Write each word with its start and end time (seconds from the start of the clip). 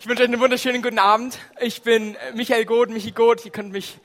Ich 0.00 0.06
wünsche 0.06 0.22
euch 0.22 0.28
einen 0.28 0.38
wunderschönen 0.38 0.80
guten 0.80 1.00
Abend. 1.00 1.40
Ich 1.58 1.82
bin 1.82 2.16
Michael 2.32 2.64
Goth, 2.66 2.88
Michi 2.88 3.10
Goth. 3.10 3.44
Ihr 3.44 3.50
könnt 3.50 3.72
mich 3.72 3.98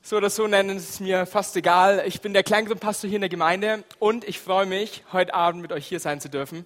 so 0.00 0.18
oder 0.18 0.30
so 0.30 0.46
nennen, 0.46 0.76
es 0.76 0.88
ist 0.88 1.00
mir 1.00 1.26
fast 1.26 1.56
egal. 1.56 2.04
Ich 2.06 2.20
bin 2.20 2.32
der 2.32 2.44
Kleingruppenpastor 2.44 3.08
hier 3.08 3.16
in 3.16 3.22
der 3.22 3.28
Gemeinde 3.28 3.82
und 3.98 4.22
ich 4.22 4.38
freue 4.38 4.66
mich, 4.66 5.02
heute 5.12 5.34
Abend 5.34 5.60
mit 5.60 5.72
euch 5.72 5.84
hier 5.84 5.98
sein 5.98 6.20
zu 6.20 6.30
dürfen. 6.30 6.64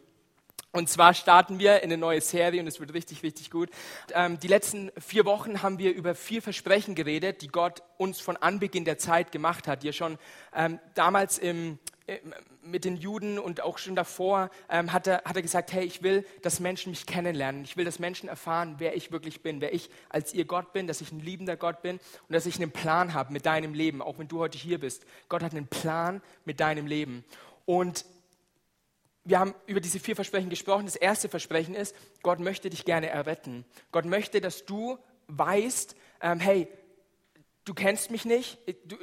Und 0.76 0.90
zwar 0.90 1.14
starten 1.14 1.58
wir 1.58 1.76
in 1.78 1.84
eine 1.84 1.96
neue 1.96 2.20
Serie 2.20 2.60
und 2.60 2.66
es 2.66 2.80
wird 2.80 2.92
richtig, 2.92 3.22
richtig 3.22 3.50
gut. 3.50 3.70
Ähm, 4.12 4.38
die 4.38 4.46
letzten 4.46 4.92
vier 4.98 5.24
Wochen 5.24 5.62
haben 5.62 5.78
wir 5.78 5.94
über 5.94 6.14
vier 6.14 6.42
Versprechen 6.42 6.94
geredet, 6.94 7.40
die 7.40 7.48
Gott 7.48 7.82
uns 7.96 8.20
von 8.20 8.36
Anbeginn 8.36 8.84
der 8.84 8.98
Zeit 8.98 9.32
gemacht 9.32 9.68
hat, 9.68 9.82
die 9.82 9.88
er 9.88 9.94
schon 9.94 10.18
ähm, 10.54 10.78
damals 10.92 11.38
im, 11.38 11.78
äh, 12.06 12.18
mit 12.60 12.84
den 12.84 12.98
Juden 12.98 13.38
und 13.38 13.62
auch 13.62 13.78
schon 13.78 13.96
davor 13.96 14.50
ähm, 14.68 14.92
hat, 14.92 15.06
er, 15.06 15.22
hat 15.24 15.36
er 15.36 15.40
gesagt, 15.40 15.72
hey, 15.72 15.82
ich 15.82 16.02
will, 16.02 16.26
dass 16.42 16.60
Menschen 16.60 16.90
mich 16.90 17.06
kennenlernen. 17.06 17.64
Ich 17.64 17.78
will, 17.78 17.86
dass 17.86 17.98
Menschen 17.98 18.28
erfahren, 18.28 18.74
wer 18.76 18.94
ich 18.96 19.10
wirklich 19.10 19.40
bin, 19.40 19.62
wer 19.62 19.72
ich 19.72 19.88
als 20.10 20.34
ihr 20.34 20.44
Gott 20.44 20.74
bin, 20.74 20.86
dass 20.86 21.00
ich 21.00 21.10
ein 21.10 21.20
liebender 21.20 21.56
Gott 21.56 21.80
bin 21.80 21.96
und 21.96 22.34
dass 22.34 22.44
ich 22.44 22.56
einen 22.56 22.70
Plan 22.70 23.14
habe 23.14 23.32
mit 23.32 23.46
deinem 23.46 23.72
Leben, 23.72 24.02
auch 24.02 24.18
wenn 24.18 24.28
du 24.28 24.40
heute 24.40 24.58
hier 24.58 24.78
bist. 24.78 25.06
Gott 25.30 25.42
hat 25.42 25.52
einen 25.52 25.68
Plan 25.68 26.20
mit 26.44 26.60
deinem 26.60 26.86
Leben. 26.86 27.24
Und 27.64 28.04
wir 29.26 29.40
haben 29.40 29.54
über 29.66 29.80
diese 29.80 29.98
vier 29.98 30.14
Versprechen 30.14 30.50
gesprochen. 30.50 30.86
Das 30.86 30.96
erste 30.96 31.28
Versprechen 31.28 31.74
ist, 31.74 31.94
Gott 32.22 32.38
möchte 32.38 32.70
dich 32.70 32.84
gerne 32.84 33.08
erretten. 33.08 33.64
Gott 33.90 34.04
möchte, 34.04 34.40
dass 34.40 34.64
du 34.64 34.98
weißt, 35.26 35.96
ähm, 36.22 36.38
hey, 36.38 36.68
du 37.64 37.74
kennst 37.74 38.12
mich 38.12 38.24
nicht, 38.24 38.58
du, 38.84 38.96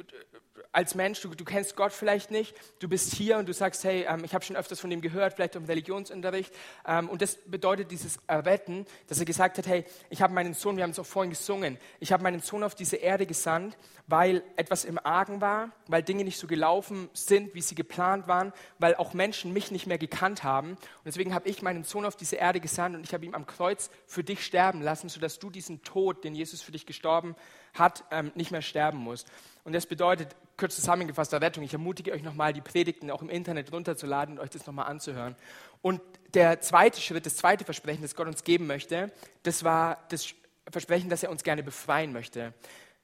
als 0.74 0.94
Mensch, 0.96 1.20
du, 1.20 1.28
du, 1.28 1.44
kennst 1.44 1.76
Gott 1.76 1.92
vielleicht 1.92 2.32
nicht, 2.32 2.54
du 2.80 2.88
bist 2.88 3.14
hier 3.14 3.38
und 3.38 3.48
du 3.48 3.52
sagst, 3.52 3.84
hey, 3.84 4.06
ähm, 4.08 4.24
ich 4.24 4.34
habe 4.34 4.44
schon 4.44 4.56
öfters 4.56 4.80
von 4.80 4.90
ihm 4.90 5.00
gehört, 5.00 5.34
vielleicht 5.34 5.54
im 5.54 5.64
Religionsunterricht. 5.64 6.52
Ähm, 6.86 7.08
und 7.08 7.22
das 7.22 7.36
bedeutet 7.46 7.92
dieses 7.92 8.18
Erretten, 8.26 8.84
dass 9.06 9.20
er 9.20 9.24
gesagt 9.24 9.56
hat, 9.58 9.66
hey, 9.68 9.84
ich 10.10 10.20
habe 10.20 10.34
meinen 10.34 10.52
Sohn, 10.52 10.76
wir 10.76 10.82
haben 10.82 10.90
es 10.90 10.98
auch 10.98 11.06
vorhin 11.06 11.30
gesungen, 11.30 11.78
ich 12.00 12.12
habe 12.12 12.24
meinen 12.24 12.40
Sohn 12.40 12.64
auf 12.64 12.74
diese 12.74 12.96
Erde 12.96 13.24
gesandt, 13.24 13.76
weil 14.08 14.42
etwas 14.56 14.84
im 14.84 14.98
Argen 14.98 15.40
war, 15.40 15.70
weil 15.86 16.02
Dinge 16.02 16.24
nicht 16.24 16.38
so 16.38 16.48
gelaufen 16.48 17.08
sind, 17.12 17.54
wie 17.54 17.62
sie 17.62 17.76
geplant 17.76 18.26
waren, 18.26 18.52
weil 18.80 18.96
auch 18.96 19.14
Menschen 19.14 19.52
mich 19.52 19.70
nicht 19.70 19.86
mehr 19.86 19.98
gekannt 19.98 20.42
haben. 20.42 20.70
Und 20.72 21.06
deswegen 21.06 21.34
habe 21.34 21.48
ich 21.48 21.62
meinen 21.62 21.84
Sohn 21.84 22.04
auf 22.04 22.16
diese 22.16 22.36
Erde 22.36 22.58
gesandt 22.58 22.96
und 22.96 23.04
ich 23.04 23.14
habe 23.14 23.24
ihn 23.24 23.34
am 23.34 23.46
Kreuz 23.46 23.90
für 24.06 24.24
dich 24.24 24.44
sterben 24.44 24.82
lassen, 24.82 25.08
sodass 25.08 25.38
du 25.38 25.50
diesen 25.50 25.84
Tod, 25.84 26.24
den 26.24 26.34
Jesus 26.34 26.62
für 26.62 26.72
dich 26.72 26.84
gestorben 26.84 27.36
hat, 27.74 28.04
ähm, 28.10 28.32
nicht 28.34 28.50
mehr 28.50 28.62
sterben 28.62 28.98
musst. 28.98 29.28
Und 29.64 29.72
das 29.72 29.86
bedeutet, 29.86 30.36
kurz 30.56 30.76
zusammengefasst, 30.76 31.32
Rettung. 31.34 31.64
Ich 31.64 31.72
ermutige 31.72 32.12
euch 32.12 32.22
nochmal, 32.22 32.52
die 32.52 32.60
Predigten 32.60 33.10
auch 33.10 33.22
im 33.22 33.30
Internet 33.30 33.72
runterzuladen 33.72 34.38
und 34.38 34.44
euch 34.44 34.50
das 34.50 34.66
nochmal 34.66 34.86
anzuhören. 34.86 35.36
Und 35.82 36.00
der 36.34 36.60
zweite 36.60 37.00
Schritt, 37.00 37.26
das 37.26 37.36
zweite 37.36 37.64
Versprechen, 37.64 38.02
das 38.02 38.14
Gott 38.14 38.26
uns 38.26 38.44
geben 38.44 38.66
möchte, 38.66 39.12
das 39.42 39.64
war 39.64 40.04
das 40.08 40.28
Versprechen, 40.70 41.10
dass 41.10 41.22
er 41.22 41.30
uns 41.30 41.42
gerne 41.42 41.62
befreien 41.62 42.12
möchte. 42.12 42.54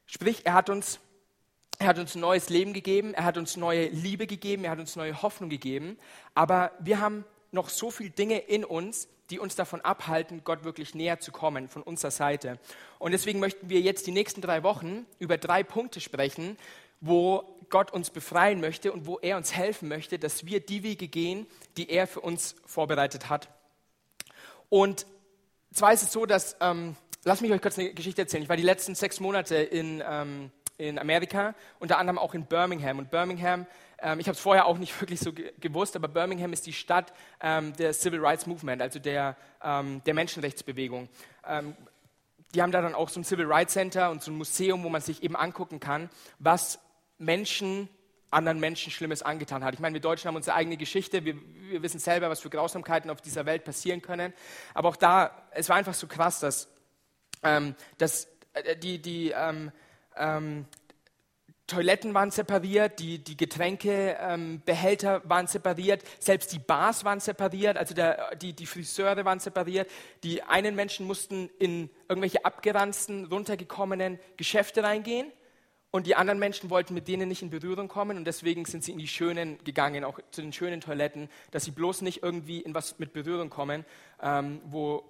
Sprich, 0.06 0.44
er 0.44 0.54
hat 0.54 0.70
uns, 0.70 0.98
er 1.78 1.88
hat 1.88 1.98
uns 1.98 2.14
ein 2.14 2.20
neues 2.20 2.48
Leben 2.48 2.72
gegeben, 2.72 3.14
er 3.14 3.24
hat 3.24 3.36
uns 3.36 3.56
neue 3.56 3.88
Liebe 3.88 4.26
gegeben, 4.26 4.64
er 4.64 4.72
hat 4.72 4.78
uns 4.78 4.96
neue 4.96 5.22
Hoffnung 5.22 5.50
gegeben. 5.50 5.98
Aber 6.34 6.72
wir 6.80 7.00
haben 7.00 7.24
noch 7.52 7.68
so 7.68 7.90
viele 7.90 8.10
Dinge 8.10 8.38
in 8.38 8.64
uns, 8.64 9.08
die 9.30 9.38
uns 9.38 9.54
davon 9.54 9.80
abhalten, 9.80 10.42
Gott 10.44 10.64
wirklich 10.64 10.94
näher 10.94 11.20
zu 11.20 11.30
kommen 11.30 11.68
von 11.68 11.82
unserer 11.82 12.10
Seite. 12.10 12.58
Und 12.98 13.12
deswegen 13.12 13.38
möchten 13.38 13.70
wir 13.70 13.80
jetzt 13.80 14.06
die 14.06 14.10
nächsten 14.10 14.40
drei 14.40 14.62
Wochen 14.62 15.06
über 15.18 15.38
drei 15.38 15.62
Punkte 15.62 16.00
sprechen, 16.00 16.56
wo 17.00 17.44
Gott 17.68 17.92
uns 17.92 18.10
befreien 18.10 18.60
möchte 18.60 18.92
und 18.92 19.06
wo 19.06 19.18
er 19.18 19.36
uns 19.36 19.54
helfen 19.54 19.88
möchte, 19.88 20.18
dass 20.18 20.44
wir 20.44 20.60
die 20.60 20.82
Wege 20.82 21.08
gehen, 21.08 21.46
die 21.76 21.90
er 21.90 22.06
für 22.06 22.20
uns 22.20 22.56
vorbereitet 22.66 23.28
hat. 23.28 23.48
Und 24.68 25.06
zwar 25.72 25.92
ist 25.92 26.02
es 26.02 26.12
so, 26.12 26.26
dass, 26.26 26.56
ähm, 26.60 26.96
lass 27.24 27.40
mich 27.40 27.52
euch 27.52 27.62
kurz 27.62 27.78
eine 27.78 27.94
Geschichte 27.94 28.22
erzählen. 28.22 28.42
Ich 28.42 28.48
war 28.48 28.56
die 28.56 28.62
letzten 28.62 28.94
sechs 28.94 29.20
Monate 29.20 29.56
in, 29.56 30.02
ähm, 30.06 30.50
in 30.78 30.98
Amerika, 30.98 31.54
unter 31.78 31.98
anderem 31.98 32.18
auch 32.18 32.34
in 32.34 32.46
Birmingham. 32.46 32.98
Und 32.98 33.10
Birmingham 33.10 33.66
ähm, 34.02 34.20
ich 34.20 34.26
habe 34.26 34.34
es 34.34 34.40
vorher 34.40 34.66
auch 34.66 34.78
nicht 34.78 34.98
wirklich 35.00 35.20
so 35.20 35.32
ge 35.32 35.52
gewusst, 35.60 35.96
aber 35.96 36.08
Birmingham 36.08 36.52
ist 36.52 36.66
die 36.66 36.72
Stadt 36.72 37.12
ähm, 37.40 37.74
der 37.76 37.92
Civil 37.92 38.20
Rights 38.20 38.46
Movement, 38.46 38.82
also 38.82 38.98
der, 38.98 39.36
ähm, 39.62 40.02
der 40.04 40.14
Menschenrechtsbewegung. 40.14 41.08
Ähm, 41.46 41.76
die 42.54 42.62
haben 42.62 42.72
da 42.72 42.82
dann 42.82 42.94
auch 42.94 43.08
so 43.08 43.20
ein 43.20 43.24
Civil 43.24 43.46
Rights 43.46 43.74
Center 43.74 44.10
und 44.10 44.22
so 44.22 44.32
ein 44.32 44.36
Museum, 44.36 44.82
wo 44.82 44.88
man 44.88 45.00
sich 45.00 45.22
eben 45.22 45.36
angucken 45.36 45.78
kann, 45.78 46.10
was 46.38 46.80
Menschen 47.20 47.88
anderen 48.30 48.60
Menschen 48.60 48.92
Schlimmes 48.92 49.22
angetan 49.22 49.64
hat. 49.64 49.74
Ich 49.74 49.80
meine, 49.80 49.94
wir 49.94 50.00
Deutschen 50.00 50.28
haben 50.28 50.36
unsere 50.36 50.56
eigene 50.56 50.76
Geschichte, 50.76 51.24
wir, 51.24 51.34
wir 51.68 51.82
wissen 51.82 51.98
selber, 51.98 52.30
was 52.30 52.40
für 52.40 52.50
Grausamkeiten 52.50 53.10
auf 53.10 53.20
dieser 53.20 53.46
Welt 53.46 53.64
passieren 53.64 54.02
können. 54.02 54.32
Aber 54.74 54.88
auch 54.88 54.96
da, 54.96 55.48
es 55.50 55.68
war 55.68 55.76
einfach 55.76 55.94
so 55.94 56.06
krass, 56.06 56.40
dass, 56.40 56.68
ähm, 57.42 57.74
dass 57.98 58.28
äh, 58.52 58.76
die, 58.76 59.00
die, 59.00 59.32
ähm, 59.34 59.72
ähm, 60.16 60.66
Toiletten 61.66 62.14
waren 62.14 62.32
separiert, 62.32 62.98
die, 62.98 63.22
die 63.22 63.36
Getränkebehälter 63.36 65.14
ähm, 65.22 65.30
waren 65.30 65.46
separiert, 65.46 66.02
selbst 66.18 66.52
die 66.52 66.58
Bars 66.58 67.04
waren 67.04 67.20
separiert, 67.20 67.76
also 67.76 67.94
der, 67.94 68.34
die, 68.34 68.54
die 68.54 68.66
Friseure 68.66 69.24
waren 69.24 69.38
separiert. 69.38 69.88
Die 70.24 70.42
einen 70.42 70.74
Menschen 70.74 71.06
mussten 71.06 71.48
in 71.60 71.88
irgendwelche 72.08 72.44
abgeranzten, 72.44 73.26
runtergekommenen 73.26 74.18
Geschäfte 74.36 74.82
reingehen 74.82 75.30
und 75.90 76.06
die 76.06 76.14
anderen 76.14 76.38
Menschen 76.38 76.70
wollten 76.70 76.94
mit 76.94 77.08
denen 77.08 77.28
nicht 77.28 77.42
in 77.42 77.50
Berührung 77.50 77.88
kommen 77.88 78.16
und 78.16 78.24
deswegen 78.24 78.64
sind 78.64 78.84
sie 78.84 78.92
in 78.92 78.98
die 78.98 79.08
schönen 79.08 79.62
gegangen, 79.64 80.04
auch 80.04 80.20
zu 80.30 80.40
den 80.40 80.52
schönen 80.52 80.80
Toiletten, 80.80 81.28
dass 81.50 81.64
sie 81.64 81.72
bloß 81.72 82.02
nicht 82.02 82.22
irgendwie 82.22 82.60
in 82.60 82.74
was 82.74 82.98
mit 82.98 83.12
Berührung 83.12 83.50
kommen, 83.50 83.84
ähm, 84.22 84.60
wo 84.64 85.04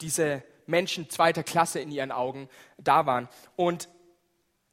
diese 0.00 0.42
Menschen 0.66 1.10
zweiter 1.10 1.42
Klasse 1.42 1.80
in 1.80 1.90
ihren 1.90 2.12
Augen 2.12 2.48
da 2.78 3.04
waren. 3.04 3.28
Und 3.56 3.88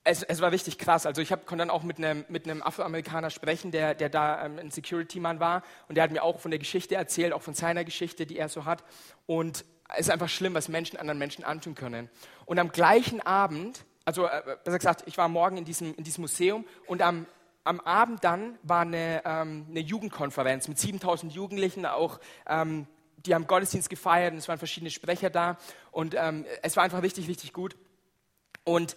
es, 0.08 0.24
es, 0.24 0.40
war 0.40 0.52
richtig 0.52 0.78
krass. 0.78 1.06
Also 1.06 1.22
ich 1.22 1.34
hab, 1.34 1.46
konnte 1.46 1.64
dann 1.64 1.70
auch 1.70 1.84
mit 1.84 1.98
einem, 1.98 2.24
mit 2.30 2.46
einem 2.46 2.64
Afroamerikaner 2.64 3.30
sprechen, 3.30 3.72
der, 3.72 3.94
der 3.94 4.08
da 4.08 4.46
ähm, 4.46 4.58
ein 4.58 4.72
Security-Mann 4.72 5.42
war. 5.42 5.64
Und 5.90 5.96
der 5.96 6.04
hat 6.06 6.12
mir 6.12 6.24
auch 6.24 6.40
von 6.40 6.52
der 6.52 6.60
Geschichte 6.60 6.96
erzählt, 6.96 7.34
auch 7.34 7.42
von 7.42 7.54
seiner 7.54 7.84
Geschichte, 7.84 8.26
die 8.26 8.38
er 8.38 8.48
so 8.48 8.64
hat. 8.64 8.86
Und 9.26 9.66
es 9.90 10.02
ist 10.02 10.10
einfach 10.10 10.30
schlimm, 10.30 10.54
was 10.54 10.70
Menschen 10.70 10.98
anderen 10.98 11.18
Menschen 11.18 11.44
antun 11.44 11.76
können. 11.76 12.10
Und 12.46 12.60
am 12.60 12.72
gleichen 12.72 13.22
Abend, 13.22 13.84
also 14.08 14.26
äh, 14.26 14.58
besser 14.64 14.78
gesagt, 14.78 15.04
ich 15.06 15.18
war 15.18 15.28
morgen 15.28 15.58
in 15.58 15.66
diesem, 15.66 15.94
in 15.96 16.04
diesem 16.06 16.22
Museum 16.22 16.64
und 16.86 17.02
am, 17.02 17.26
am 17.66 17.82
Abend 17.82 18.24
dann 18.24 18.58
war 18.64 18.82
eine, 18.84 19.22
ähm, 19.26 19.66
eine 19.70 19.82
Jugendkonferenz 19.82 20.70
mit 20.70 20.80
7000 20.80 21.34
Jugendlichen, 21.34 21.86
auch 21.86 22.22
ähm, 22.48 22.88
die 23.18 23.36
haben 23.36 23.48
Gottesdienst 23.48 23.90
gefeiert 23.90 24.32
und 24.32 24.38
es 24.38 24.48
waren 24.48 24.60
verschiedene 24.60 24.92
Sprecher 24.92 25.30
da. 25.30 25.58
Und 25.92 26.16
ähm, 26.18 26.46
es 26.62 26.78
war 26.78 26.86
einfach 26.86 27.02
richtig, 27.04 27.28
richtig 27.28 27.52
gut. 27.52 27.76
Und 28.64 28.96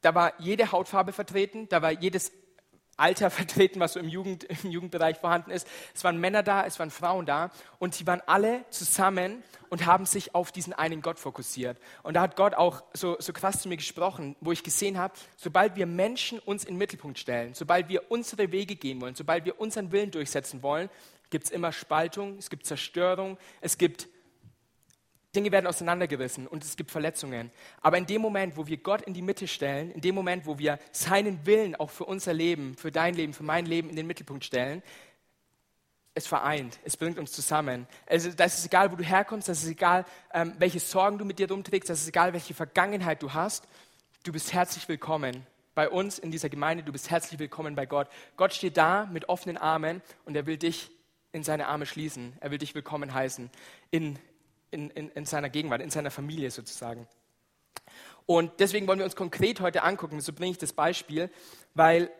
da 0.00 0.12
war 0.16 0.32
jede 0.40 0.72
Hautfarbe 0.72 1.12
vertreten, 1.12 1.68
da 1.68 1.80
war 1.80 1.92
jedes 1.92 2.32
Alter 2.96 3.30
vertreten, 3.30 3.80
was 3.80 3.94
so 3.94 4.00
im, 4.00 4.08
Jugend, 4.08 4.44
im 4.44 4.70
Jugendbereich 4.70 5.18
vorhanden 5.18 5.50
ist. 5.50 5.66
Es 5.94 6.04
waren 6.04 6.18
Männer 6.18 6.42
da, 6.42 6.64
es 6.66 6.78
waren 6.78 6.90
Frauen 6.90 7.26
da 7.26 7.50
und 7.78 7.94
sie 7.94 8.06
waren 8.06 8.22
alle 8.26 8.64
zusammen 8.70 9.42
und 9.68 9.86
haben 9.86 10.06
sich 10.06 10.34
auf 10.34 10.52
diesen 10.52 10.72
einen 10.72 11.02
Gott 11.02 11.18
fokussiert. 11.18 11.78
Und 12.02 12.14
da 12.14 12.20
hat 12.20 12.36
Gott 12.36 12.54
auch 12.54 12.82
so, 12.92 13.16
so 13.18 13.32
krass 13.32 13.60
zu 13.60 13.68
mir 13.68 13.76
gesprochen, 13.76 14.36
wo 14.40 14.52
ich 14.52 14.62
gesehen 14.62 14.98
habe, 14.98 15.14
sobald 15.36 15.76
wir 15.76 15.86
Menschen 15.86 16.38
uns 16.38 16.64
in 16.64 16.74
den 16.74 16.78
Mittelpunkt 16.78 17.18
stellen, 17.18 17.54
sobald 17.54 17.88
wir 17.88 18.10
unsere 18.10 18.52
Wege 18.52 18.76
gehen 18.76 19.00
wollen, 19.00 19.14
sobald 19.14 19.44
wir 19.44 19.60
unseren 19.60 19.92
Willen 19.92 20.10
durchsetzen 20.10 20.62
wollen, 20.62 20.88
gibt 21.30 21.46
es 21.46 21.50
immer 21.50 21.72
Spaltung, 21.72 22.38
es 22.38 22.50
gibt 22.50 22.66
Zerstörung, 22.66 23.38
es 23.60 23.78
gibt 23.78 24.08
Dinge 25.34 25.52
werden 25.52 25.66
auseinandergerissen 25.66 26.46
und 26.46 26.64
es 26.64 26.76
gibt 26.76 26.90
Verletzungen. 26.90 27.50
Aber 27.82 27.98
in 27.98 28.06
dem 28.06 28.22
Moment, 28.22 28.56
wo 28.56 28.66
wir 28.66 28.76
Gott 28.78 29.02
in 29.02 29.14
die 29.14 29.22
Mitte 29.22 29.46
stellen, 29.46 29.90
in 29.90 30.00
dem 30.00 30.14
Moment, 30.14 30.46
wo 30.46 30.58
wir 30.58 30.78
seinen 30.92 31.44
Willen 31.46 31.74
auch 31.74 31.90
für 31.90 32.04
unser 32.04 32.32
Leben, 32.32 32.76
für 32.76 32.90
dein 32.90 33.14
Leben, 33.14 33.32
für 33.32 33.42
mein 33.42 33.66
Leben 33.66 33.90
in 33.90 33.96
den 33.96 34.06
Mittelpunkt 34.06 34.44
stellen, 34.44 34.82
es 36.14 36.26
vereint, 36.26 36.78
es 36.84 36.96
bringt 36.96 37.18
uns 37.18 37.32
zusammen. 37.32 37.86
Also, 38.06 38.30
das 38.30 38.58
ist 38.58 38.66
egal, 38.66 38.92
wo 38.92 38.96
du 38.96 39.02
herkommst, 39.02 39.48
das 39.48 39.64
ist 39.64 39.68
egal, 39.68 40.04
ähm, 40.32 40.54
welche 40.58 40.78
Sorgen 40.78 41.18
du 41.18 41.24
mit 41.24 41.40
dir 41.40 41.50
rumträgst, 41.50 41.90
das 41.90 42.02
ist 42.02 42.08
egal, 42.08 42.32
welche 42.32 42.54
Vergangenheit 42.54 43.20
du 43.20 43.34
hast. 43.34 43.66
Du 44.22 44.32
bist 44.32 44.52
herzlich 44.52 44.88
willkommen 44.88 45.44
bei 45.74 45.88
uns 45.88 46.20
in 46.20 46.30
dieser 46.30 46.48
Gemeinde, 46.48 46.84
du 46.84 46.92
bist 46.92 47.10
herzlich 47.10 47.40
willkommen 47.40 47.74
bei 47.74 47.84
Gott. 47.84 48.08
Gott 48.36 48.54
steht 48.54 48.76
da 48.76 49.06
mit 49.06 49.28
offenen 49.28 49.56
Armen 49.56 50.02
und 50.24 50.36
er 50.36 50.46
will 50.46 50.56
dich 50.56 50.90
in 51.32 51.42
seine 51.42 51.66
Arme 51.66 51.84
schließen. 51.84 52.32
Er 52.38 52.52
will 52.52 52.58
dich 52.58 52.76
willkommen 52.76 53.12
heißen 53.12 53.50
in, 53.90 54.16
in, 54.74 54.90
in, 54.90 55.08
in 55.10 55.24
seiner 55.24 55.48
Gegenwart, 55.48 55.80
in 55.80 55.90
seiner 55.90 56.10
Familie 56.10 56.50
sozusagen. 56.50 57.06
Und 58.26 58.52
deswegen 58.58 58.86
wollen 58.86 58.98
wir 58.98 59.04
uns 59.04 59.16
konkret 59.16 59.60
heute 59.60 59.82
angucken, 59.82 60.20
so 60.20 60.32
bringe 60.32 60.50
ich 60.50 60.58
das 60.58 60.72
Beispiel, 60.72 61.30
weil 61.74 62.10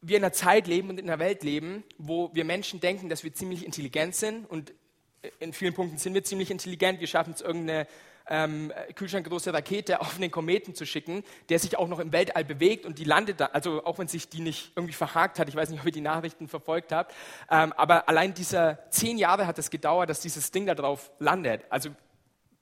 wir 0.00 0.16
in 0.16 0.24
einer 0.24 0.32
Zeit 0.32 0.66
leben 0.66 0.90
und 0.90 1.00
in 1.00 1.08
einer 1.08 1.18
Welt 1.18 1.42
leben, 1.42 1.84
wo 1.98 2.30
wir 2.34 2.44
Menschen 2.44 2.80
denken, 2.80 3.08
dass 3.08 3.24
wir 3.24 3.34
ziemlich 3.34 3.64
intelligent 3.64 4.14
sind 4.14 4.48
und 4.48 4.72
in 5.40 5.52
vielen 5.52 5.74
Punkten 5.74 5.98
sind 5.98 6.14
wir 6.14 6.22
ziemlich 6.22 6.50
intelligent. 6.50 7.00
Wir 7.00 7.08
schaffen 7.08 7.32
es 7.32 7.40
irgendeine 7.40 7.88
ähm, 8.28 8.72
kühlschrankgroße 8.94 9.52
Rakete 9.52 10.00
auf 10.00 10.16
einen 10.16 10.30
Kometen 10.30 10.74
zu 10.74 10.86
schicken, 10.86 11.24
der 11.48 11.58
sich 11.58 11.78
auch 11.78 11.88
noch 11.88 11.98
im 11.98 12.12
Weltall 12.12 12.44
bewegt 12.44 12.86
und 12.86 12.98
die 12.98 13.04
landet 13.04 13.40
da, 13.40 13.46
also 13.46 13.84
auch 13.84 13.98
wenn 13.98 14.08
sich 14.08 14.28
die 14.28 14.40
nicht 14.40 14.72
irgendwie 14.76 14.94
verhakt 14.94 15.38
hat, 15.38 15.48
ich 15.48 15.56
weiß 15.56 15.70
nicht, 15.70 15.80
ob 15.80 15.86
ihr 15.86 15.92
die 15.92 16.00
Nachrichten 16.00 16.48
verfolgt 16.48 16.92
habt, 16.92 17.14
ähm, 17.50 17.72
aber 17.74 18.08
allein 18.08 18.34
dieser 18.34 18.78
zehn 18.90 19.18
Jahre 19.18 19.46
hat 19.46 19.58
es 19.58 19.70
gedauert, 19.70 20.10
dass 20.10 20.20
dieses 20.20 20.50
Ding 20.50 20.66
da 20.66 20.74
drauf 20.74 21.10
landet. 21.18 21.64
Also 21.70 21.90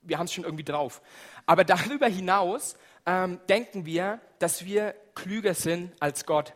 wir 0.01 0.17
haben 0.17 0.25
es 0.25 0.33
schon 0.33 0.43
irgendwie 0.43 0.63
drauf. 0.63 1.01
Aber 1.45 1.63
darüber 1.63 2.07
hinaus 2.07 2.77
ähm, 3.05 3.39
denken 3.49 3.85
wir, 3.85 4.19
dass 4.39 4.65
wir 4.65 4.95
klüger 5.15 5.53
sind 5.53 5.91
als 5.99 6.25
Gott. 6.25 6.53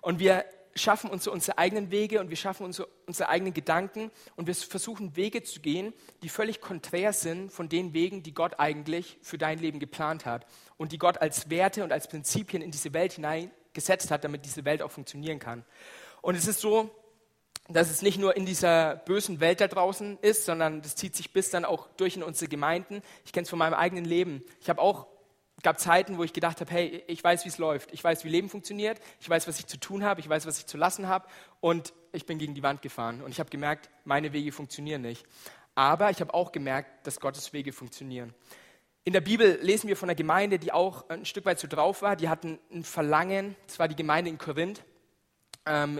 Und 0.00 0.18
wir 0.18 0.44
schaffen 0.74 1.10
uns 1.10 1.26
unsere 1.26 1.58
eigenen 1.58 1.90
Wege 1.90 2.20
und 2.20 2.30
wir 2.30 2.36
schaffen 2.36 2.64
uns 2.64 2.76
so 2.76 2.86
unsere 3.06 3.28
eigenen 3.28 3.52
Gedanken 3.52 4.10
und 4.36 4.46
wir 4.46 4.54
versuchen 4.54 5.16
Wege 5.16 5.42
zu 5.42 5.60
gehen, 5.60 5.92
die 6.22 6.28
völlig 6.28 6.60
konträr 6.60 7.12
sind 7.12 7.50
von 7.50 7.68
den 7.68 7.92
Wegen, 7.92 8.22
die 8.22 8.34
Gott 8.34 8.58
eigentlich 8.58 9.18
für 9.22 9.38
dein 9.38 9.58
Leben 9.58 9.80
geplant 9.80 10.26
hat 10.26 10.46
und 10.76 10.92
die 10.92 10.98
Gott 10.98 11.18
als 11.18 11.50
Werte 11.50 11.84
und 11.84 11.92
als 11.92 12.08
Prinzipien 12.08 12.62
in 12.62 12.70
diese 12.70 12.92
Welt 12.92 13.12
hineingesetzt 13.12 14.10
hat, 14.10 14.24
damit 14.24 14.44
diese 14.44 14.64
Welt 14.64 14.82
auch 14.82 14.90
funktionieren 14.90 15.38
kann. 15.38 15.64
Und 16.22 16.34
es 16.34 16.46
ist 16.46 16.60
so, 16.60 16.90
dass 17.68 17.90
es 17.90 18.02
nicht 18.02 18.18
nur 18.18 18.36
in 18.36 18.46
dieser 18.46 18.96
bösen 18.96 19.40
Welt 19.40 19.60
da 19.60 19.68
draußen 19.68 20.18
ist, 20.22 20.44
sondern 20.44 20.82
das 20.82 20.96
zieht 20.96 21.14
sich 21.14 21.32
bis 21.32 21.50
dann 21.50 21.64
auch 21.64 21.88
durch 21.96 22.16
in 22.16 22.22
unsere 22.22 22.48
Gemeinden. 22.48 23.02
Ich 23.24 23.32
kenne 23.32 23.44
es 23.44 23.50
von 23.50 23.58
meinem 23.58 23.74
eigenen 23.74 24.04
Leben. 24.04 24.42
Ich 24.60 24.68
habe 24.68 24.80
auch 24.80 25.06
gab 25.62 25.78
Zeiten, 25.78 26.18
wo 26.18 26.24
ich 26.24 26.32
gedacht 26.32 26.60
habe, 26.60 26.70
hey, 26.70 27.04
ich 27.06 27.22
weiß, 27.22 27.44
wie 27.44 27.48
es 27.48 27.58
läuft. 27.58 27.92
Ich 27.92 28.02
weiß, 28.02 28.24
wie 28.24 28.28
Leben 28.28 28.48
funktioniert. 28.48 29.00
Ich 29.20 29.28
weiß, 29.28 29.48
was 29.48 29.58
ich 29.58 29.66
zu 29.66 29.78
tun 29.78 30.04
habe. 30.04 30.20
Ich 30.20 30.28
weiß, 30.28 30.46
was 30.46 30.58
ich 30.58 30.66
zu 30.66 30.76
lassen 30.76 31.08
habe. 31.08 31.26
Und 31.60 31.92
ich 32.12 32.26
bin 32.26 32.38
gegen 32.38 32.54
die 32.54 32.62
Wand 32.62 32.82
gefahren. 32.82 33.22
Und 33.22 33.30
ich 33.30 33.40
habe 33.40 33.50
gemerkt, 33.50 33.90
meine 34.04 34.32
Wege 34.32 34.52
funktionieren 34.52 35.02
nicht. 35.02 35.26
Aber 35.74 36.10
ich 36.10 36.20
habe 36.20 36.34
auch 36.34 36.52
gemerkt, 36.52 37.06
dass 37.06 37.20
Gottes 37.20 37.52
Wege 37.52 37.72
funktionieren. 37.72 38.34
In 39.04 39.12
der 39.12 39.22
Bibel 39.22 39.58
lesen 39.62 39.88
wir 39.88 39.96
von 39.96 40.08
einer 40.08 40.16
Gemeinde, 40.16 40.58
die 40.58 40.72
auch 40.72 41.08
ein 41.08 41.24
Stück 41.24 41.46
weit 41.46 41.58
so 41.58 41.66
drauf 41.66 42.02
war. 42.02 42.16
Die 42.16 42.28
hatten 42.28 42.58
ein 42.70 42.84
Verlangen. 42.84 43.56
Das 43.66 43.78
war 43.78 43.88
die 43.88 43.96
Gemeinde 43.96 44.30
in 44.30 44.38
Korinth. 44.38 44.82
Ähm, 45.66 45.98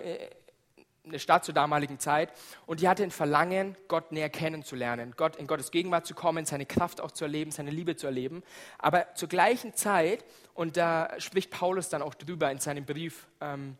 eine 1.05 1.19
Stadt 1.19 1.45
zur 1.45 1.55
damaligen 1.55 1.99
Zeit. 1.99 2.33
Und 2.67 2.81
die 2.81 2.89
hatte 2.89 3.03
ein 3.03 3.11
Verlangen, 3.11 3.77
Gott 3.89 4.13
näher 4.13 4.31
kennenzulernen, 4.31 5.15
Gott 5.17 5.37
in 5.37 5.47
Gottes 5.47 5.71
Gegenwart 5.71 6.07
zu 6.07 6.15
kommen, 6.15 6.45
seine 6.45 6.67
Kraft 6.67 7.01
auch 7.01 7.11
zu 7.11 7.25
erleben, 7.25 7.51
seine 7.51 7.71
Liebe 7.71 7.97
zu 7.97 8.07
erleben. 8.07 8.43
Aber 8.79 9.15
zur 9.15 9.29
gleichen 9.29 9.75
Zeit, 9.75 10.25
und 10.55 10.77
da 10.77 11.11
spricht 11.19 11.51
Paulus 11.51 11.89
dann 11.89 12.03
auch 12.03 12.15
drüber 12.15 12.51
in 12.51 12.59
seinem 12.59 12.85
Brief 12.85 13.27
ähm, 13.41 13.77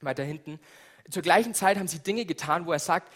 weiter 0.00 0.24
hinten, 0.24 0.58
zur 1.10 1.22
gleichen 1.22 1.52
Zeit 1.52 1.78
haben 1.78 1.88
sie 1.88 1.98
Dinge 1.98 2.24
getan, 2.24 2.66
wo 2.66 2.72
er 2.72 2.78
sagt, 2.78 3.12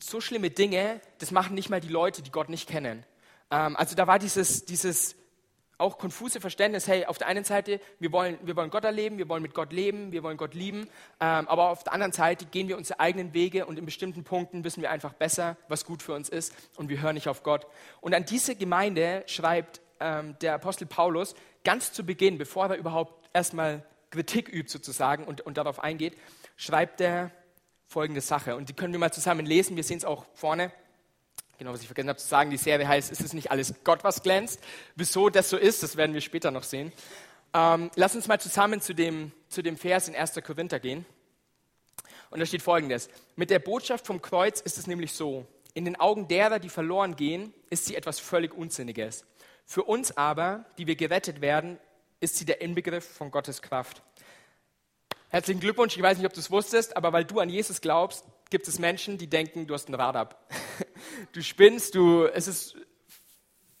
so 0.00 0.20
schlimme 0.20 0.50
Dinge, 0.50 1.00
das 1.18 1.32
machen 1.32 1.54
nicht 1.54 1.70
mal 1.70 1.80
die 1.80 1.88
Leute, 1.88 2.22
die 2.22 2.30
Gott 2.30 2.48
nicht 2.48 2.68
kennen. 2.68 3.04
Ähm, 3.50 3.76
also 3.76 3.96
da 3.96 4.06
war 4.06 4.18
dieses, 4.18 4.64
dieses 4.64 5.16
auch 5.82 5.98
konfuse 5.98 6.40
Verständnis, 6.40 6.88
hey, 6.88 7.04
auf 7.04 7.18
der 7.18 7.26
einen 7.26 7.44
Seite, 7.44 7.80
wir 7.98 8.12
wollen, 8.12 8.38
wir 8.42 8.56
wollen 8.56 8.70
Gott 8.70 8.84
erleben, 8.84 9.18
wir 9.18 9.28
wollen 9.28 9.42
mit 9.42 9.52
Gott 9.52 9.72
leben, 9.72 10.12
wir 10.12 10.22
wollen 10.22 10.36
Gott 10.36 10.54
lieben, 10.54 10.88
ähm, 11.20 11.48
aber 11.48 11.68
auf 11.68 11.84
der 11.84 11.92
anderen 11.92 12.12
Seite 12.12 12.46
gehen 12.46 12.68
wir 12.68 12.78
unsere 12.78 13.00
eigenen 13.00 13.34
Wege 13.34 13.66
und 13.66 13.78
in 13.78 13.84
bestimmten 13.84 14.24
Punkten 14.24 14.64
wissen 14.64 14.80
wir 14.80 14.90
einfach 14.90 15.12
besser, 15.12 15.56
was 15.68 15.84
gut 15.84 16.02
für 16.02 16.14
uns 16.14 16.28
ist 16.28 16.54
und 16.76 16.88
wir 16.88 17.02
hören 17.02 17.14
nicht 17.14 17.28
auf 17.28 17.42
Gott. 17.42 17.66
Und 18.00 18.14
an 18.14 18.24
diese 18.24 18.56
Gemeinde 18.56 19.24
schreibt 19.26 19.80
ähm, 20.00 20.36
der 20.40 20.54
Apostel 20.54 20.86
Paulus 20.86 21.34
ganz 21.64 21.92
zu 21.92 22.06
Beginn, 22.06 22.38
bevor 22.38 22.68
er 22.68 22.76
überhaupt 22.76 23.28
erstmal 23.34 23.84
Kritik 24.10 24.48
übt 24.48 24.70
sozusagen 24.70 25.24
und, 25.24 25.40
und 25.40 25.56
darauf 25.56 25.80
eingeht, 25.80 26.16
schreibt 26.56 27.00
er 27.00 27.30
folgende 27.86 28.20
Sache. 28.20 28.56
Und 28.56 28.68
die 28.68 28.72
können 28.72 28.92
wir 28.92 29.00
mal 29.00 29.12
zusammen 29.12 29.46
lesen, 29.46 29.76
wir 29.76 29.84
sehen 29.84 29.98
es 29.98 30.04
auch 30.04 30.26
vorne. 30.34 30.72
Genau, 31.62 31.74
was 31.74 31.80
ich 31.80 31.86
vergessen 31.86 32.08
habe 32.08 32.18
zu 32.18 32.26
sagen, 32.26 32.50
die 32.50 32.56
Serie 32.56 32.88
heißt, 32.88 33.12
ist 33.12 33.20
es 33.20 33.34
nicht 33.34 33.52
alles 33.52 33.72
Gott, 33.84 34.02
was 34.02 34.24
glänzt? 34.24 34.58
Wieso 34.96 35.28
das 35.28 35.48
so 35.48 35.56
ist, 35.56 35.84
das 35.84 35.96
werden 35.96 36.12
wir 36.12 36.20
später 36.20 36.50
noch 36.50 36.64
sehen. 36.64 36.92
Ähm, 37.54 37.88
lass 37.94 38.16
uns 38.16 38.26
mal 38.26 38.40
zusammen 38.40 38.80
zu 38.80 38.94
dem, 38.94 39.30
zu 39.46 39.62
dem 39.62 39.76
Vers 39.76 40.08
in 40.08 40.16
1. 40.16 40.40
Korinther 40.44 40.80
gehen. 40.80 41.06
Und 42.30 42.40
da 42.40 42.46
steht 42.46 42.62
folgendes. 42.62 43.08
Mit 43.36 43.50
der 43.50 43.60
Botschaft 43.60 44.08
vom 44.08 44.20
Kreuz 44.20 44.60
ist 44.60 44.76
es 44.76 44.88
nämlich 44.88 45.12
so. 45.12 45.46
In 45.72 45.84
den 45.84 45.94
Augen 46.00 46.26
derer, 46.26 46.58
die 46.58 46.68
verloren 46.68 47.14
gehen, 47.14 47.54
ist 47.70 47.84
sie 47.84 47.94
etwas 47.94 48.18
völlig 48.18 48.52
Unsinniges. 48.54 49.24
Für 49.64 49.84
uns 49.84 50.16
aber, 50.16 50.64
die 50.78 50.88
wir 50.88 50.96
gerettet 50.96 51.42
werden, 51.42 51.78
ist 52.18 52.38
sie 52.38 52.44
der 52.44 52.60
Inbegriff 52.60 53.06
von 53.06 53.30
Gottes 53.30 53.62
Kraft. 53.62 54.02
Herzlichen 55.28 55.60
Glückwunsch, 55.60 55.96
ich 55.96 56.02
weiß 56.02 56.18
nicht, 56.18 56.26
ob 56.26 56.32
du 56.32 56.40
es 56.40 56.50
wusstest, 56.50 56.96
aber 56.96 57.12
weil 57.12 57.24
du 57.24 57.38
an 57.38 57.48
Jesus 57.48 57.80
glaubst, 57.80 58.24
gibt 58.52 58.68
es 58.68 58.78
Menschen, 58.78 59.16
die 59.16 59.28
denken, 59.28 59.66
du 59.66 59.72
hast 59.72 59.88
ein 59.88 59.94
Rad 59.94 60.14
ab. 60.14 60.46
Du 61.32 61.42
spinnst, 61.42 61.94
du, 61.94 62.26
es 62.26 62.46
ist 62.48 62.76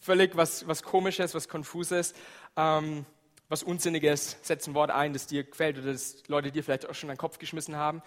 völlig 0.00 0.36
was, 0.36 0.66
was 0.66 0.82
Komisches, 0.82 1.34
was 1.34 1.48
Konfuses, 1.48 2.14
ähm, 2.56 3.04
was 3.48 3.62
Unsinniges. 3.62 4.38
Setz 4.42 4.66
ein 4.66 4.74
Wort 4.74 4.90
ein, 4.90 5.12
das 5.12 5.26
dir 5.26 5.44
gefällt 5.44 5.78
oder 5.78 5.92
das 5.92 6.22
Leute 6.28 6.50
dir 6.50 6.64
vielleicht 6.64 6.88
auch 6.88 6.94
schon 6.94 7.10
an 7.10 7.16
den 7.16 7.20
Kopf 7.20 7.38
geschmissen 7.38 7.76
haben. 7.76 8.02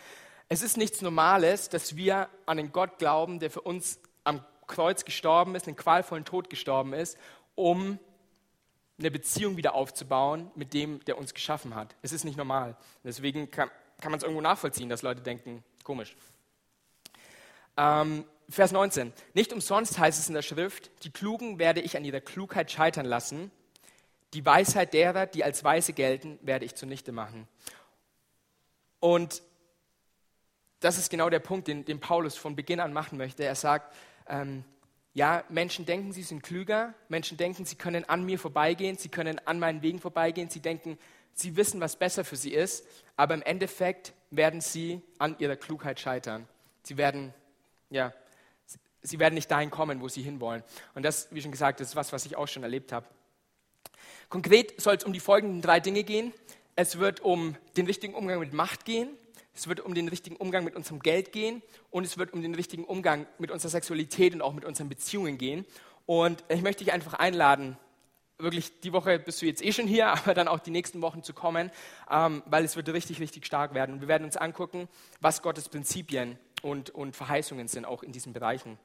Es 0.50 0.64
ist 0.64 0.78
nichts 0.78 1.02
Normales, 1.02 1.70
dass 1.70 1.96
wir 1.96 2.30
an 2.46 2.58
den 2.58 2.72
Gott 2.72 2.98
glauben, 2.98 3.40
der 3.40 3.52
für 3.52 3.62
uns 3.62 4.00
am 4.24 4.44
Kreuz 4.68 5.06
gestorben 5.06 5.54
ist, 5.56 5.68
einen 5.68 5.76
qualvollen 5.76 6.26
Tod 6.26 6.50
gestorben 6.50 6.94
ist, 6.94 7.18
um 7.54 8.00
eine 8.98 9.12
Beziehung 9.12 9.58
wieder 9.58 9.76
aufzubauen 9.76 10.50
mit 10.56 10.74
dem, 10.74 11.04
der 11.06 11.18
uns 11.18 11.34
geschaffen 11.36 11.76
hat. 11.76 11.96
Es 12.02 12.12
ist 12.12 12.24
nicht 12.24 12.38
normal. 12.38 12.76
Deswegen 13.04 13.52
kann, 13.52 13.70
kann 14.02 14.12
man 14.12 14.18
es 14.18 14.24
irgendwo 14.24 14.42
nachvollziehen, 14.42 14.90
dass 14.90 15.04
Leute 15.04 15.22
denken, 15.22 15.64
komisch. 15.84 16.16
Ähm, 17.78 18.26
Vers 18.50 18.72
19. 18.72 19.12
Nicht 19.34 19.54
umsonst 19.54 19.98
heißt 19.98 20.20
es 20.20 20.28
in 20.28 20.36
der 20.36 20.42
Schrift, 20.42 20.92
die 21.04 21.10
Klugen 21.10 21.58
werde 21.58 21.82
ich 21.82 21.98
an 21.98 22.06
ihrer 22.06 22.22
Klugheit 22.22 22.72
scheitern 22.72 23.06
lassen, 23.06 23.52
die 24.34 24.46
Weisheit 24.46 24.94
derer, 24.94 25.26
die 25.26 25.44
als 25.44 25.64
Weise 25.64 25.94
gelten, 25.94 26.38
werde 26.42 26.66
ich 26.66 26.76
zunichte 26.76 27.12
machen. 27.12 27.48
Und 29.00 29.42
das 30.80 30.98
ist 30.98 31.10
genau 31.10 31.30
der 31.30 31.40
Punkt, 31.40 31.68
den, 31.68 31.86
den 31.86 32.00
Paulus 32.00 32.36
von 32.36 32.56
Beginn 32.56 32.80
an 32.80 32.94
machen 32.94 33.18
möchte. 33.18 33.44
Er 33.44 33.56
sagt, 33.56 33.96
ähm, 34.28 34.64
ja, 35.14 35.44
Menschen 35.50 35.86
denken, 35.86 36.12
sie 36.12 36.24
sind 36.24 36.44
klüger, 36.44 36.94
Menschen 37.08 37.38
denken, 37.38 37.66
sie 37.66 37.78
können 37.78 38.04
an 38.08 38.26
mir 38.26 38.38
vorbeigehen, 38.38 38.98
sie 38.98 39.10
können 39.10 39.40
an 39.46 39.60
meinen 39.60 39.82
Wegen 39.82 40.00
vorbeigehen, 40.00 40.50
sie 40.50 40.60
denken, 40.60 41.00
sie 41.34 41.56
wissen, 41.56 41.80
was 41.80 41.96
besser 41.96 42.26
für 42.26 42.36
sie 42.36 42.54
ist, 42.54 42.86
aber 43.16 43.34
im 43.34 43.42
Endeffekt 43.42 44.14
werden 44.30 44.60
sie 44.62 45.02
an 45.18 45.38
ihrer 45.40 45.56
Klugheit 45.56 46.00
scheitern. 46.00 46.48
Sie 46.84 46.98
werden 46.98 47.34
ja, 47.96 48.14
sie 49.02 49.20
werden 49.20 49.36
nicht 49.36 49.50
dahin 49.50 49.72
kommen, 49.72 50.02
wo 50.02 50.08
sie 50.08 50.22
hinwollen. 50.22 50.64
Und 50.94 51.04
das, 51.04 51.28
wie 51.32 51.42
schon 51.42 51.52
gesagt, 51.52 51.82
ist 51.82 51.96
was, 51.96 52.14
was 52.14 52.26
ich 52.26 52.36
auch 52.36 52.48
schon 52.48 52.64
erlebt 52.64 52.92
habe. 52.92 53.08
Konkret 54.30 54.80
soll 54.82 54.96
es 54.96 55.04
um 55.04 55.14
die 55.14 55.20
folgenden 55.20 55.62
drei 55.62 55.80
Dinge 55.80 56.04
gehen. 56.04 56.34
Es 56.76 57.00
wird 57.00 57.22
um 57.22 57.56
den 57.78 57.86
richtigen 57.86 58.14
Umgang 58.14 58.40
mit 58.40 58.54
Macht 58.54 58.84
gehen, 58.84 59.10
es 59.56 59.70
wird 59.70 59.80
um 59.80 59.94
den 59.94 60.10
richtigen 60.10 60.36
Umgang 60.36 60.66
mit 60.66 60.76
unserem 60.76 61.00
Geld 61.00 61.32
gehen 61.32 61.62
und 61.90 62.04
es 62.04 62.18
wird 62.18 62.34
um 62.34 62.42
den 62.42 62.54
richtigen 62.54 62.84
Umgang 62.84 63.26
mit 63.38 63.50
unserer 63.50 63.72
Sexualität 63.72 64.34
und 64.34 64.42
auch 64.42 64.52
mit 64.52 64.66
unseren 64.66 64.90
Beziehungen 64.90 65.38
gehen. 65.38 65.66
Und 66.06 66.44
ich 66.50 66.62
möchte 66.62 66.84
dich 66.84 66.92
einfach 66.92 67.14
einladen, 67.14 67.78
wirklich 68.38 68.82
die 68.82 68.92
Woche 68.92 69.18
bist 69.18 69.42
du 69.42 69.46
jetzt 69.46 69.64
eh 69.64 69.72
schon 69.72 69.88
hier, 69.88 70.08
aber 70.12 70.34
dann 70.34 70.50
auch 70.50 70.60
die 70.60 70.72
nächsten 70.72 71.02
Wochen 71.02 71.24
zu 71.24 71.34
kommen, 71.34 71.72
ähm, 72.12 72.44
weil 72.48 72.66
es 72.66 72.76
wird 72.76 72.90
richtig, 72.90 73.22
richtig 73.22 73.46
stark 73.46 73.74
werden. 73.74 73.94
Und 73.96 74.02
wir 74.02 74.10
werden 74.10 74.26
uns 74.26 74.36
angucken, 74.36 74.90
was 75.22 75.42
Gottes 75.42 75.70
Prinzipien 75.70 76.38
und, 76.66 76.90
und 76.90 77.16
Verheißungen 77.16 77.68
sind, 77.68 77.86
auch 77.86 78.02
in 78.02 78.12
diesen 78.12 78.34
Bereichen. 78.34 78.80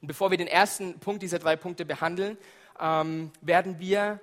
Und 0.00 0.06
bevor 0.06 0.30
wir 0.30 0.38
den 0.38 0.46
ersten 0.46 1.00
Punkt 1.00 1.22
dieser 1.22 1.40
drei 1.40 1.56
Punkte 1.56 1.84
behandeln, 1.84 2.38
ähm, 2.78 3.32
werden 3.40 3.80
wir 3.80 4.20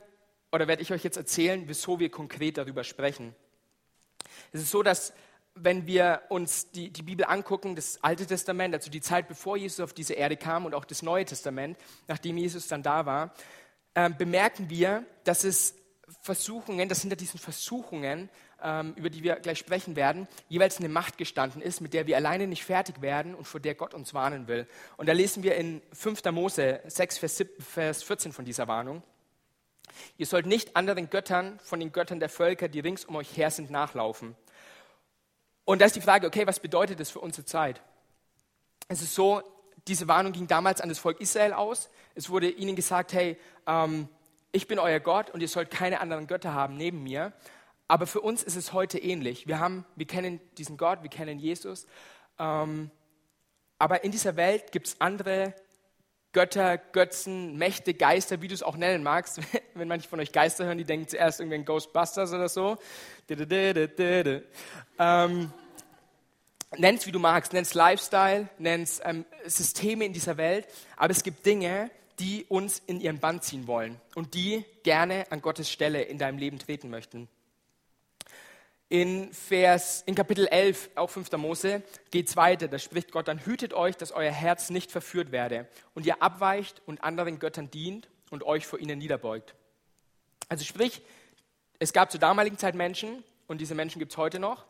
oder 0.54 0.70
werde 0.70 0.82
ich 0.82 0.94
euch 0.94 1.04
jetzt 1.04 1.18
erzählen, 1.18 1.64
wieso 1.68 2.00
wir 2.00 2.10
konkret 2.10 2.58
darüber 2.58 2.86
sprechen. 2.86 3.36
Es 4.54 4.62
ist 4.62 4.72
so, 4.72 4.84
dass 4.84 5.12
wenn 5.54 5.86
wir 5.86 6.22
uns 6.30 6.72
die, 6.72 6.92
die 6.92 7.04
Bibel 7.04 7.26
angucken, 7.26 7.76
das 7.76 8.02
Alte 8.02 8.26
Testament, 8.26 8.74
also 8.74 8.90
die 8.90 9.02
Zeit 9.02 9.28
bevor 9.28 9.58
Jesus 9.58 9.82
auf 9.82 9.92
diese 9.92 10.14
Erde 10.14 10.38
kam 10.38 10.66
und 10.66 10.74
auch 10.74 10.86
das 10.86 11.02
Neue 11.02 11.26
Testament, 11.26 11.78
nachdem 12.08 12.38
Jesus 12.38 12.70
dann 12.70 12.84
da 12.84 13.06
war, 13.06 13.34
äh, 13.96 14.10
bemerken 14.10 14.70
wir, 14.70 15.06
dass 15.26 15.44
es 15.44 15.76
Versuchungen, 16.22 16.88
dass 16.88 17.02
hinter 17.02 17.18
diesen 17.18 17.40
Versuchungen 17.40 18.30
über 18.96 19.10
die 19.10 19.22
wir 19.22 19.36
gleich 19.36 19.60
sprechen 19.60 19.96
werden, 19.96 20.28
jeweils 20.50 20.80
eine 20.80 20.90
Macht 20.90 21.18
gestanden 21.18 21.62
ist, 21.62 21.82
mit 21.82 21.94
der 21.94 22.08
wir 22.08 22.16
alleine 22.16 22.48
nicht 22.48 22.64
fertig 22.64 23.02
werden 23.02 23.36
und 23.36 23.46
vor 23.46 23.60
der 23.60 23.76
Gott 23.76 23.94
uns 23.94 24.14
warnen 24.14 24.48
will. 24.48 24.68
Und 24.98 25.08
da 25.08 25.14
lesen 25.14 25.44
wir 25.44 25.56
in 25.56 25.82
5. 25.94 26.24
Mose 26.32 26.80
6, 26.86 27.18
Vers 27.18 28.04
14 28.04 28.32
von 28.32 28.46
dieser 28.46 28.68
Warnung. 28.68 29.04
Ihr 30.18 30.26
sollt 30.26 30.46
nicht 30.46 30.76
anderen 30.76 31.10
Göttern 31.10 31.60
von 31.64 31.80
den 31.80 31.92
Göttern 31.92 32.20
der 32.20 32.30
Völker, 32.30 32.68
die 32.68 32.80
rings 32.80 33.06
um 33.06 33.16
euch 33.16 33.38
her 33.38 33.52
sind, 33.52 33.70
nachlaufen. 33.70 34.36
Und 35.64 35.82
da 35.82 35.86
ist 35.86 35.96
die 35.96 36.02
Frage, 36.02 36.28
okay, 36.28 36.46
was 36.48 36.60
bedeutet 36.60 37.00
das 37.00 37.10
für 37.10 37.20
unsere 37.20 37.46
Zeit? 37.46 37.82
Es 38.88 39.02
ist 39.02 39.16
so, 39.16 39.42
diese 39.88 40.08
Warnung 40.08 40.32
ging 40.32 40.48
damals 40.48 40.82
an 40.82 40.90
das 40.90 41.00
Volk 41.00 41.20
Israel 41.20 41.54
aus. 41.54 41.90
Es 42.14 42.30
wurde 42.30 42.50
ihnen 42.50 42.76
gesagt, 42.76 43.14
hey, 43.14 43.38
ähm, 43.68 44.08
ich 44.52 44.68
bin 44.68 44.80
euer 44.80 45.00
Gott 45.00 45.32
und 45.32 45.42
ihr 45.42 45.48
sollt 45.48 45.70
keine 45.70 46.00
anderen 46.00 46.28
Götter 46.28 46.54
haben 46.54 46.78
neben 46.78 47.04
mir. 47.04 47.34
Aber 47.88 48.08
für 48.08 48.22
uns 48.22 48.44
ist 48.44 48.56
es 48.56 48.74
heute 48.74 48.98
ähnlich. 48.98 49.48
Wir, 49.48 49.60
haben, 49.60 49.86
wir 49.96 50.08
kennen 50.08 50.40
diesen 50.58 50.78
Gott, 50.78 51.04
wir 51.04 51.10
kennen 51.10 51.38
Jesus. 51.40 51.86
Ähm, 52.40 52.90
aber 53.78 54.04
in 54.04 54.12
dieser 54.12 54.36
Welt 54.36 54.72
gibt 54.72 54.88
es 54.88 55.02
andere 55.02 55.54
Götter, 56.32 56.78
Götzen, 56.78 57.58
Mächte, 57.58 57.94
Geister, 57.94 58.42
wie 58.42 58.50
du 58.50 58.54
es 58.54 58.64
auch 58.64 58.76
nennen 58.76 59.04
magst. 59.04 59.40
Wenn 59.74 59.88
manche 59.88 60.10
von 60.10 60.20
euch 60.20 60.32
Geister 60.32 60.66
hören, 60.66 60.78
die 60.78 60.84
denken 60.84 61.08
zuerst 61.08 61.40
irgendwie 61.40 61.58
an 61.58 61.66
Ghostbusters 61.66 62.34
oder 62.34 62.50
so. 62.50 62.78
Ähm, 65.00 65.54
nenn's 66.78 67.06
wie 67.06 67.12
du 67.12 67.20
magst, 67.20 67.54
nenn's 67.54 67.74
Lifestyle, 67.74 68.50
nenn's 68.58 69.02
ähm, 69.06 69.26
Systeme 69.46 70.06
in 70.06 70.12
dieser 70.12 70.36
Welt. 70.38 70.68
Aber 70.98 71.12
es 71.12 71.24
gibt 71.24 71.46
Dinge, 71.46 71.90
die 72.20 72.46
uns 72.50 72.80
in 72.80 73.00
ihren 73.00 73.20
Bann 73.20 73.42
ziehen 73.42 73.68
wollen 73.68 74.00
und 74.16 74.34
die 74.34 74.66
gerne 74.84 75.32
an 75.32 75.42
Gottes 75.42 75.70
Stelle 75.70 76.02
in 76.02 76.18
deinem 76.18 76.38
Leben 76.38 76.60
treten 76.60 76.90
möchten. 76.90 77.30
In, 78.88 79.34
Vers, 79.34 80.04
in 80.06 80.14
Kapitel 80.14 80.48
11, 80.48 80.92
auch 80.96 81.10
5. 81.10 81.32
Mose, 81.34 81.82
geht 82.12 82.28
es 82.28 82.36
weiter. 82.36 82.68
Da 82.68 82.78
spricht 82.78 83.12
Gott 83.12 83.28
dann, 83.28 83.44
hütet 83.44 83.74
euch, 83.74 83.98
dass 83.98 84.12
euer 84.12 84.32
Herz 84.32 84.70
nicht 84.70 84.92
verführt 84.92 85.32
werde 85.32 85.68
und 85.96 86.06
ihr 86.06 86.22
abweicht 86.22 86.82
und 86.86 87.04
anderen 87.04 87.40
Göttern 87.40 87.72
dient 87.72 88.10
und 88.30 88.44
euch 88.44 88.68
vor 88.68 88.80
ihnen 88.80 89.00
niederbeugt. 89.00 89.56
Also 90.50 90.64
sprich, 90.64 91.02
es 91.80 91.94
gab 91.94 92.12
zur 92.12 92.20
damaligen 92.20 92.58
Zeit 92.58 92.76
Menschen, 92.76 93.24
und 93.48 93.62
diese 93.62 93.76
Menschen 93.76 94.00
gibt 94.00 94.12
es 94.12 94.18
heute 94.18 94.40
noch, 94.40 94.66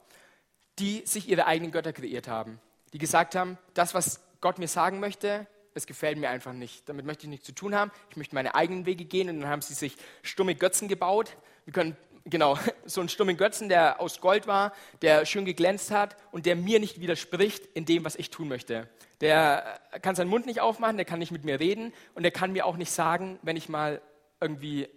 die 0.80 1.04
sich 1.06 1.30
ihre 1.30 1.46
eigenen 1.46 1.72
Götter 1.72 1.94
kreiert 1.94 2.28
haben. 2.28 2.60
Die 2.94 2.98
gesagt 2.98 3.36
haben, 3.36 3.58
das, 3.74 3.94
was 3.94 4.22
Gott 4.42 4.60
mir 4.60 4.68
sagen 4.68 5.00
möchte, 5.00 5.48
das 5.74 5.88
gefällt 5.88 6.18
mir 6.18 6.30
einfach 6.30 6.54
nicht. 6.54 6.88
Damit 6.88 7.06
möchte 7.06 7.24
ich 7.24 7.30
nichts 7.30 7.46
zu 7.46 7.54
tun 7.54 7.76
haben. 7.76 7.92
Ich 8.10 8.18
möchte 8.18 8.36
meine 8.36 8.56
eigenen 8.56 8.86
Wege 8.86 9.06
gehen. 9.06 9.30
Und 9.30 9.42
dann 9.42 9.50
haben 9.50 9.62
sie 9.62 9.74
sich 9.74 9.98
stumme 10.22 10.56
Götzen 10.56 10.88
gebaut. 10.88 11.36
Wir 11.66 11.74
können 11.74 11.98
genau, 12.25 12.58
so 12.86 13.01
einen 13.01 13.10
stummen 13.10 13.38
Götzen, 13.38 13.70
der 13.70 14.00
aus 14.00 14.20
Gold 14.20 14.48
war, 14.48 14.74
der 15.01 15.25
schön 15.25 15.46
geglänzt 15.46 15.91
hat 15.91 16.17
und 16.32 16.46
der 16.46 16.55
mir 16.55 16.79
nicht 16.79 17.00
widerspricht 17.00 17.65
in 17.74 17.86
dem, 17.86 18.03
was 18.03 18.15
ich 18.15 18.29
tun 18.29 18.48
möchte. 18.48 18.89
Der 19.22 19.79
kann 20.01 20.15
seinen 20.15 20.29
Mund 20.29 20.46
nicht 20.46 20.60
aufmachen, 20.60 20.98
der 20.98 21.05
kann 21.05 21.20
nicht 21.20 21.32
mit 21.32 21.46
mir 21.46 21.60
reden 21.60 21.94
und 22.15 22.24
der 22.24 22.32
kann 22.32 22.51
mir 22.51 22.65
auch 22.65 22.75
nicht 22.75 22.91
sagen, 22.91 23.39
wenn 23.44 23.55
ich 23.55 23.70
mal 23.70 24.01
irgendwie 24.41 24.89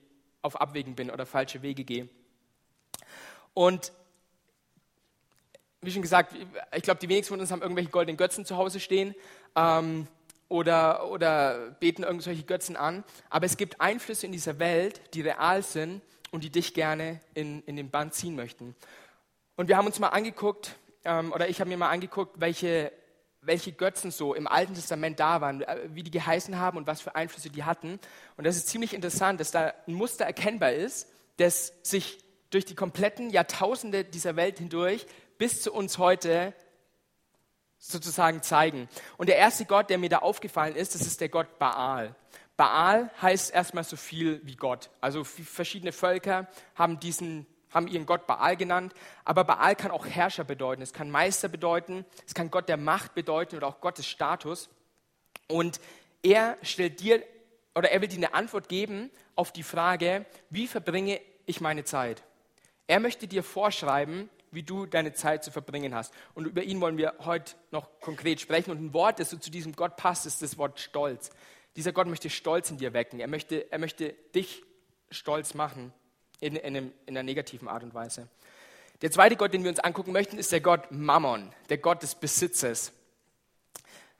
auf 0.42 0.61
Abwägen 0.61 0.97
bin 0.97 1.11
oder 1.11 1.26
falsche 1.26 1.62
Wege 1.62 1.85
gehe. 1.85 2.08
Und 3.54 3.92
wie 5.80 5.92
schon 5.92 6.02
gesagt, 6.02 6.35
ich 6.75 6.82
glaube, 6.82 6.99
die 7.00 7.08
wenigsten 7.08 7.35
von 7.35 7.40
uns 7.40 7.52
haben 7.52 7.62
irgendwelche 7.62 7.90
goldenen 7.90 8.16
Götzen 8.16 8.44
zu 8.44 8.56
Hause 8.56 8.80
stehen 8.80 9.14
ähm, 9.54 10.08
oder, 10.49 11.08
oder 11.11 11.70
beten 11.78 12.02
irgendwelche 12.02 12.42
Götzen 12.42 12.76
an. 12.76 13.04
Aber 13.30 13.47
es 13.47 13.56
gibt 13.56 13.80
Einflüsse 13.80 14.26
in 14.26 14.32
dieser 14.32 14.58
Welt, 14.58 15.00
die 15.14 15.20
real 15.20 15.62
sind 15.62 16.02
und 16.30 16.44
die 16.44 16.50
dich 16.50 16.75
gerne 16.75 17.20
in, 17.35 17.62
in 17.64 17.76
den 17.76 17.90
Band 17.90 18.14
ziehen 18.14 18.37
möchten. 18.37 18.75
Und 19.56 19.68
wir 19.68 19.76
haben 19.76 19.87
uns 19.87 19.99
mal 19.99 20.08
angeguckt, 20.08 20.76
ähm, 21.04 21.32
oder 21.32 21.49
ich 21.49 21.61
habe 21.61 21.68
mir 21.68 21.76
mal 21.76 21.90
angeguckt, 21.90 22.40
welche, 22.40 22.92
welche 23.40 23.73
Götzen 23.73 24.11
so 24.11 24.35
im 24.35 24.47
Alten 24.47 24.75
Testament 24.75 25.18
da 25.18 25.40
waren, 25.40 25.62
äh, 25.62 25.88
wie 25.94 26.02
die 26.02 26.11
geheißen 26.11 26.58
haben 26.58 26.76
und 26.76 26.87
was 26.87 27.00
für 27.00 27.14
Einflüsse 27.14 27.50
die 27.50 27.64
hatten. 27.64 27.99
Und 28.37 28.44
das 28.44 28.56
ist 28.56 28.68
ziemlich 28.68 28.94
interessant, 28.94 29.40
dass 29.40 29.50
da 29.50 29.75
ein 29.87 29.94
Muster 29.94 30.25
erkennbar 30.25 30.73
ist, 30.73 31.08
das 31.38 31.73
sich 31.82 32.18
durch 32.50 32.64
die 32.64 32.75
kompletten 32.75 33.30
Jahrtausende 33.30 34.04
dieser 34.04 34.37
Welt 34.37 34.58
hindurch 34.58 35.06
bis 35.38 35.62
zu 35.62 35.73
uns 35.73 35.99
heute 35.99 36.52
sozusagen 37.78 38.42
zeigen. 38.42 38.88
Und 39.16 39.28
der 39.28 39.37
erste 39.37 39.64
Gott, 39.64 39.88
der 39.88 39.99
mir 39.99 40.08
da 40.08 40.18
aufgefallen 40.18 40.75
ist, 40.75 40.94
das 40.94 41.02
ist 41.02 41.20
der 41.20 41.28
Gott 41.28 41.58
Baal. 41.58 42.14
Baal 42.59 43.09
heißt 43.23 43.55
erstmal 43.55 43.85
so 43.85 43.97
viel 43.97 44.41
wie 44.45 44.57
Gott. 44.57 44.91
Also 45.00 45.25
verschiedene 45.25 45.93
Völker 45.93 46.49
haben 46.75 47.00
diesen 47.00 47.47
haben 47.73 47.87
ihren 47.87 48.07
Gott 48.07 48.27
Baal 48.27 48.57
genannt, 48.57 48.95
aber 49.27 49.45
Baal 49.45 49.77
kann 49.77 49.91
auch 49.91 50.07
Herrscher 50.07 50.45
bedeuten, 50.45 50.81
es 50.81 50.95
kann 50.95 51.11
Meister 51.11 51.49
bedeuten, 51.49 52.07
es 52.27 52.33
kann 52.33 52.50
Gott 52.50 52.67
der 52.67 52.79
Macht 52.79 53.15
bedeuten 53.15 53.57
oder 53.57 53.67
auch 53.67 53.83
Gottes 53.83 54.07
Status. 54.07 54.71
Und 55.49 55.79
er 56.23 56.57
stellt 56.62 57.00
dir 57.00 57.23
oder 57.75 57.91
er 57.91 58.00
will 58.00 58.09
dir 58.09 58.17
eine 58.17 58.33
Antwort 58.33 58.71
geben 58.71 59.11
auf 59.35 59.53
die 59.53 59.62
Frage, 59.62 60.25
wie 60.49 60.67
verbringe 60.67 61.21
ich 61.45 61.61
meine 61.61 61.85
Zeit? 61.85 62.23
Er 62.87 63.00
möchte 63.00 63.29
dir 63.29 63.43
vorschreiben, 63.43 64.31
wie 64.50 64.62
du 64.62 64.87
deine 64.87 65.12
Zeit 65.12 65.45
zu 65.45 65.50
verbringen 65.50 65.95
hast. 65.95 66.12
Und 66.35 66.47
über 66.47 66.62
ihn 66.62 66.81
wollen 66.81 66.97
wir 66.97 67.15
heute 67.21 67.55
noch 67.71 68.00
konkret 68.00 68.41
sprechen. 68.41 68.71
Und 68.71 68.83
ein 68.83 68.95
Wort, 68.95 69.21
das 69.21 69.29
so 69.29 69.37
zu 69.37 69.50
diesem 69.50 69.77
Gott 69.77 69.97
passt, 69.97 70.25
ist 70.25 70.41
das 70.41 70.57
Wort 70.57 70.81
Stolz. 70.81 71.31
Dieser 71.77 71.93
Gott 71.93 72.07
möchte 72.07 72.31
Stolz 72.31 72.71
in 72.71 72.79
dir 72.79 72.93
wecken. 72.93 73.21
Er 73.21 73.29
möchte, 73.29 73.71
er 73.71 73.79
möchte 73.79 74.15
dich 74.35 74.63
stolz 75.11 75.55
machen 75.55 75.93
in, 76.41 76.57
in, 76.57 76.77
einem, 76.77 76.93
in 77.07 77.17
einer 77.17 77.23
negativen 77.23 77.69
Art 77.69 77.83
und 77.83 77.95
Weise. 77.95 78.29
Der 79.01 79.11
zweite 79.11 79.37
Gott, 79.37 79.53
den 79.53 79.63
wir 79.63 79.71
uns 79.71 79.79
angucken 79.79 80.13
möchten, 80.13 80.39
ist 80.39 80.51
der 80.51 80.61
Gott 80.61 80.91
Mammon, 80.91 81.53
der 81.69 81.79
Gott 81.79 82.03
des 82.03 82.17
Besitzes. 82.17 82.93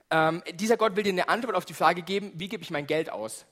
Ähm, 0.09 0.41
dieser 0.53 0.77
Gott 0.77 0.95
will 0.95 1.03
dir 1.03 1.11
eine 1.11 1.29
Antwort 1.29 1.55
auf 1.55 1.65
die 1.65 1.73
Frage 1.73 2.01
geben, 2.01 2.31
wie 2.35 2.47
gebe 2.47 2.63
ich 2.63 2.71
mein 2.71 2.87
Geld 2.87 3.11
aus? 3.11 3.45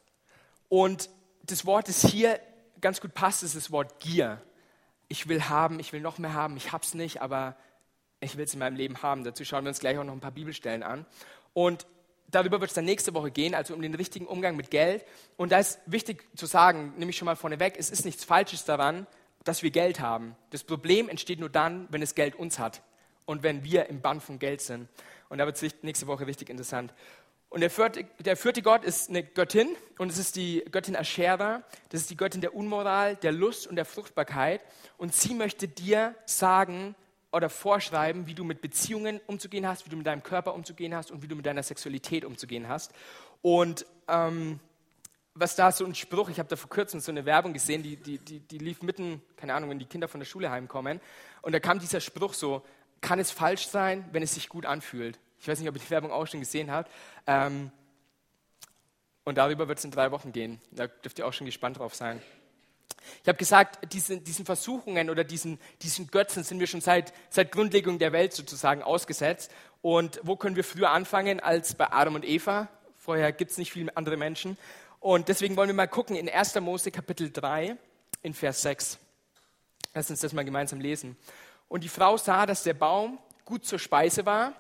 Und 0.70 1.10
das 1.44 1.66
Wort, 1.66 1.88
das 1.90 2.06
hier 2.06 2.40
ganz 2.82 3.02
gut 3.02 3.14
passt, 3.14 3.44
ist 3.44 3.56
das 3.56 3.72
Wort 3.72 4.00
Gier. 4.00 4.42
Ich 5.10 5.28
will 5.28 5.44
haben, 5.44 5.80
ich 5.80 5.94
will 5.94 6.02
noch 6.02 6.18
mehr 6.18 6.34
haben, 6.34 6.58
ich 6.58 6.72
hab's 6.72 6.94
nicht, 6.94 7.22
aber 7.22 7.56
ich 8.20 8.38
will 8.38 8.46
es 8.46 8.54
in 8.54 8.60
meinem 8.60 8.76
Leben 8.76 9.02
haben. 9.02 9.24
Dazu 9.24 9.46
schauen 9.46 9.64
wir 9.64 9.70
uns 9.70 9.80
gleich 9.80 9.98
auch 9.98 10.04
noch 10.04 10.14
ein 10.14 10.20
paar 10.20 10.32
Bibelstellen 10.32 10.84
an. 10.84 11.06
Und 11.54 11.86
darüber 12.28 12.60
wird 12.60 12.72
es 12.72 12.76
dann 12.76 12.86
nächste 12.86 13.14
Woche 13.14 13.32
gehen, 13.32 13.56
also 13.56 13.74
um 13.74 13.82
den 13.82 13.96
richtigen 13.96 14.28
Umgang 14.28 14.56
mit 14.56 14.70
Geld. 14.70 15.06
Und 15.38 15.52
da 15.52 15.60
ist 15.60 15.80
wichtig 15.86 16.28
zu 16.36 16.46
sagen, 16.46 16.94
nehme 16.98 17.12
ich 17.12 17.18
schon 17.18 17.26
mal 17.26 17.36
vorneweg, 17.36 17.76
es 17.78 17.90
ist 17.90 18.06
nichts 18.06 18.24
Falsches 18.24 18.66
daran, 18.66 19.08
dass 19.44 19.64
wir 19.64 19.72
Geld 19.72 20.00
haben. 20.00 20.36
Das 20.50 20.64
Problem 20.64 21.10
entsteht 21.10 21.40
nur 21.40 21.50
dann, 21.50 21.88
wenn 21.90 22.02
es 22.02 22.16
Geld 22.16 22.36
uns 22.36 22.60
hat 22.60 22.82
und 23.26 23.44
wenn 23.44 23.64
wir 23.64 23.88
im 23.88 24.02
Bann 24.02 24.20
von 24.22 24.40
Geld 24.40 24.62
sind. 24.62 24.88
Und 25.30 25.38
da 25.38 25.46
wird 25.46 25.62
es 25.62 25.84
nächste 25.84 26.08
Woche 26.08 26.28
richtig 26.28 26.50
interessant. 26.50 26.94
Und 27.50 27.62
der 27.62 27.70
vierte, 27.70 28.06
der 28.20 28.36
vierte, 28.36 28.62
Gott 28.62 28.84
ist 28.84 29.10
eine 29.10 29.24
Göttin 29.24 29.70
und 29.98 30.12
es 30.12 30.18
ist 30.18 30.36
die 30.36 30.66
Göttin 30.70 30.98
Aschera. 30.98 31.64
Das 31.90 32.02
ist 32.02 32.10
die 32.10 32.18
Göttin 32.18 32.42
der 32.42 32.54
Unmoral, 32.54 33.16
der 33.16 33.32
Lust 33.32 33.68
und 33.68 33.78
der 33.78 33.86
Fruchtbarkeit. 33.86 34.62
Und 34.98 35.14
sie 35.14 35.34
möchte 35.34 35.68
dir 35.68 36.14
sagen, 36.26 36.94
oder 37.38 37.50
vorschreiben, 37.50 38.28
wie 38.28 38.34
du 38.34 38.44
mit 38.44 38.62
Beziehungen 38.62 39.22
umzugehen 39.28 39.68
hast, 39.68 39.86
wie 39.86 39.90
du 39.90 39.96
mit 39.96 40.06
deinem 40.06 40.24
Körper 40.24 40.54
umzugehen 40.54 40.94
hast 40.94 41.12
und 41.12 41.22
wie 41.22 41.28
du 41.28 41.36
mit 41.36 41.46
deiner 41.46 41.64
Sexualität 41.64 42.26
umzugehen 42.26 42.68
hast. 42.68 42.92
Und 43.42 43.86
ähm, 44.08 44.60
was 45.34 45.56
da 45.56 45.72
so 45.72 45.86
ein 45.86 45.96
Spruch, 45.96 46.30
ich 46.30 46.40
habe 46.40 46.50
da 46.50 46.56
vor 46.56 46.70
kurzem 46.70 47.00
so 47.00 47.12
eine 47.12 47.26
Werbung 47.26 47.54
gesehen, 47.54 47.84
die, 47.84 47.96
die, 47.96 48.18
die, 48.18 48.40
die 48.40 48.58
lief 48.58 48.82
mitten, 48.82 49.22
keine 49.36 49.54
Ahnung, 49.54 49.70
wenn 49.70 49.80
die 49.80 49.86
Kinder 49.86 50.08
von 50.08 50.20
der 50.20 50.26
Schule 50.26 50.50
heimkommen. 50.50 51.00
Und 51.42 51.54
da 51.54 51.60
kam 51.60 51.80
dieser 51.80 52.02
Spruch 52.02 52.34
so, 52.34 52.64
kann 53.02 53.20
es 53.20 53.32
falsch 53.32 53.68
sein, 53.68 54.06
wenn 54.12 54.24
es 54.24 54.34
sich 54.34 54.50
gut 54.50 54.66
anfühlt? 54.66 55.20
Ich 55.40 55.48
weiß 55.48 55.60
nicht, 55.60 55.70
ob 55.70 55.76
ihr 55.76 55.82
die 55.82 55.90
Werbung 55.92 56.12
auch 56.12 56.26
schon 56.26 56.40
gesehen 56.40 56.72
habt. 56.72 56.92
Ähm, 57.28 57.72
und 59.24 59.38
darüber 59.38 59.68
wird 59.68 59.78
es 59.78 59.86
in 59.86 59.92
drei 59.92 60.12
Wochen 60.12 60.32
gehen. 60.32 60.60
Da 60.72 60.88
dürft 60.88 61.20
ihr 61.20 61.28
auch 61.28 61.34
schon 61.34 61.46
gespannt 61.46 61.78
drauf 61.78 61.94
sein. 61.94 62.22
Ich 63.22 63.28
habe 63.28 63.38
gesagt, 63.38 63.94
diesen, 63.94 64.24
diesen, 64.24 64.46
Versuchungen 64.46 65.10
oder 65.10 65.24
diesen, 65.24 65.60
diesen 65.82 66.08
Götzen 66.08 66.44
sind 66.44 66.60
wir 66.60 66.68
schon 66.68 66.82
seit, 66.82 67.14
seit 67.30 67.52
Grundlegung 67.52 68.00
der 68.00 68.12
Welt 68.12 68.34
sozusagen 68.34 68.82
ausgesetzt. 68.82 69.52
Und 69.82 70.20
wo 70.24 70.36
können 70.36 70.56
wir 70.56 70.64
früher 70.64 70.90
anfangen 70.90 71.40
als 71.40 71.76
bei 71.76 71.92
Adam 71.92 72.16
und 72.16 72.26
Eva? 72.26 72.68
Vorher 72.98 73.32
gibt 73.32 73.52
es 73.52 73.58
nicht 73.58 73.72
viele 73.72 73.96
andere 73.96 74.18
Menschen. 74.18 74.58
Und 75.00 75.30
deswegen 75.30 75.56
wollen 75.56 75.70
wir 75.70 75.76
mal 75.76 75.88
gucken 75.88 76.16
in 76.16 76.30
1. 76.30 76.56
Mose 76.60 76.92
Kapitel 76.92 77.32
3 77.32 77.78
in 78.24 78.34
Vers 78.34 78.62
6. 78.64 78.98
Lass 79.94 80.10
uns 80.10 80.20
das 80.20 80.34
mal 80.34 80.44
gemeinsam 80.44 80.82
lesen. 80.82 81.16
Und 81.70 81.84
die 81.84 81.90
Frau 81.90 82.18
sah, 82.18 82.46
dass 82.46 82.64
der 82.64 82.74
Baum 82.74 83.20
gut 83.46 83.66
zur 83.66 83.80
Speise 83.80 84.26
war. 84.26 84.54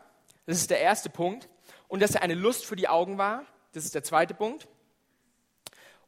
Das 0.46 0.58
ist 0.58 0.70
der 0.70 0.80
erste 0.80 1.10
Punkt. 1.10 1.50
Und 1.88 2.02
dass 2.02 2.16
er 2.16 2.22
eine 2.22 2.36
Lust 2.36 2.66
für 2.66 2.76
die 2.76 2.88
Augen 2.88 3.18
war. 3.18 3.46
Das 3.74 3.86
ist 3.86 3.96
der 3.96 4.04
zweite 4.04 4.34
Punkt. 4.34 4.68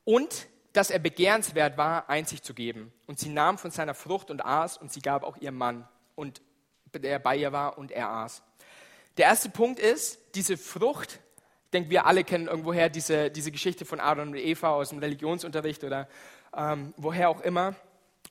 Und 0.04 0.48
dass 0.74 0.92
er 0.92 1.00
begehrenswert 1.00 1.78
war, 1.78 2.10
einzig 2.10 2.44
zu 2.44 2.54
geben. 2.54 2.94
Und 3.08 3.20
sie 3.20 3.30
nahm 3.30 3.58
von 3.58 3.72
seiner 3.72 3.94
Frucht 3.94 4.30
und 4.30 4.46
aß 4.46 4.78
und 4.78 4.92
sie 4.92 5.02
gab 5.02 5.24
auch 5.24 5.38
ihrem 5.38 5.58
Mann, 5.58 5.88
und 6.16 6.42
der 6.94 7.20
bei 7.20 7.38
ihr 7.38 7.52
war 7.52 7.78
und 7.78 7.92
er 7.92 8.10
aß. 8.10 8.44
Der 9.18 9.26
erste 9.26 9.50
Punkt 9.50 9.80
ist, 9.80 10.20
diese 10.36 10.58
Frucht, 10.58 11.20
ich 11.66 11.72
denke, 11.72 11.90
wir 11.90 12.06
alle 12.06 12.24
kennen 12.24 12.48
irgendwoher 12.48 12.90
diese, 12.90 13.30
diese 13.30 13.52
Geschichte 13.52 13.86
von 13.86 14.00
Adam 14.00 14.30
und 14.30 14.36
Eva 14.36 14.70
aus 14.70 14.90
dem 14.90 15.00
Religionsunterricht 15.00 15.84
oder 15.84 16.08
ähm, 16.56 16.94
woher 16.98 17.30
auch 17.30 17.42
immer. 17.42 17.76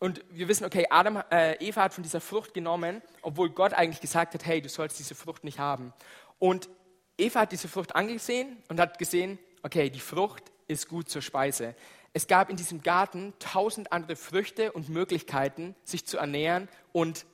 Und 0.01 0.25
wir 0.31 0.49
wissen, 0.49 0.65
okay, 0.65 0.87
Adam, 0.91 1.23
äh, 1.31 1.55
Eva 1.65 1.83
hat 1.83 1.95
von 1.95 2.03
dieser 2.03 2.21
Frucht 2.21 2.55
genommen, 2.55 3.03
obwohl 3.23 3.51
Gott 3.51 3.73
eigentlich 3.73 4.01
gesagt 4.01 4.35
hat, 4.35 4.47
hey, 4.47 4.61
du 4.61 4.69
sollst 4.69 4.99
diese 4.99 5.15
Frucht 5.15 5.45
nicht 5.45 5.59
haben. 5.59 5.93
Und 6.39 6.69
Eva 7.17 7.41
hat 7.41 7.53
diese 7.53 7.69
Frucht 7.69 7.97
angesehen 7.97 8.59
und 8.69 8.79
hat 8.79 8.99
gesehen, 8.99 9.39
okay, 9.63 9.91
die 9.91 10.01
Frucht 10.01 10.45
ist 10.69 10.89
gut 10.89 11.09
zur 11.09 11.23
Speise. 11.23 11.75
Es 12.19 12.27
gab 12.27 12.51
in 12.51 12.57
diesem 12.57 12.83
Garten 12.83 13.33
tausend 13.39 13.93
andere 13.93 14.17
Früchte 14.17 14.73
und 14.73 14.89
Möglichkeiten, 14.89 15.77
sich 15.85 16.05
zu 16.05 16.19
ernähren 16.19 16.69
und 16.91 17.25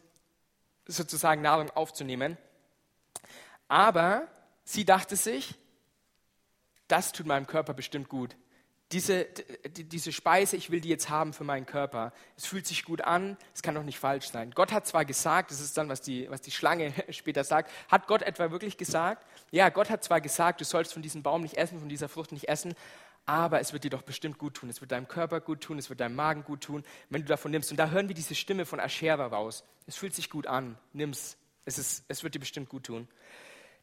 sozusagen 0.86 1.40
Nahrung 1.40 1.70
aufzunehmen. 1.70 2.36
Aber 3.66 4.28
sie 4.62 4.84
dachte 4.84 5.16
sich, 5.16 5.54
das 6.86 7.12
tut 7.12 7.24
meinem 7.24 7.46
Körper 7.46 7.72
bestimmt 7.72 8.10
gut. 8.10 8.36
Diese, 8.92 9.24
diese 9.70 10.12
Speise, 10.12 10.58
ich 10.58 10.70
will 10.70 10.82
die 10.82 10.90
jetzt 10.90 11.08
haben 11.08 11.32
für 11.32 11.44
meinen 11.44 11.64
Körper. 11.64 12.12
Es 12.36 12.44
fühlt 12.44 12.66
sich 12.66 12.84
gut 12.84 13.00
an, 13.00 13.38
es 13.54 13.62
kann 13.62 13.74
doch 13.74 13.82
nicht 13.82 13.98
falsch 13.98 14.30
sein. 14.30 14.50
Gott 14.50 14.70
hat 14.70 14.86
zwar 14.86 15.06
gesagt, 15.06 15.50
das 15.50 15.60
ist 15.60 15.78
dann, 15.78 15.88
was 15.88 16.02
die, 16.02 16.30
was 16.30 16.42
die 16.42 16.50
Schlange 16.50 16.92
später 17.08 17.42
sagt, 17.42 17.70
hat 17.88 18.06
Gott 18.06 18.20
etwa 18.20 18.50
wirklich 18.50 18.76
gesagt? 18.76 19.24
Ja, 19.50 19.70
Gott 19.70 19.88
hat 19.88 20.04
zwar 20.04 20.20
gesagt, 20.20 20.60
du 20.60 20.66
sollst 20.66 20.92
von 20.92 21.00
diesem 21.00 21.22
Baum 21.22 21.40
nicht 21.40 21.54
essen, 21.54 21.80
von 21.80 21.88
dieser 21.88 22.10
Frucht 22.10 22.32
nicht 22.32 22.50
essen, 22.50 22.74
aber 23.26 23.60
es 23.60 23.72
wird 23.72 23.84
dir 23.84 23.90
doch 23.90 24.02
bestimmt 24.02 24.38
gut 24.38 24.54
tun. 24.54 24.68
Es 24.68 24.80
wird 24.80 24.92
deinem 24.92 25.08
Körper 25.08 25.40
gut 25.40 25.62
tun, 25.62 25.78
es 25.78 25.88
wird 25.88 26.00
deinem 26.00 26.14
Magen 26.14 26.44
gut 26.44 26.62
tun, 26.62 26.84
wenn 27.08 27.22
du 27.22 27.28
davon 27.28 27.50
nimmst. 27.50 27.70
Und 27.70 27.78
da 27.78 27.88
hören 27.88 28.08
wir 28.08 28.14
diese 28.14 28.34
Stimme 28.34 28.66
von 28.66 28.80
Aschera 28.80 29.26
raus. 29.26 29.64
Es 29.86 29.96
fühlt 29.96 30.14
sich 30.14 30.30
gut 30.30 30.46
an, 30.46 30.78
nimm's. 30.92 31.36
Es, 31.64 31.78
ist, 31.78 32.04
es 32.08 32.22
wird 32.22 32.34
dir 32.34 32.40
bestimmt 32.40 32.68
gut 32.68 32.84
tun. 32.84 33.08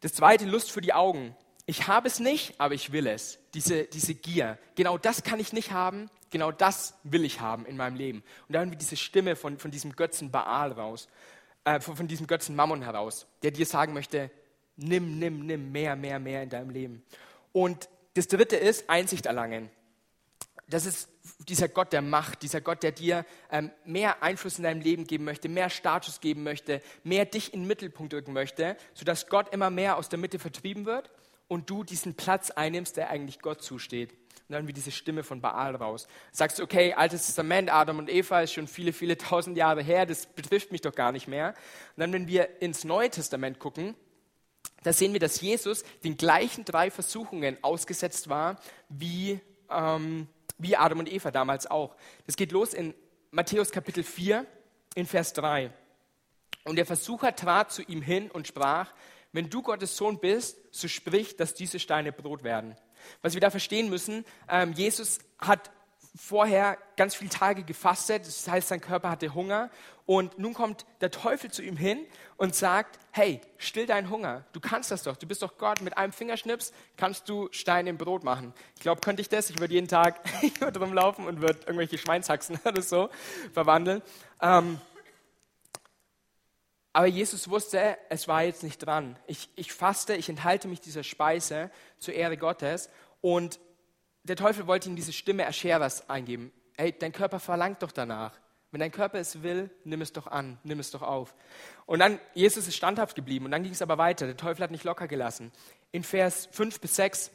Das 0.01 0.13
zweite, 0.13 0.45
Lust 0.45 0.71
für 0.71 0.81
die 0.81 0.93
Augen. 0.93 1.35
ich 1.65 1.87
habe 1.87 2.07
es 2.07 2.19
nicht, 2.19 2.59
aber 2.59 2.73
ich 2.73 2.91
will 2.91 3.07
es. 3.07 3.39
Diese, 3.53 3.85
diese 3.85 4.13
Gier. 4.13 4.57
Genau 4.75 4.97
das 4.97 5.23
kann 5.23 5.39
ich 5.39 5.53
nicht 5.53 5.71
haben, 5.71 6.09
genau 6.29 6.51
das 6.51 6.95
will 7.03 7.23
ich 7.23 7.39
haben 7.39 7.65
in 7.65 7.77
meinem 7.77 7.95
Leben. 7.95 8.23
Und 8.47 8.53
da 8.53 8.59
haben 8.59 8.71
wir 8.71 8.77
diese 8.77 8.97
Stimme 8.97 9.35
von, 9.35 9.57
von 9.57 9.71
diesem 9.71 9.95
Götzen 9.95 10.31
Baal 10.31 10.71
raus, 10.71 11.07
äh, 11.63 11.79
von, 11.79 11.95
von 11.95 12.07
diesem 12.07 12.27
Götzen 12.27 12.55
Mammon 12.55 12.81
heraus, 12.81 13.27
der 13.41 13.51
dir 13.51 13.65
sagen 13.65 13.93
möchte, 13.93 14.31
nimm, 14.75 15.19
nimm, 15.19 15.45
nimm 15.45 15.71
mehr, 15.71 15.95
mehr, 15.95 16.19
mehr 16.19 16.43
in 16.43 16.49
deinem 16.49 16.69
Leben. 16.69 17.03
Und 17.51 17.89
das 18.13 18.27
dritte 18.27 18.55
ist 18.55 18.89
Einsicht 18.89 19.25
erlangen. 19.25 19.69
Das 20.67 20.85
ist 20.85 21.09
dieser 21.49 21.67
Gott 21.67 21.91
der 21.91 22.01
Macht, 22.01 22.43
dieser 22.43 22.61
Gott, 22.61 22.81
der 22.81 22.93
dir 22.93 23.25
ähm, 23.51 23.71
mehr 23.83 24.23
Einfluss 24.23 24.57
in 24.57 24.63
deinem 24.63 24.81
Leben 24.81 25.05
geben 25.05 25.25
möchte, 25.25 25.49
mehr 25.49 25.69
Status 25.69 26.21
geben 26.21 26.43
möchte, 26.43 26.81
mehr 27.03 27.25
dich 27.25 27.53
in 27.53 27.61
den 27.61 27.67
Mittelpunkt 27.67 28.13
rücken 28.13 28.31
möchte, 28.31 28.77
sodass 28.93 29.27
Gott 29.27 29.53
immer 29.53 29.69
mehr 29.69 29.97
aus 29.97 30.07
der 30.07 30.17
Mitte 30.17 30.39
vertrieben 30.39 30.85
wird 30.85 31.11
und 31.49 31.69
du 31.69 31.83
diesen 31.83 32.15
Platz 32.15 32.51
einnimmst, 32.51 32.95
der 32.95 33.09
eigentlich 33.09 33.41
Gott 33.41 33.61
zusteht. 33.61 34.11
Und 34.47 34.53
dann 34.55 34.67
wie 34.67 34.73
diese 34.73 34.91
Stimme 34.91 35.23
von 35.23 35.41
Baal 35.41 35.75
raus. 35.75 36.07
Sagst 36.31 36.59
du, 36.59 36.63
okay, 36.63 36.93
Altes 36.93 37.25
Testament, 37.25 37.71
Adam 37.71 37.99
und 37.99 38.09
Eva 38.09 38.41
ist 38.41 38.53
schon 38.53 38.67
viele, 38.67 38.93
viele 38.93 39.17
tausend 39.17 39.57
Jahre 39.57 39.81
her, 39.81 40.05
das 40.05 40.25
betrifft 40.25 40.71
mich 40.71 40.81
doch 40.81 40.95
gar 40.95 41.11
nicht 41.11 41.27
mehr. 41.27 41.53
Und 41.95 42.01
dann, 42.01 42.13
wenn 42.13 42.27
wir 42.27 42.61
ins 42.61 42.85
Neue 42.85 43.09
Testament 43.09 43.59
gucken, 43.59 43.95
da 44.83 44.93
sehen 44.93 45.13
wir, 45.13 45.19
dass 45.19 45.41
Jesus 45.41 45.83
den 46.03 46.17
gleichen 46.17 46.65
drei 46.65 46.89
Versuchungen 46.89 47.57
ausgesetzt 47.63 48.29
war, 48.29 48.59
wie, 48.89 49.39
ähm, 49.69 50.27
wie 50.57 50.75
Adam 50.75 50.99
und 50.99 51.11
Eva 51.11 51.31
damals 51.31 51.69
auch. 51.69 51.95
Das 52.25 52.35
geht 52.35 52.51
los 52.51 52.73
in 52.73 52.93
Matthäus 53.29 53.71
Kapitel 53.71 54.03
4 54.03 54.45
in 54.95 55.05
Vers 55.05 55.33
3. 55.33 55.71
Und 56.63 56.75
der 56.75 56.85
Versucher 56.85 57.35
trat 57.35 57.71
zu 57.71 57.81
ihm 57.83 58.01
hin 58.01 58.29
und 58.29 58.47
sprach, 58.47 58.91
wenn 59.31 59.49
du 59.49 59.61
Gottes 59.61 59.95
Sohn 59.95 60.19
bist, 60.19 60.57
so 60.71 60.87
sprich, 60.87 61.37
dass 61.37 61.53
diese 61.53 61.79
Steine 61.79 62.11
Brot 62.11 62.43
werden. 62.43 62.75
Was 63.21 63.33
wir 63.33 63.41
da 63.41 63.49
verstehen 63.49 63.89
müssen, 63.89 64.25
ähm, 64.49 64.73
Jesus 64.73 65.19
hat 65.39 65.71
vorher 66.13 66.77
ganz 66.97 67.15
viele 67.15 67.29
Tage 67.29 67.63
gefastet, 67.63 68.27
das 68.27 68.47
heißt, 68.47 68.67
sein 68.67 68.81
Körper 68.81 69.09
hatte 69.09 69.33
Hunger 69.33 69.69
und 70.05 70.37
nun 70.37 70.53
kommt 70.53 70.85
der 70.99 71.09
Teufel 71.09 71.51
zu 71.51 71.61
ihm 71.63 71.77
hin 71.77 72.05
und 72.35 72.53
sagt, 72.53 72.99
hey, 73.11 73.39
still 73.57 73.85
deinen 73.85 74.09
Hunger, 74.09 74.43
du 74.51 74.59
kannst 74.59 74.91
das 74.91 75.03
doch, 75.03 75.15
du 75.15 75.25
bist 75.25 75.41
doch 75.41 75.57
Gott, 75.57 75.81
mit 75.81 75.97
einem 75.97 76.11
Fingerschnips 76.11 76.73
kannst 76.97 77.29
du 77.29 77.47
Steine 77.51 77.91
in 77.91 77.97
Brot 77.97 78.23
machen. 78.23 78.53
Ich 78.75 78.81
glaube, 78.81 78.99
könnte 78.99 79.21
ich 79.21 79.29
das, 79.29 79.49
ich 79.49 79.59
würde 79.59 79.73
jeden 79.73 79.87
Tag 79.87 80.19
rumlaufen 80.79 81.25
und 81.27 81.41
würde 81.41 81.59
irgendwelche 81.61 81.97
Schweinshaxen 81.97 82.59
oder 82.65 82.81
so 82.81 83.09
verwandeln. 83.53 84.01
Ähm, 84.41 84.81
aber 86.93 87.07
Jesus 87.07 87.49
wusste, 87.49 87.97
es 88.09 88.27
war 88.27 88.43
jetzt 88.43 88.63
nicht 88.63 88.85
dran. 88.85 89.17
Ich, 89.27 89.49
ich 89.55 89.71
faste, 89.71 90.13
ich 90.15 90.27
enthalte 90.27 90.67
mich 90.67 90.81
dieser 90.81 91.03
Speise 91.03 91.71
zur 91.99 92.13
Ehre 92.13 92.35
Gottes. 92.35 92.89
Und 93.21 93.59
der 94.23 94.35
Teufel 94.35 94.67
wollte 94.67 94.89
ihm 94.89 94.95
diese 94.95 95.13
Stimme 95.13 95.47
Ascherers 95.47 96.09
eingeben. 96.09 96.51
Hey, 96.77 96.93
dein 96.97 97.11
Körper 97.11 97.39
verlangt 97.39 97.81
doch 97.83 97.91
danach. 97.91 98.39
Wenn 98.71 98.79
dein 98.79 98.91
Körper 98.91 99.19
es 99.19 99.43
will, 99.43 99.69
nimm 99.83 100.01
es 100.01 100.13
doch 100.13 100.27
an, 100.27 100.57
nimm 100.63 100.79
es 100.79 100.91
doch 100.91 101.01
auf. 101.01 101.35
Und 101.85 101.99
dann, 101.99 102.19
Jesus 102.33 102.67
ist 102.67 102.77
standhaft 102.77 103.15
geblieben 103.15 103.45
und 103.45 103.51
dann 103.51 103.63
ging 103.63 103.73
es 103.73 103.81
aber 103.81 103.97
weiter. 103.97 104.25
Der 104.25 104.37
Teufel 104.37 104.63
hat 104.63 104.71
nicht 104.71 104.85
locker 104.85 105.07
gelassen. 105.07 105.51
In 105.91 106.03
Vers 106.03 106.47
5 106.53 106.79
bis 106.79 106.95
6 106.95 107.31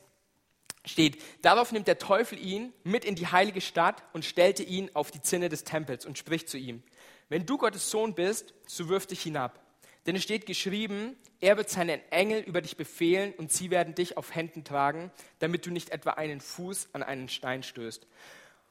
steht, 0.87 1.23
darauf 1.43 1.73
nimmt 1.73 1.89
der 1.89 1.99
Teufel 1.99 2.39
ihn 2.39 2.73
mit 2.85 3.05
in 3.05 3.17
die 3.17 3.27
heilige 3.27 3.61
Stadt 3.61 4.03
und 4.15 4.25
stellte 4.25 4.63
ihn 4.63 4.91
auf 4.95 5.11
die 5.11 5.21
Zinne 5.21 5.51
des 5.51 5.65
Tempels 5.65 6.07
und 6.07 6.17
spricht 6.17 6.49
zu 6.49 6.57
ihm, 6.57 6.83
wenn 7.29 7.45
du 7.45 7.59
Gottes 7.59 7.91
Sohn 7.91 8.15
bist, 8.15 8.55
so 8.67 8.89
wirf 8.89 9.07
dich 9.07 9.21
hinab. 9.23 9.61
Denn 10.07 10.17
es 10.17 10.23
steht 10.23 10.47
geschrieben, 10.47 11.17
er 11.41 11.57
wird 11.57 11.69
seinen 11.69 12.01
Engel 12.11 12.41
über 12.41 12.61
dich 12.61 12.77
befehlen 12.77 13.35
und 13.37 13.53
sie 13.53 13.71
werden 13.71 13.95
dich 13.95 14.17
auf 14.17 14.35
Händen 14.35 14.65
tragen, 14.65 15.11
damit 15.41 15.67
du 15.67 15.71
nicht 15.71 15.91
etwa 15.91 16.11
einen 16.11 16.41
Fuß 16.41 16.91
an 16.93 17.03
einen 17.03 17.29
Stein 17.29 17.63
stößt. 17.63 18.07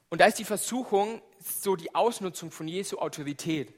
Und 0.09 0.21
da 0.21 0.25
ist 0.25 0.39
die 0.39 0.45
Versuchung 0.45 1.21
so 1.39 1.75
die 1.75 1.93
Ausnutzung 1.93 2.51
von 2.51 2.67
Jesu 2.67 2.97
Autorität. 2.97 3.73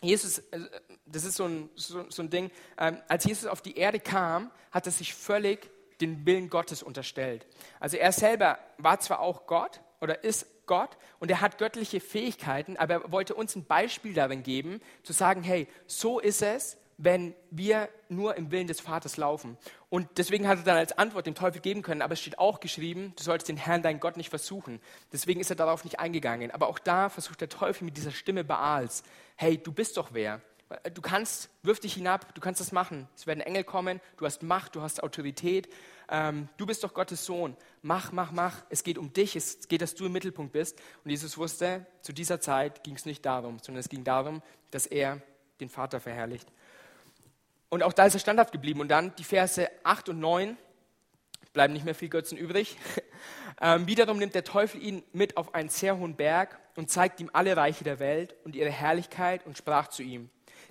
Jesus, 0.00 0.38
äh, 0.38 0.60
das 1.06 1.24
ist 1.24 1.36
so 1.36 1.44
ein, 1.44 1.68
so, 1.74 2.08
so 2.08 2.22
ein 2.22 2.30
Ding, 2.30 2.50
ähm, 2.78 2.98
als 3.08 3.24
Jesus 3.24 3.46
auf 3.46 3.60
die 3.60 3.76
Erde 3.76 4.00
kam, 4.00 4.50
hat 4.70 4.86
er 4.86 4.92
sich 4.92 5.14
völlig 5.14 5.68
den 6.00 6.24
Willen 6.24 6.48
Gottes 6.48 6.82
unterstellt. 6.82 7.46
Also 7.78 7.96
er 7.96 8.12
selber 8.12 8.58
war 8.78 9.00
zwar 9.00 9.20
auch 9.20 9.46
Gott 9.46 9.80
oder 10.00 10.24
ist 10.24 10.46
Gott 10.70 10.96
und 11.18 11.32
er 11.32 11.40
hat 11.40 11.58
göttliche 11.58 11.98
Fähigkeiten, 11.98 12.76
aber 12.76 12.94
er 12.94 13.12
wollte 13.12 13.34
uns 13.34 13.56
ein 13.56 13.64
Beispiel 13.64 14.14
darin 14.14 14.44
geben, 14.44 14.80
zu 15.02 15.12
sagen, 15.12 15.42
hey, 15.42 15.66
so 15.88 16.20
ist 16.20 16.42
es, 16.42 16.78
wenn 16.96 17.34
wir 17.50 17.88
nur 18.08 18.36
im 18.36 18.52
Willen 18.52 18.68
des 18.68 18.80
Vaters 18.80 19.16
laufen. 19.16 19.58
Und 19.88 20.06
deswegen 20.16 20.46
hat 20.46 20.58
er 20.58 20.64
dann 20.64 20.76
als 20.76 20.96
Antwort 20.96 21.26
dem 21.26 21.34
Teufel 21.34 21.60
geben 21.60 21.82
können, 21.82 22.02
aber 22.02 22.12
es 22.12 22.20
steht 22.20 22.38
auch 22.38 22.60
geschrieben, 22.60 23.14
du 23.16 23.24
sollst 23.24 23.48
den 23.48 23.56
Herrn, 23.56 23.82
deinen 23.82 23.98
Gott, 23.98 24.16
nicht 24.16 24.30
versuchen. 24.30 24.80
Deswegen 25.12 25.40
ist 25.40 25.50
er 25.50 25.56
darauf 25.56 25.82
nicht 25.82 25.98
eingegangen. 25.98 26.52
Aber 26.52 26.68
auch 26.68 26.78
da 26.78 27.08
versucht 27.08 27.40
der 27.40 27.48
Teufel 27.48 27.84
mit 27.84 27.96
dieser 27.96 28.12
Stimme 28.12 28.44
Baals, 28.44 29.02
hey, 29.34 29.58
du 29.58 29.72
bist 29.72 29.96
doch 29.96 30.10
wer. 30.12 30.40
Du 30.94 31.02
kannst, 31.02 31.50
wirf 31.62 31.80
dich 31.80 31.94
hinab, 31.94 32.34
du 32.34 32.40
kannst 32.40 32.60
das 32.60 32.70
machen. 32.70 33.08
Es 33.16 33.26
werden 33.26 33.40
Engel 33.40 33.64
kommen, 33.64 34.00
du 34.16 34.26
hast 34.26 34.42
Macht, 34.42 34.76
du 34.76 34.82
hast 34.82 35.02
Autorität 35.02 35.68
ähm, 36.10 36.48
du 36.56 36.66
bist 36.66 36.82
doch 36.82 36.92
Gottes 36.92 37.24
Sohn, 37.24 37.56
mach, 37.82 38.10
mach, 38.10 38.32
mach, 38.32 38.64
es 38.68 38.82
geht 38.82 38.98
um 38.98 39.12
dich, 39.12 39.36
es 39.36 39.68
geht, 39.68 39.80
dass 39.80 39.94
du 39.94 40.06
im 40.06 40.12
Mittelpunkt 40.12 40.52
bist. 40.52 40.76
Und 41.04 41.10
Jesus 41.10 41.38
wusste, 41.38 41.86
zu 42.02 42.12
dieser 42.12 42.40
Zeit 42.40 42.82
ging 42.82 42.96
es 42.96 43.06
nicht 43.06 43.24
darum, 43.24 43.58
sondern 43.62 43.78
es 43.80 43.88
ging 43.88 44.02
darum, 44.02 44.42
dass 44.72 44.86
er 44.86 45.20
den 45.60 45.68
Vater 45.68 46.00
verherrlicht. 46.00 46.48
Und 47.68 47.84
auch 47.84 47.92
da 47.92 48.06
ist 48.06 48.14
er 48.14 48.20
standhaft 48.20 48.50
geblieben. 48.50 48.80
Und 48.80 48.88
dann 48.88 49.14
die 49.16 49.24
Verse 49.24 49.70
8 49.84 50.08
und 50.08 50.18
9, 50.18 50.56
bleiben 51.52 51.72
nicht 51.72 51.84
mehr 51.84 51.94
viel 51.94 52.08
Götzen 52.08 52.36
übrig. 52.36 52.76
Ähm, 53.62 53.86
wiederum 53.86 54.16
nimmt 54.16 54.34
der 54.34 54.44
Teufel 54.44 54.82
ihn 54.82 55.02
mit 55.12 55.36
auf 55.36 55.54
einen 55.54 55.68
sehr 55.68 55.98
hohen 55.98 56.16
Berg 56.16 56.58
und 56.76 56.88
zeigt 56.88 57.20
ihm 57.20 57.28
alle 57.34 57.54
Reiche 57.58 57.84
der 57.84 57.98
Welt 57.98 58.34
und 58.42 58.56
ihre 58.56 58.70
Herrlichkeit 58.70 59.44
und 59.44 59.58
sprach 59.58 59.88
zu 59.88 60.02
ihm, 60.02 60.30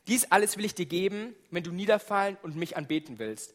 dies 0.10 0.32
alles 0.32 0.58
will 0.58 0.66
ich 0.66 0.76
dir 0.76 0.86
geben, 0.86 1.36
wenn 1.52 1.64
du 1.64 1.72
niederfallen 1.72 2.38
und 2.42 2.56
mich 2.56 2.76
anbeten 2.76 3.20
willst. 3.20 3.54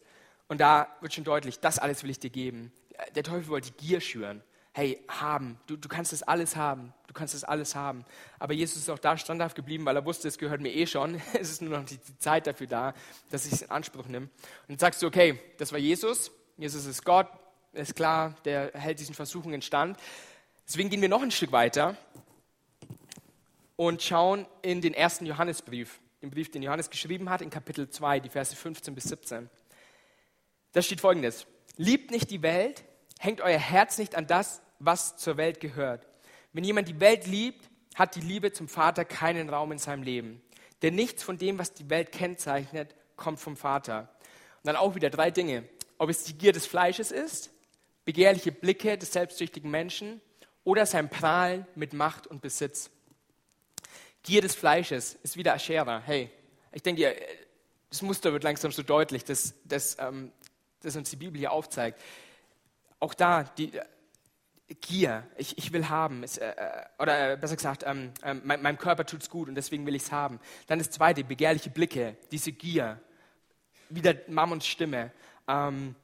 Und 0.49 0.61
da 0.61 0.89
wird 1.01 1.13
schon 1.13 1.25
deutlich, 1.25 1.61
das 1.61 1.79
alles 1.79 2.03
will 2.03 2.11
ich 2.11 2.21
dir 2.21 2.31
geben. 2.31 2.73
Der 3.15 3.23
Teufel 3.23 3.49
wollte 3.49 3.73
Gier 3.73 4.01
schüren. 4.01 4.43
Hey, 4.73 5.05
haben, 5.09 5.59
du, 5.67 5.77
du 5.77 5.89
kannst 5.89 6.13
das 6.13 6.23
alles 6.23 6.57
haben, 6.57 6.93
du 7.07 7.15
kannst 7.15 7.35
das 7.35 7.45
alles 7.45 7.75
haben. 7.77 8.05
Aber 8.41 8.55
Jesus 8.55 8.79
ist 8.79 8.91
auch 8.91 8.99
da 8.99 9.17
standhaft 9.17 9.55
geblieben, 9.55 9.85
weil 9.85 9.97
er 9.97 10.05
wusste, 10.05 10.27
es 10.27 10.39
gehört 10.39 10.61
mir 10.61 10.73
eh 10.73 10.87
schon. 10.87 11.21
Es 11.35 11.51
ist 11.51 11.63
nur 11.63 11.79
noch 11.79 11.85
die, 11.85 11.97
die 11.97 12.19
Zeit 12.19 12.47
dafür 12.47 12.67
da, 12.67 12.95
dass 13.31 13.47
ich 13.47 13.53
es 13.53 13.63
in 13.63 13.71
Anspruch 13.71 14.07
nehme. 14.07 14.29
Und 14.69 14.81
sagst 14.81 15.01
du, 15.03 15.07
okay, 15.07 15.39
das 15.59 15.73
war 15.73 15.79
Jesus, 15.79 16.33
Jesus 16.57 16.87
ist 16.87 17.05
Gott, 17.05 17.29
ist 17.73 17.95
klar, 17.95 18.35
der 18.45 18.73
hält 18.75 18.99
diesen 19.01 19.15
Versuchungen 19.15 19.63
stand. 19.63 19.99
Deswegen 20.67 20.91
gehen 20.91 21.01
wir 21.01 21.09
noch 21.09 21.23
ein 21.23 21.31
Stück 21.31 21.53
weiter 21.53 21.97
und 23.77 24.03
schauen 24.03 24.47
in 24.63 24.81
den 24.81 24.95
ersten 24.95 25.27
Johannesbrief, 25.27 26.01
den 26.25 26.31
Brief, 26.31 26.51
den 26.51 26.63
Johannes 26.63 26.91
geschrieben 26.91 27.29
hat, 27.31 27.43
in 27.43 27.51
Kapitel 27.51 27.89
2, 27.89 28.21
die 28.21 28.29
Verse 28.29 28.55
15 28.57 28.95
bis 28.95 29.05
17. 29.05 29.51
Da 30.73 30.83
steht 30.83 31.01
folgendes. 31.01 31.47
Liebt 31.77 32.11
nicht 32.11 32.31
die 32.31 32.43
Welt, 32.43 32.85
hängt 33.19 33.41
euer 33.41 33.59
Herz 33.59 33.99
nicht 33.99 34.15
an 34.15 34.27
das, 34.27 34.63
was 34.79 35.17
zur 35.17 35.37
Welt 35.37 35.61
gehört. 35.61 36.07
Wenn 36.53 36.65
jemand 36.65 36.89
die 36.89 37.01
Welt 37.01 37.27
liebt, 37.27 37.69
hat 37.95 38.17
die 38.17 38.21
Liebe 38.21 38.53
zum 38.53 38.69
Vater 38.69 39.05
keinen 39.05 39.49
Raum 39.49 39.73
in 39.73 39.79
seinem 39.79 40.03
Leben. 40.03 40.43
Denn 40.83 40.95
nichts 40.95 41.23
von 41.23 41.39
dem, 41.39 41.59
was 41.59 41.75
die 41.75 41.91
Welt 41.91 42.11
kennzeichnet, 42.11 42.95
kommt 43.17 43.41
vom 43.41 43.57
Vater. 43.57 44.09
Und 44.57 44.67
dann 44.67 44.77
auch 44.77 44.95
wieder 44.95 45.11
drei 45.11 45.31
Dinge. 45.31 45.65
Ob 45.99 46.11
es 46.11 46.25
die 46.25 46.37
Gier 46.37 46.53
des 46.53 46.67
Fleisches 46.67 47.13
ist, 47.13 47.51
begehrliche 48.05 48.51
Blicke 48.51 48.99
des 48.99 49.13
selbstsüchtigen 49.13 49.71
Menschen 49.71 50.21
oder 50.65 50.87
sein 50.87 51.09
Prahlen 51.09 51.67
mit 51.75 51.93
Macht 51.93 52.27
und 52.27 52.41
Besitz. 52.41 52.91
Gier 54.25 54.41
des 54.41 54.55
Fleisches 54.55 55.15
ist 55.23 55.37
wieder 55.37 55.55
Aschera. 55.55 56.03
Hey, 56.05 56.31
ich 56.73 56.83
denke, 56.83 57.15
das 57.91 58.03
Muster 58.03 58.33
wird 58.33 58.43
langsam 58.43 58.73
so 58.73 58.83
deutlich, 58.83 59.23
dass, 59.23 59.55
dass 59.65 59.97
ähm, 60.01 60.33
das 60.81 60.97
uns 60.97 61.11
die 61.11 61.17
Bibel 61.17 61.39
hier 61.39 61.53
aufzeigt. 61.53 62.01
Auch 62.99 63.15
da, 63.15 63.45
die 63.45 63.71
Gier, 64.81 65.25
ich, 65.37 65.59
ich 65.59 65.73
will 65.73 65.91
haben, 65.91 66.23
es, 66.23 66.39
äh, 66.39 66.47
äh 66.49 66.85
oder 66.99 67.33
äh, 67.33 67.37
besser 67.37 67.57
gesagt, 67.57 67.85
ähm, 67.87 68.13
äh, 68.23 68.33
mein, 68.33 68.63
meinem 68.63 68.79
Körper 68.79 69.05
tut 69.05 69.23
es 69.23 69.29
gut 69.29 69.49
und 69.49 69.57
deswegen 69.57 69.85
will 69.85 69.95
ich 69.95 70.05
es 70.05 70.13
haben. 70.13 70.41
Dann 70.67 70.79
das 70.79 70.91
zweite, 70.91 71.23
begehrliche 71.23 71.69
Blicke, 71.69 72.17
diese 72.31 72.53
Gier, 72.53 72.99
wieder 73.91 74.15
Mammons 74.29 74.67
Stimme. 74.67 75.13
Ähm, 75.47 75.95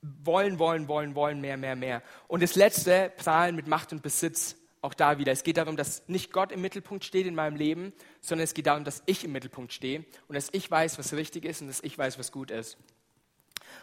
wollen, 0.00 0.58
wollen, 0.58 0.88
wollen, 0.88 1.14
wollen, 1.14 1.40
mehr, 1.42 1.58
mehr, 1.58 1.76
mehr. 1.76 2.02
Und 2.26 2.42
das 2.42 2.56
letzte, 2.56 3.12
prahlen 3.18 3.54
mit 3.54 3.66
Macht 3.66 3.92
und 3.92 4.02
Besitz. 4.02 4.56
Auch 4.82 4.94
da 4.94 5.18
wieder. 5.18 5.30
Es 5.30 5.44
geht 5.44 5.58
darum, 5.58 5.76
dass 5.76 6.08
nicht 6.08 6.32
Gott 6.32 6.50
im 6.50 6.60
Mittelpunkt 6.60 7.04
steht 7.04 7.26
in 7.26 7.36
meinem 7.36 7.56
Leben, 7.56 7.92
sondern 8.20 8.42
es 8.44 8.52
geht 8.52 8.66
darum, 8.66 8.82
dass 8.82 9.02
ich 9.06 9.24
im 9.24 9.30
Mittelpunkt 9.30 9.72
stehe 9.72 10.04
und 10.26 10.34
dass 10.34 10.48
ich 10.50 10.68
weiß, 10.68 10.98
was 10.98 11.12
richtig 11.12 11.44
ist 11.44 11.62
und 11.62 11.68
dass 11.68 11.80
ich 11.84 11.96
weiß, 11.96 12.18
was 12.18 12.32
gut 12.32 12.50
ist. 12.50 12.76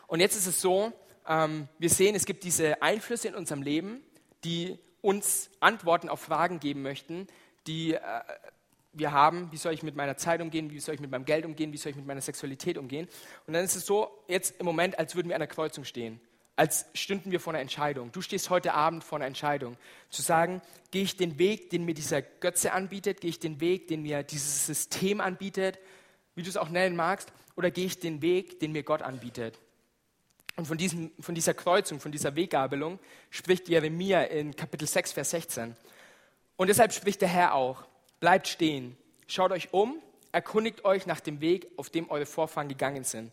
Und 0.08 0.20
jetzt 0.20 0.36
ist 0.36 0.46
es 0.46 0.60
so, 0.60 0.92
ähm, 1.26 1.70
wir 1.78 1.90
sehen, 1.90 2.16
es 2.16 2.26
gibt 2.26 2.44
diese 2.44 2.82
Einflüsse 2.82 3.30
in 3.30 3.36
unserem 3.36 3.62
Leben, 3.62 4.02
die 4.44 4.78
uns 5.02 5.50
Antworten 5.62 6.10
auf 6.10 6.20
Fragen 6.20 6.60
geben 6.60 6.82
möchten, 6.82 7.28
die, 7.66 7.94
äh, 7.94 8.00
wir 8.92 9.14
haben, 9.14 9.50
wie 9.54 9.58
soll 9.58 9.74
ich 9.74 9.84
mit 9.84 9.96
meiner 9.96 10.18
Zeit 10.18 10.42
umgehen, 10.42 10.70
wie 10.70 10.80
soll 10.80 10.96
ich 10.96 11.02
mit 11.02 11.12
meinem 11.12 11.24
Geld 11.24 11.46
umgehen, 11.46 11.72
wie 11.72 11.78
soll 11.78 11.92
ich 11.92 11.96
mit 11.96 12.08
meiner 12.08 12.20
Sexualität 12.20 12.78
umgehen. 12.78 13.08
Und 13.48 13.54
dann 13.54 13.64
ist 13.64 13.76
es 13.78 13.86
so, 13.86 14.10
jetzt 14.28 14.60
im 14.60 14.66
Moment, 14.66 15.00
als 15.00 15.16
würden 15.16 15.30
wir 15.30 15.36
an 15.36 15.42
der 15.42 15.48
Kreuzung 15.48 15.86
stehen, 15.86 16.20
als 16.60 16.88
stünden 16.94 17.32
wir 17.32 17.40
vor 17.40 17.54
einer 17.54 17.62
Entscheidung. 17.62 18.12
Du 18.12 18.22
stehst 18.22 18.50
heute 18.50 18.74
Abend 18.74 19.06
vor 19.06 19.18
einer 19.18 19.28
Entscheidung, 19.28 19.78
zu 20.10 20.22
sagen, 20.22 20.62
gehe 20.92 21.04
ich 21.04 21.16
den 21.16 21.40
Weg, 21.40 21.70
den 21.70 21.86
mir 21.86 21.94
dieser 21.94 22.22
Götze 22.22 22.74
anbietet, 22.74 23.22
gehe 23.22 23.30
ich 23.30 23.40
den 23.40 23.62
Weg, 23.62 23.88
den 23.88 24.02
mir 24.02 24.24
dieses 24.24 24.66
System 24.66 25.22
anbietet, 25.22 25.80
wie 26.36 26.44
du 26.44 26.50
es 26.50 26.58
auch 26.58 26.68
nennen 26.68 26.98
magst, 26.98 27.32
oder 27.56 27.72
gehe 27.72 27.86
ich 27.86 28.00
den 28.00 28.22
Weg, 28.22 28.60
den 28.60 28.74
mir 28.74 28.84
Gott 28.84 29.02
anbietet. 29.02 29.58
Und 30.58 30.66
von, 30.66 30.78
diesem, 30.78 31.12
von 31.22 31.34
dieser 31.34 31.54
Kreuzung, 31.54 32.02
von 32.02 32.12
dieser 32.12 32.36
Weggabelung 32.36 33.00
spricht 33.30 33.70
Jeremia 33.70 34.24
in 34.24 34.54
Kapitel 34.54 34.86
6, 34.86 35.14
Vers 35.14 35.30
16. 35.30 35.78
Und 36.58 36.68
deshalb 36.68 36.92
spricht 36.92 37.22
der 37.22 37.30
Herr 37.30 37.54
auch, 37.54 37.86
Bleibt 38.20 38.50
stehen, 38.50 38.98
schaut 39.28 39.54
euch 39.54 39.72
um, 39.72 40.02
erkundigt 40.34 40.84
euch 40.84 41.06
nach 41.06 41.22
dem 41.22 41.40
Weg, 41.40 41.68
auf 41.78 41.90
dem 41.90 42.10
eure 42.10 42.26
Vorfahren 42.26 42.68
gegangen 42.68 43.06
sind. 43.06 43.32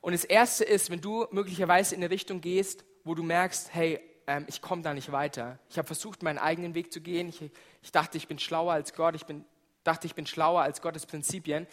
Und 0.00 0.12
das 0.12 0.24
Erste 0.24 0.64
ist, 0.64 0.90
wenn 0.90 1.00
du 1.00 1.26
möglicherweise 1.30 1.94
in 1.94 2.02
eine 2.02 2.10
Richtung 2.10 2.40
gehst, 2.40 2.84
wo 3.04 3.14
du 3.14 3.22
merkst, 3.22 3.74
hey, 3.74 4.00
ähm, 4.26 4.44
ich 4.48 4.62
komme 4.62 4.82
da 4.82 4.94
nicht 4.94 5.12
weiter. 5.12 5.58
Ich 5.68 5.78
habe 5.78 5.86
versucht, 5.86 6.22
meinen 6.22 6.38
eigenen 6.38 6.74
Weg 6.74 6.92
zu 6.92 7.00
gehen. 7.00 7.28
Ich, 7.28 7.42
ich, 7.82 7.92
dachte, 7.92 8.16
ich 8.16 8.28
bin 8.28 8.38
schlauer 8.38 8.72
als 8.72 8.94
Gott. 8.94 9.14
Ich 9.14 9.26
bin, 9.26 9.44
dachte, 9.84 10.06
ich 10.06 10.14
bin 10.14 10.26
schlauer 10.26 10.62
als 10.62 10.80
Gottes 10.80 11.06
Prinzipien. 11.06 11.66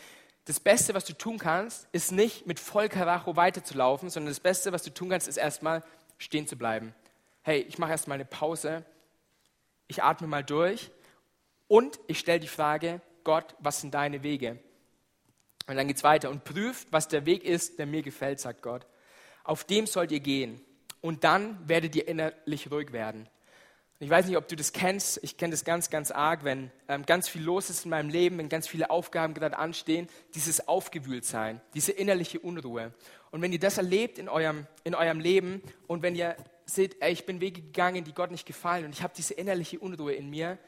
Das 0.45 0.59
Beste, 0.59 0.93
was 0.93 1.05
du 1.05 1.13
tun 1.13 1.37
kannst, 1.37 1.87
ist 1.91 2.11
nicht 2.11 2.47
mit 2.47 2.59
Vollkaracho 2.59 3.35
weiterzulaufen, 3.35 4.09
sondern 4.09 4.31
das 4.31 4.39
Beste, 4.39 4.71
was 4.71 4.83
du 4.83 4.93
tun 4.93 5.09
kannst, 5.09 5.27
ist 5.27 5.37
erstmal 5.37 5.83
stehen 6.17 6.47
zu 6.47 6.57
bleiben. 6.57 6.95
Hey, 7.43 7.61
ich 7.61 7.77
mache 7.77 7.91
erstmal 7.91 8.15
eine 8.15 8.25
Pause. 8.25 8.85
Ich 9.87 10.03
atme 10.03 10.27
mal 10.27 10.43
durch 10.43 10.89
und 11.67 11.99
ich 12.07 12.19
stelle 12.19 12.39
die 12.39 12.47
Frage, 12.47 13.01
Gott, 13.23 13.55
was 13.59 13.81
sind 13.81 13.93
deine 13.93 14.23
Wege? 14.23 14.59
Und 15.67 15.75
dann 15.75 15.87
geht 15.87 15.97
es 15.97 16.03
weiter 16.03 16.29
und 16.29 16.43
prüft, 16.43 16.91
was 16.91 17.07
der 17.07 17.25
Weg 17.25 17.43
ist, 17.43 17.77
der 17.77 17.85
mir 17.85 18.01
gefällt, 18.01 18.39
sagt 18.39 18.61
Gott. 18.61 18.87
Auf 19.43 19.63
dem 19.63 19.85
sollt 19.85 20.11
ihr 20.11 20.21
gehen. 20.21 20.61
Und 21.01 21.23
dann 21.23 21.57
werdet 21.67 21.95
ihr 21.95 22.07
innerlich 22.07 22.71
ruhig 22.71 22.91
werden. 22.91 23.29
Ich 23.99 24.09
weiß 24.09 24.27
nicht, 24.27 24.37
ob 24.37 24.47
du 24.47 24.55
das 24.55 24.73
kennst. 24.73 25.19
Ich 25.23 25.37
kenne 25.37 25.51
das 25.51 25.65
ganz, 25.65 25.89
ganz 25.89 26.11
arg, 26.11 26.43
wenn 26.43 26.71
ähm, 26.87 27.05
ganz 27.05 27.27
viel 27.27 27.41
los 27.41 27.69
ist 27.69 27.85
in 27.85 27.89
meinem 27.89 28.09
Leben, 28.09 28.37
wenn 28.37 28.47
ganz 28.47 28.67
viele 28.67 28.91
Aufgaben 28.91 29.33
gerade 29.33 29.57
anstehen, 29.57 30.07
dieses 30.35 30.67
Aufgewühltsein, 30.67 31.61
diese 31.73 31.93
innerliche 31.93 32.39
Unruhe. 32.39 32.93
Und 33.31 33.41
wenn 33.41 33.51
ihr 33.51 33.59
das 33.59 33.77
erlebt 33.77 34.19
in 34.19 34.29
eurem, 34.29 34.67
in 34.83 34.93
eurem 34.93 35.19
Leben 35.19 35.63
und 35.87 36.03
wenn 36.03 36.15
ihr 36.15 36.35
seht, 36.65 37.01
ey, 37.01 37.11
ich 37.11 37.25
bin 37.25 37.41
Wege 37.41 37.61
gegangen, 37.61 38.03
die 38.03 38.13
Gott 38.13 38.29
nicht 38.29 38.45
gefallen 38.45 38.85
und 38.85 38.91
ich 38.91 39.01
habe 39.01 39.13
diese 39.17 39.33
innerliche 39.33 39.79
Unruhe 39.79 40.13
in 40.13 40.29
mir, 40.29 40.59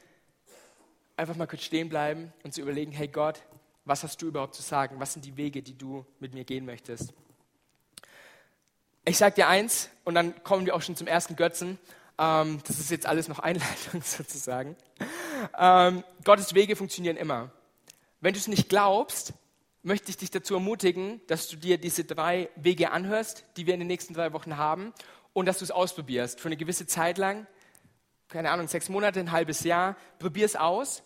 einfach 1.15 1.35
mal 1.35 1.47
kurz 1.47 1.63
stehen 1.63 1.89
bleiben 1.89 2.33
und 2.43 2.53
zu 2.53 2.61
überlegen, 2.61 2.91
hey 2.91 3.09
Gott, 3.09 3.43
was 3.89 4.03
hast 4.03 4.21
du 4.21 4.27
überhaupt 4.27 4.53
zu 4.55 4.61
sagen? 4.61 4.99
Was 4.99 5.13
sind 5.13 5.25
die 5.25 5.35
Wege, 5.35 5.63
die 5.63 5.77
du 5.77 6.05
mit 6.19 6.33
mir 6.33 6.45
gehen 6.45 6.65
möchtest? 6.65 7.11
Ich 9.03 9.17
sage 9.17 9.35
dir 9.35 9.47
eins 9.47 9.89
und 10.03 10.13
dann 10.13 10.43
kommen 10.43 10.67
wir 10.67 10.75
auch 10.75 10.81
schon 10.83 10.95
zum 10.95 11.07
ersten 11.07 11.35
Götzen. 11.35 11.79
Ähm, 12.19 12.61
das 12.67 12.79
ist 12.79 12.91
jetzt 12.91 13.07
alles 13.07 13.27
noch 13.27 13.39
Einleitung 13.39 14.01
sozusagen. 14.03 14.77
Ähm, 15.57 16.03
Gottes 16.23 16.53
Wege 16.53 16.75
funktionieren 16.75 17.17
immer. 17.17 17.51
Wenn 18.21 18.33
du 18.33 18.39
es 18.39 18.47
nicht 18.47 18.69
glaubst, 18.69 19.33
möchte 19.81 20.11
ich 20.11 20.17
dich 20.17 20.29
dazu 20.29 20.53
ermutigen, 20.53 21.19
dass 21.27 21.47
du 21.47 21.57
dir 21.57 21.79
diese 21.79 22.03
drei 22.03 22.49
Wege 22.55 22.91
anhörst, 22.91 23.45
die 23.57 23.65
wir 23.65 23.73
in 23.73 23.79
den 23.79 23.87
nächsten 23.87 24.13
drei 24.13 24.33
Wochen 24.33 24.57
haben, 24.57 24.93
und 25.33 25.47
dass 25.47 25.59
du 25.59 25.63
es 25.63 25.71
ausprobierst 25.71 26.39
für 26.39 26.49
eine 26.49 26.57
gewisse 26.57 26.85
Zeit 26.85 27.17
lang, 27.17 27.47
keine 28.27 28.51
Ahnung, 28.51 28.67
sechs 28.67 28.89
Monate, 28.89 29.19
ein 29.19 29.31
halbes 29.31 29.63
Jahr. 29.63 29.95
Probier 30.19 30.45
es 30.45 30.55
aus 30.55 31.01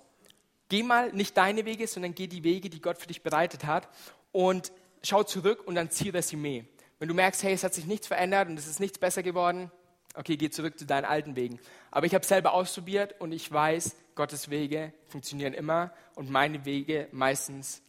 Geh 0.74 0.82
mal 0.82 1.14
nicht 1.14 1.38
deine 1.38 1.66
Wege, 1.66 1.86
sondern 1.86 2.16
geh 2.16 2.26
die 2.26 2.44
Wege, 2.44 2.68
die 2.68 2.82
Gott 2.82 2.98
für 2.98 3.06
dich 3.06 3.22
bereitet 3.22 3.66
hat 3.66 3.88
und 4.32 4.72
schau 5.04 5.22
zurück 5.22 5.68
und 5.68 5.76
dann 5.76 5.92
zieh 5.92 6.10
Resümee. 6.10 6.66
Wenn 6.98 7.08
du 7.08 7.14
merkst, 7.14 7.44
hey, 7.44 7.54
es 7.54 7.64
hat 7.64 7.76
sich 7.76 7.86
nichts 7.86 8.08
verändert 8.08 8.50
und 8.50 8.58
es 8.58 8.66
ist 8.66 8.80
nichts 8.80 8.98
besser 8.98 9.22
geworden, 9.22 9.70
okay, 10.16 10.36
geh 10.36 10.50
zurück 10.50 10.80
zu 10.80 10.88
deinen 10.88 11.06
alten 11.06 11.36
Wegen. 11.36 11.60
Aber 11.92 12.08
ich 12.08 12.16
habe 12.16 12.26
selber 12.26 12.54
ausprobiert 12.56 13.14
und 13.22 13.34
ich 13.34 13.52
weiß, 13.52 13.96
Gottes 14.16 14.50
Wege 14.50 14.94
funktionieren 15.06 15.54
immer 15.54 15.94
und 16.16 16.32
meine 16.32 16.66
Wege 16.66 17.08
meistens 17.12 17.84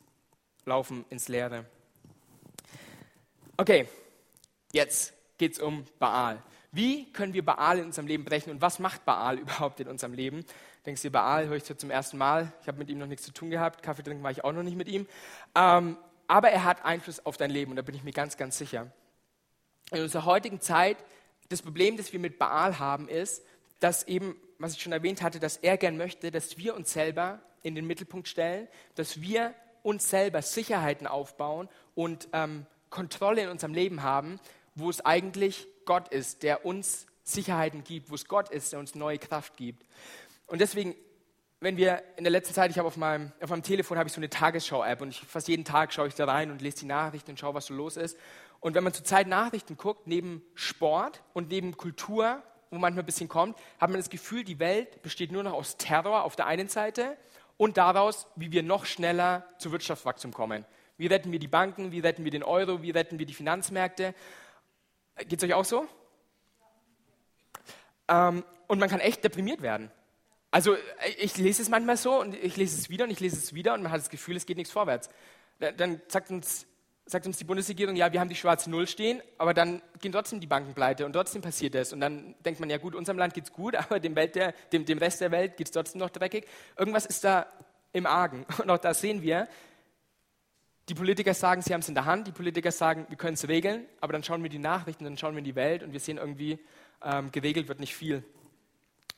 laufen 0.66 1.06
ins 1.08 1.28
Leere. 1.28 1.64
Okay, 3.56 3.88
jetzt 4.72 5.14
geht 5.38 5.54
es 5.54 5.58
um 5.58 5.86
Baal. 5.98 6.42
Wie 6.74 7.12
können 7.12 7.34
wir 7.34 7.44
Baal 7.44 7.78
in 7.78 7.84
unserem 7.84 8.08
Leben 8.08 8.24
brechen 8.24 8.50
und 8.50 8.60
was 8.60 8.80
macht 8.80 9.04
Baal 9.04 9.38
überhaupt 9.40 9.78
in 9.78 9.86
unserem 9.86 10.12
Leben? 10.12 10.44
Denkst 10.84 11.02
du, 11.02 11.10
Baal 11.10 11.46
höre 11.46 11.56
ich 11.56 11.64
zum 11.64 11.90
ersten 11.90 12.18
Mal. 12.18 12.52
Ich 12.62 12.68
habe 12.68 12.78
mit 12.78 12.90
ihm 12.90 12.98
noch 12.98 13.06
nichts 13.06 13.24
zu 13.24 13.32
tun 13.32 13.48
gehabt. 13.50 13.82
Kaffee 13.82 14.02
trinken 14.02 14.24
war 14.24 14.32
ich 14.32 14.44
auch 14.44 14.52
noch 14.52 14.64
nicht 14.64 14.76
mit 14.76 14.88
ihm. 14.88 15.06
Ähm, 15.54 15.96
aber 16.26 16.50
er 16.50 16.64
hat 16.64 16.84
Einfluss 16.84 17.24
auf 17.24 17.36
dein 17.36 17.50
Leben 17.50 17.70
und 17.70 17.76
da 17.76 17.82
bin 17.82 17.94
ich 17.94 18.02
mir 18.02 18.12
ganz, 18.12 18.36
ganz 18.36 18.58
sicher. 18.58 18.90
In 19.92 20.02
unserer 20.02 20.24
heutigen 20.24 20.60
Zeit, 20.60 20.96
das 21.48 21.62
Problem, 21.62 21.96
das 21.96 22.12
wir 22.12 22.18
mit 22.18 22.38
Baal 22.38 22.78
haben, 22.80 23.08
ist, 23.08 23.44
dass 23.78 24.02
eben, 24.08 24.34
was 24.58 24.74
ich 24.74 24.82
schon 24.82 24.92
erwähnt 24.92 25.22
hatte, 25.22 25.38
dass 25.38 25.58
er 25.58 25.76
gern 25.76 25.96
möchte, 25.96 26.32
dass 26.32 26.58
wir 26.58 26.74
uns 26.74 26.92
selber 26.92 27.40
in 27.62 27.76
den 27.76 27.86
Mittelpunkt 27.86 28.26
stellen, 28.26 28.66
dass 28.96 29.20
wir 29.20 29.54
uns 29.82 30.10
selber 30.10 30.42
Sicherheiten 30.42 31.06
aufbauen 31.06 31.68
und 31.94 32.28
ähm, 32.32 32.66
Kontrolle 32.90 33.42
in 33.42 33.48
unserem 33.48 33.74
Leben 33.74 34.02
haben, 34.02 34.40
wo 34.74 34.90
es 34.90 35.04
eigentlich 35.04 35.68
Gott 35.86 36.08
ist, 36.08 36.42
der 36.42 36.64
uns 36.64 37.06
Sicherheiten 37.22 37.84
gibt, 37.84 38.10
wo 38.10 38.14
es 38.14 38.26
Gott 38.26 38.50
ist, 38.50 38.72
der 38.72 38.78
uns 38.78 38.94
neue 38.94 39.18
Kraft 39.18 39.56
gibt. 39.56 39.84
Und 40.46 40.60
deswegen, 40.60 40.94
wenn 41.60 41.76
wir 41.76 42.02
in 42.16 42.24
der 42.24 42.30
letzten 42.30 42.54
Zeit, 42.54 42.70
ich 42.70 42.78
habe 42.78 42.86
auf 42.86 42.96
meinem, 42.96 43.32
auf 43.40 43.50
meinem 43.50 43.62
Telefon 43.62 43.96
habe 43.96 44.08
ich 44.08 44.12
so 44.12 44.20
eine 44.20 44.28
Tagesschau-App 44.28 45.00
und 45.00 45.08
ich, 45.08 45.20
fast 45.20 45.48
jeden 45.48 45.64
Tag 45.64 45.92
schaue 45.92 46.08
ich 46.08 46.14
da 46.14 46.26
rein 46.26 46.50
und 46.50 46.60
lese 46.60 46.80
die 46.80 46.86
Nachrichten 46.86 47.30
und 47.32 47.40
schaue, 47.40 47.54
was 47.54 47.66
so 47.66 47.74
los 47.74 47.96
ist. 47.96 48.18
Und 48.60 48.74
wenn 48.74 48.84
man 48.84 48.92
zurzeit 48.92 49.26
Nachrichten 49.26 49.76
guckt, 49.76 50.06
neben 50.06 50.42
Sport 50.54 51.22
und 51.32 51.48
neben 51.48 51.76
Kultur, 51.76 52.42
wo 52.70 52.78
manchmal 52.78 53.02
ein 53.02 53.06
bisschen 53.06 53.28
kommt, 53.28 53.58
hat 53.78 53.90
man 53.90 53.98
das 53.98 54.10
Gefühl, 54.10 54.44
die 54.44 54.58
Welt 54.58 55.02
besteht 55.02 55.32
nur 55.32 55.42
noch 55.42 55.52
aus 55.52 55.76
Terror 55.76 56.24
auf 56.24 56.36
der 56.36 56.46
einen 56.46 56.68
Seite 56.68 57.16
und 57.56 57.76
daraus, 57.76 58.26
wie 58.36 58.52
wir 58.52 58.62
noch 58.62 58.84
schneller 58.84 59.44
zu 59.58 59.70
Wirtschaftswachstum 59.72 60.32
kommen. 60.32 60.64
Wie 60.96 61.06
retten 61.06 61.32
wir 61.32 61.38
die 61.38 61.48
Banken, 61.48 61.92
wie 61.92 62.00
retten 62.00 62.24
wir 62.24 62.30
den 62.30 62.42
Euro, 62.42 62.82
wie 62.82 62.90
retten 62.90 63.18
wir 63.18 63.26
die 63.26 63.34
Finanzmärkte. 63.34 64.14
Geht 65.18 65.42
es 65.42 65.44
euch 65.44 65.54
auch 65.54 65.64
so? 65.64 65.86
Ähm, 68.08 68.44
und 68.66 68.78
man 68.78 68.88
kann 68.88 69.00
echt 69.00 69.24
deprimiert 69.24 69.62
werden. 69.62 69.90
Also 70.50 70.76
ich 71.18 71.36
lese 71.36 71.62
es 71.62 71.68
manchmal 71.68 71.96
so 71.96 72.20
und 72.20 72.34
ich 72.34 72.56
lese 72.56 72.78
es 72.78 72.88
wieder 72.88 73.04
und 73.04 73.10
ich 73.10 73.20
lese 73.20 73.36
es 73.36 73.54
wieder 73.54 73.74
und 73.74 73.82
man 73.82 73.90
hat 73.90 74.00
das 74.00 74.08
Gefühl, 74.08 74.36
es 74.36 74.46
geht 74.46 74.56
nichts 74.56 74.72
vorwärts. 74.72 75.10
Dann 75.58 76.00
sagt 76.08 76.30
uns, 76.30 76.66
sagt 77.06 77.26
uns 77.26 77.38
die 77.38 77.44
Bundesregierung, 77.44 77.96
ja, 77.96 78.12
wir 78.12 78.20
haben 78.20 78.28
die 78.28 78.36
schwarze 78.36 78.70
Null 78.70 78.86
stehen, 78.86 79.20
aber 79.36 79.52
dann 79.52 79.82
gehen 80.00 80.12
trotzdem 80.12 80.40
die 80.40 80.46
Banken 80.46 80.74
pleite 80.74 81.04
und 81.06 81.12
trotzdem 81.12 81.42
passiert 81.42 81.74
das. 81.74 81.92
Und 81.92 82.00
dann 82.00 82.34
denkt 82.44 82.60
man, 82.60 82.70
ja 82.70 82.78
gut, 82.78 82.94
unserem 82.94 83.18
Land 83.18 83.34
geht 83.34 83.44
es 83.44 83.52
gut, 83.52 83.74
aber 83.76 84.00
dem, 84.00 84.14
der, 84.14 84.52
dem, 84.72 84.84
dem 84.84 84.98
Rest 84.98 85.20
der 85.20 85.30
Welt 85.30 85.56
geht 85.56 85.66
es 85.66 85.72
trotzdem 85.72 85.98
noch 85.98 86.10
dreckig. 86.10 86.46
Irgendwas 86.78 87.04
ist 87.06 87.24
da 87.24 87.46
im 87.92 88.06
Argen. 88.06 88.46
Und 88.62 88.70
auch 88.70 88.78
da 88.78 88.94
sehen 88.94 89.22
wir, 89.22 89.48
die 90.88 90.94
Politiker 90.94 91.34
sagen, 91.34 91.62
sie 91.62 91.72
haben 91.72 91.80
es 91.80 91.88
in 91.88 91.94
der 91.94 92.04
Hand, 92.04 92.26
die 92.26 92.32
Politiker 92.32 92.70
sagen, 92.70 93.06
wir 93.08 93.16
können 93.16 93.34
es 93.34 93.48
regeln, 93.48 93.86
aber 94.00 94.12
dann 94.12 94.22
schauen 94.22 94.42
wir 94.42 94.50
die 94.50 94.58
Nachrichten, 94.58 95.04
dann 95.04 95.16
schauen 95.16 95.34
wir 95.34 95.38
in 95.38 95.44
die 95.44 95.54
Welt 95.54 95.82
und 95.82 95.92
wir 95.92 96.00
sehen 96.00 96.18
irgendwie, 96.18 96.58
ähm, 97.02 97.30
geregelt 97.32 97.68
wird 97.68 97.80
nicht 97.80 97.94
viel. 97.94 98.22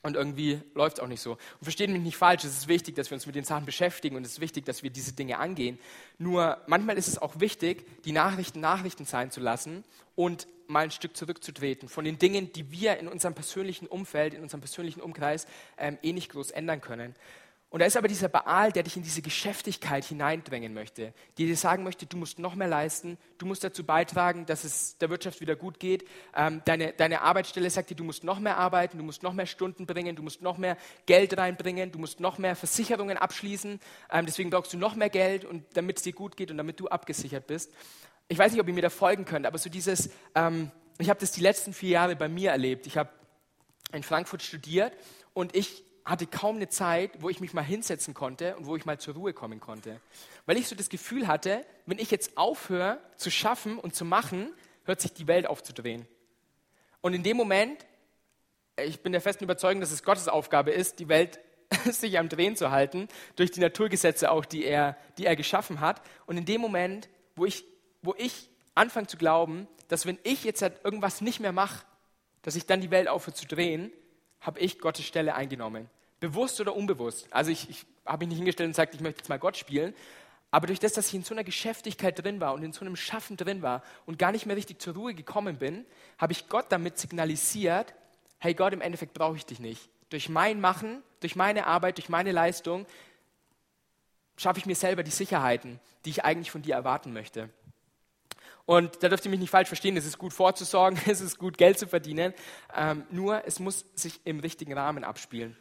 Und 0.03 0.15
irgendwie 0.15 0.61
läuft 0.75 0.97
es 0.97 1.03
auch 1.03 1.07
nicht 1.07 1.21
so. 1.21 1.31
Und 1.31 1.63
versteht 1.63 1.89
mich 1.89 2.01
nicht 2.01 2.15
falsch, 2.15 2.43
es 2.45 2.55
ist 2.55 2.67
wichtig, 2.67 2.95
dass 2.95 3.09
wir 3.09 3.15
uns 3.15 3.25
mit 3.25 3.35
den 3.35 3.43
Sachen 3.43 3.65
beschäftigen 3.65 4.15
und 4.15 4.25
es 4.25 4.33
ist 4.33 4.41
wichtig, 4.41 4.63
dass 4.65 4.83
wir 4.83 4.89
diese 4.89 5.13
Dinge 5.13 5.39
angehen. 5.39 5.79
Nur 6.17 6.61
manchmal 6.67 6.97
ist 6.97 7.07
es 7.07 7.17
auch 7.17 7.39
wichtig, 7.39 7.85
die 8.03 8.11
Nachrichten 8.11 8.61
Nachrichten 8.61 9.05
sein 9.05 9.31
zu 9.31 9.41
lassen 9.41 9.83
und 10.15 10.47
mal 10.67 10.83
ein 10.83 10.91
Stück 10.91 11.17
zurückzutreten 11.17 11.89
von 11.89 12.05
den 12.05 12.19
Dingen, 12.19 12.53
die 12.53 12.71
wir 12.71 12.97
in 12.97 13.07
unserem 13.07 13.33
persönlichen 13.33 13.87
Umfeld, 13.87 14.33
in 14.33 14.43
unserem 14.43 14.61
persönlichen 14.61 15.01
Umkreis 15.01 15.47
ähm, 15.77 15.97
eh 16.03 16.13
nicht 16.13 16.31
groß 16.31 16.51
ändern 16.51 16.79
können. 16.79 17.15
Und 17.69 17.81
da 17.81 17.85
ist 17.85 17.97
aber 17.97 18.07
dieser 18.07 18.29
Baal, 18.29 18.71
der 18.71 18.83
dich 18.83 18.95
in 18.95 19.03
diese 19.03 19.21
Geschäftigkeit 19.21 20.05
hineindrängen 20.05 20.73
möchte, 20.73 21.13
die 21.37 21.45
dir 21.47 21.57
sagen 21.57 21.83
möchte, 21.83 22.05
du 22.05 22.15
musst 22.15 22.39
noch 22.39 22.55
mehr 22.55 22.69
leisten, 22.69 23.17
du 23.39 23.45
musst 23.45 23.61
dazu 23.61 23.83
beitragen, 23.83 24.45
dass 24.45 24.63
es 24.63 24.97
der 24.99 25.09
Wirtschaft 25.09 25.41
wieder 25.41 25.57
gut 25.57 25.77
geht. 25.77 26.07
Ähm, 26.33 26.61
deine, 26.63 26.93
deine 26.93 27.21
Arbeitsstelle 27.21 27.69
sagt 27.69 27.89
dir, 27.89 27.95
du 27.95 28.05
musst 28.05 28.23
noch 28.23 28.39
mehr 28.39 28.57
arbeiten, 28.57 28.97
du 28.97 29.03
musst 29.03 29.21
noch 29.21 29.33
mehr 29.33 29.45
Stunden 29.45 29.85
bringen, 29.85 30.15
du 30.15 30.23
musst 30.23 30.41
noch 30.41 30.57
mehr 30.57 30.77
Geld 31.07 31.37
reinbringen, 31.37 31.91
du 31.91 31.99
musst 31.99 32.21
noch 32.21 32.37
mehr 32.37 32.55
Versicherungen 32.55 33.17
abschließen. 33.17 33.81
Ähm, 34.11 34.25
deswegen 34.25 34.49
brauchst 34.49 34.71
du 34.71 34.77
noch 34.77 34.95
mehr 34.95 35.09
Geld, 35.09 35.43
und 35.43 35.65
damit 35.73 35.97
es 35.97 36.03
dir 36.03 36.13
gut 36.13 36.37
geht 36.37 36.51
und 36.51 36.57
damit 36.57 36.79
du 36.79 36.87
abgesichert 36.87 37.47
bist. 37.47 37.73
Ich 38.29 38.37
weiß 38.37 38.53
nicht, 38.53 38.61
ob 38.61 38.67
ihr 38.69 38.73
mir 38.73 38.81
da 38.81 38.89
folgen 38.89 39.25
könnt, 39.25 39.45
aber 39.45 39.57
so 39.57 39.69
dieses, 39.69 40.09
ähm, 40.35 40.71
ich 40.99 41.09
habe 41.09 41.19
das 41.19 41.31
die 41.33 41.41
letzten 41.41 41.73
vier 41.73 41.89
Jahre 41.89 42.15
bei 42.15 42.29
mir 42.29 42.51
erlebt. 42.51 42.87
Ich 42.87 42.95
habe 42.95 43.09
in 43.91 44.03
Frankfurt 44.03 44.41
studiert 44.41 44.93
und 45.33 45.53
ich 45.53 45.83
hatte 46.07 46.25
kaum 46.25 46.55
eine 46.55 46.69
Zeit, 46.69 47.21
wo 47.21 47.29
ich 47.29 47.41
mich 47.41 47.53
mal 47.53 47.63
hinsetzen 47.63 48.13
konnte 48.13 48.55
und 48.55 48.65
wo 48.65 48.77
ich 48.77 48.85
mal 48.85 48.97
zur 48.97 49.15
Ruhe 49.15 49.33
kommen 49.33 49.59
konnte. 49.59 49.99
Weil 50.45 50.55
ich 50.55 50.69
so 50.69 50.75
das 50.75 50.87
Gefühl 50.87 51.27
hatte, 51.27 51.65
wenn 51.85 51.99
ich 51.99 52.09
jetzt 52.11 52.37
aufhöre 52.37 52.99
zu 53.17 53.29
schaffen 53.29 53.77
und 53.77 53.93
zu 53.93 54.05
machen, 54.05 54.53
hört 54.85 55.01
sich 55.01 55.13
die 55.13 55.27
Welt 55.27 55.47
aufzudrehen. 55.47 56.07
Und 57.01 57.13
in 57.13 57.23
dem 57.23 57.35
Moment, 57.35 57.85
ich 58.81 59.01
bin 59.01 59.11
der 59.11 59.19
festen 59.19 59.43
Überzeugung, 59.43 59.81
dass 59.81 59.91
es 59.91 60.01
Gottes 60.01 60.29
Aufgabe 60.29 60.71
ist, 60.71 60.99
die 60.99 61.09
Welt 61.09 61.41
sich 61.85 62.17
am 62.17 62.29
Drehen 62.29 62.55
zu 62.55 62.71
halten, 62.71 63.09
durch 63.35 63.51
die 63.51 63.59
Naturgesetze 63.59 64.31
auch, 64.31 64.45
die 64.45 64.63
er, 64.63 64.95
die 65.17 65.25
er 65.25 65.35
geschaffen 65.35 65.81
hat. 65.81 66.01
Und 66.25 66.37
in 66.37 66.45
dem 66.45 66.61
Moment, 66.61 67.09
wo 67.35 67.45
ich, 67.45 67.65
wo 68.01 68.15
ich 68.17 68.49
anfange 68.75 69.07
zu 69.07 69.17
glauben, 69.17 69.67
dass 69.89 70.05
wenn 70.05 70.19
ich 70.23 70.45
jetzt 70.45 70.61
halt 70.61 70.85
irgendwas 70.85 71.19
nicht 71.19 71.41
mehr 71.41 71.51
mache, 71.51 71.85
dass 72.43 72.55
ich 72.55 72.65
dann 72.65 72.79
die 72.79 72.91
Welt 72.91 73.09
aufhöre 73.09 73.35
zu 73.35 73.45
drehen, 73.45 73.91
habe 74.39 74.61
ich 74.61 74.79
Gottes 74.79 75.05
Stelle 75.05 75.35
eingenommen. 75.35 75.89
Bewusst 76.19 76.59
oder 76.59 76.75
unbewusst. 76.75 77.27
Also 77.31 77.51
ich, 77.51 77.69
ich 77.69 77.85
habe 78.05 78.19
mich 78.19 78.29
nicht 78.29 78.37
hingestellt 78.37 78.67
und 78.67 78.71
gesagt, 78.71 78.95
ich 78.95 79.01
möchte 79.01 79.19
jetzt 79.19 79.29
mal 79.29 79.39
Gott 79.39 79.57
spielen. 79.57 79.93
Aber 80.49 80.67
durch 80.67 80.79
das, 80.79 80.93
dass 80.93 81.07
ich 81.07 81.13
in 81.13 81.23
so 81.23 81.33
einer 81.33 81.43
Geschäftigkeit 81.43 82.23
drin 82.23 82.39
war 82.39 82.53
und 82.53 82.63
in 82.63 82.71
so 82.71 82.81
einem 82.81 82.95
Schaffen 82.95 83.35
drin 83.35 83.61
war 83.61 83.83
und 84.05 84.17
gar 84.17 84.31
nicht 84.31 84.45
mehr 84.45 84.55
richtig 84.55 84.81
zur 84.81 84.93
Ruhe 84.93 85.13
gekommen 85.13 85.57
bin, 85.57 85.85
habe 86.17 86.31
ich 86.31 86.47
Gott 86.47 86.67
damit 86.69 86.97
signalisiert, 86.97 87.93
hey 88.39 88.53
Gott, 88.53 88.73
im 88.73 88.81
Endeffekt 88.81 89.13
brauche 89.13 89.35
ich 89.35 89.45
dich 89.45 89.59
nicht. 89.59 89.89
Durch 90.09 90.29
mein 90.29 90.61
Machen, 90.61 91.03
durch 91.19 91.35
meine 91.35 91.67
Arbeit, 91.67 91.97
durch 91.97 92.07
meine 92.07 92.31
Leistung 92.31 92.85
schaffe 94.37 94.59
ich 94.59 94.65
mir 94.65 94.75
selber 94.75 95.03
die 95.03 95.11
Sicherheiten, 95.11 95.79
die 96.05 96.11
ich 96.11 96.23
eigentlich 96.23 96.51
von 96.51 96.61
dir 96.61 96.75
erwarten 96.75 97.11
möchte. 97.11 97.49
Und 98.65 99.01
da 99.01 99.09
dürft 99.09 99.25
ihr 99.25 99.31
mich 99.31 99.39
nicht 99.39 99.49
falsch 99.49 99.69
verstehen, 99.69 99.97
es 99.97 100.05
ist 100.05 100.17
gut 100.17 100.33
vorzusorgen, 100.33 100.99
es 101.07 101.19
ist 101.19 101.37
gut 101.39 101.57
Geld 101.57 101.77
zu 101.79 101.87
verdienen, 101.87 102.33
ähm, 102.75 103.05
nur 103.09 103.45
es 103.45 103.59
muss 103.59 103.85
sich 103.95 104.21
im 104.23 104.39
richtigen 104.39 104.73
Rahmen 104.73 105.03
abspielen. 105.03 105.57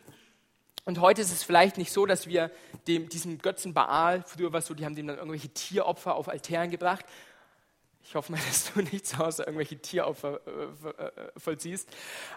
Und 0.87 1.01
heute 1.01 1.21
ist 1.21 1.33
es 1.33 1.43
vielleicht 1.43 1.79
nicht 1.79 1.93
so, 1.93 2.07
dass 2.07 2.29
wir 2.29 2.53
dem, 2.87 3.09
diesem 3.09 3.39
Götzen 3.39 3.75
Baal, 3.75 4.23
früher 4.25 4.53
war 4.53 4.61
es 4.61 4.67
so, 4.67 4.75
die 4.75 4.85
haben 4.85 4.95
dem 4.95 5.09
dann 5.09 5.19
irgendwelche 5.19 5.49
Tieropfer 5.49 6.15
auf 6.15 6.29
Altären 6.29 6.71
gebracht. 6.71 7.05
Ich 8.05 8.15
hoffe 8.15 8.31
mal, 8.31 8.41
dass 8.47 8.73
du 8.73 8.83
nicht 8.83 9.05
zu 9.05 9.19
Hause 9.19 9.43
irgendwelche 9.43 9.77
Tieropfer 9.79 10.41
äh, 10.47 10.89
äh 10.89 11.33
vollziehst. 11.37 11.89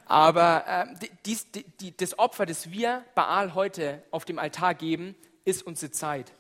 Aber 0.08 0.66
äh, 0.68 1.08
dies, 1.28 1.52
die, 1.52 1.64
die, 1.80 1.96
das 1.96 2.18
Opfer, 2.18 2.48
das 2.48 2.72
wir 2.72 3.06
Baal 3.14 3.54
heute 3.54 4.02
auf 4.10 4.26
dem 4.26 4.40
Altar 4.40 4.74
geben, 4.74 5.16
ist 5.46 5.62
unsere 5.62 5.92
Zeit. 5.92 6.32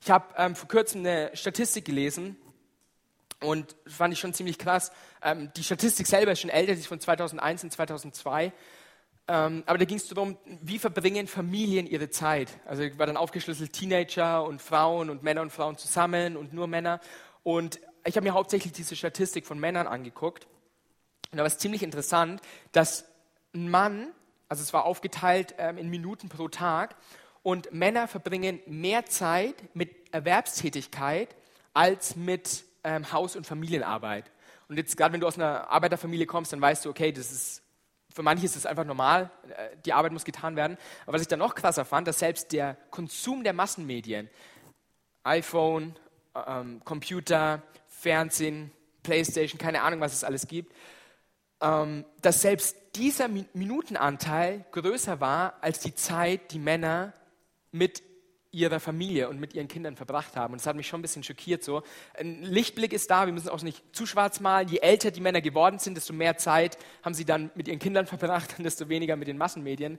Ich 0.00 0.12
habe 0.12 0.32
ähm, 0.36 0.54
vor 0.54 0.68
kurzem 0.68 1.00
eine 1.00 1.36
Statistik 1.36 1.84
gelesen 1.84 2.36
und 3.40 3.74
fand 3.88 4.14
ich 4.14 4.20
schon 4.20 4.34
ziemlich 4.34 4.56
krass. 4.56 4.92
Ähm, 5.20 5.50
die 5.56 5.64
Statistik 5.64 6.06
selber 6.06 6.30
ist 6.30 6.42
schon 6.42 6.50
älter, 6.50 6.74
die 6.74 6.78
ist 6.78 6.86
von 6.86 7.00
2001 7.00 7.64
und 7.64 7.72
2002. 7.72 8.52
Ähm, 9.26 9.62
aber 9.66 9.78
da 9.78 9.84
ging 9.86 9.96
es 9.96 10.06
darum, 10.08 10.36
wie 10.60 10.78
verbringen 10.78 11.26
Familien 11.26 11.86
ihre 11.86 12.10
Zeit. 12.10 12.50
Also 12.66 12.82
war 12.98 13.06
dann 13.06 13.16
aufgeschlüsselt 13.16 13.72
Teenager 13.72 14.44
und 14.44 14.60
Frauen 14.60 15.08
und 15.08 15.22
Männer 15.22 15.40
und 15.40 15.50
Frauen 15.50 15.78
zusammen 15.78 16.36
und 16.36 16.52
nur 16.52 16.66
Männer. 16.66 17.00
Und 17.42 17.80
ich 18.04 18.16
habe 18.16 18.24
mir 18.24 18.34
hauptsächlich 18.34 18.72
diese 18.72 18.96
Statistik 18.96 19.46
von 19.46 19.58
Männern 19.58 19.86
angeguckt. 19.86 20.46
Und 21.30 21.38
da 21.38 21.42
war 21.42 21.46
es 21.46 21.58
ziemlich 21.58 21.82
interessant, 21.82 22.42
dass 22.72 23.06
ein 23.54 23.70
Mann, 23.70 24.08
also 24.48 24.62
es 24.62 24.72
war 24.74 24.84
aufgeteilt 24.84 25.54
ähm, 25.58 25.78
in 25.78 25.88
Minuten 25.88 26.28
pro 26.28 26.48
Tag, 26.48 26.94
und 27.42 27.72
Männer 27.72 28.08
verbringen 28.08 28.60
mehr 28.66 29.04
Zeit 29.04 29.54
mit 29.74 29.90
Erwerbstätigkeit 30.12 31.34
als 31.74 32.16
mit 32.16 32.64
ähm, 32.84 33.12
Haus- 33.12 33.36
und 33.36 33.46
Familienarbeit. 33.46 34.30
Und 34.68 34.76
jetzt 34.76 34.96
gerade 34.96 35.12
wenn 35.12 35.20
du 35.20 35.26
aus 35.26 35.36
einer 35.36 35.70
Arbeiterfamilie 35.70 36.26
kommst, 36.26 36.52
dann 36.52 36.60
weißt 36.60 36.84
du, 36.84 36.90
okay, 36.90 37.12
das 37.12 37.32
ist 37.32 37.63
für 38.14 38.22
manche 38.22 38.46
ist 38.46 38.54
es 38.54 38.64
einfach 38.64 38.84
normal, 38.84 39.28
äh, 39.56 39.76
die 39.84 39.92
Arbeit 39.92 40.12
muss 40.12 40.24
getan 40.24 40.54
werden. 40.54 40.78
Aber 41.02 41.14
was 41.14 41.22
ich 41.22 41.28
dann 41.28 41.40
noch 41.40 41.56
krasser 41.56 41.84
fand, 41.84 42.06
dass 42.06 42.20
selbst 42.20 42.52
der 42.52 42.76
Konsum 42.90 43.42
der 43.42 43.52
Massenmedien, 43.52 44.30
iPhone, 45.24 45.96
ähm, 46.46 46.80
Computer, 46.84 47.60
Fernsehen, 47.88 48.70
Playstation, 49.02 49.58
keine 49.58 49.82
Ahnung, 49.82 50.00
was 50.00 50.12
es 50.12 50.22
alles 50.22 50.46
gibt, 50.46 50.72
ähm, 51.60 52.04
dass 52.22 52.40
selbst 52.40 52.76
dieser 52.94 53.26
Minutenanteil 53.28 54.64
größer 54.70 55.18
war 55.18 55.54
als 55.60 55.80
die 55.80 55.96
Zeit, 55.96 56.52
die 56.52 56.60
Männer 56.60 57.12
mit 57.72 58.02
ihrer 58.54 58.80
Familie 58.80 59.28
und 59.28 59.40
mit 59.40 59.54
ihren 59.54 59.68
Kindern 59.68 59.96
verbracht 59.96 60.36
haben. 60.36 60.52
Und 60.52 60.60
das 60.60 60.66
hat 60.66 60.76
mich 60.76 60.86
schon 60.86 61.00
ein 61.00 61.02
bisschen 61.02 61.22
schockiert. 61.22 61.62
So. 61.62 61.82
Ein 62.18 62.42
Lichtblick 62.42 62.92
ist 62.92 63.10
da, 63.10 63.26
wir 63.26 63.32
müssen 63.32 63.48
auch 63.48 63.62
nicht 63.62 63.82
zu 63.94 64.06
schwarz 64.06 64.40
malen. 64.40 64.68
Je 64.68 64.78
älter 64.78 65.10
die 65.10 65.20
Männer 65.20 65.40
geworden 65.40 65.78
sind, 65.78 65.96
desto 65.96 66.12
mehr 66.12 66.36
Zeit 66.36 66.78
haben 67.02 67.14
sie 67.14 67.24
dann 67.24 67.50
mit 67.54 67.68
ihren 67.68 67.78
Kindern 67.78 68.06
verbracht 68.06 68.54
und 68.58 68.64
desto 68.64 68.88
weniger 68.88 69.16
mit 69.16 69.28
den 69.28 69.36
Massenmedien. 69.36 69.98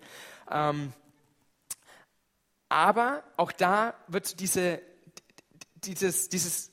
Ähm, 0.49 0.93
aber 2.69 3.23
auch 3.37 3.51
da 3.51 3.93
wird 4.07 4.39
diese, 4.39 4.81
dieses, 5.75 6.29
dieses 6.29 6.71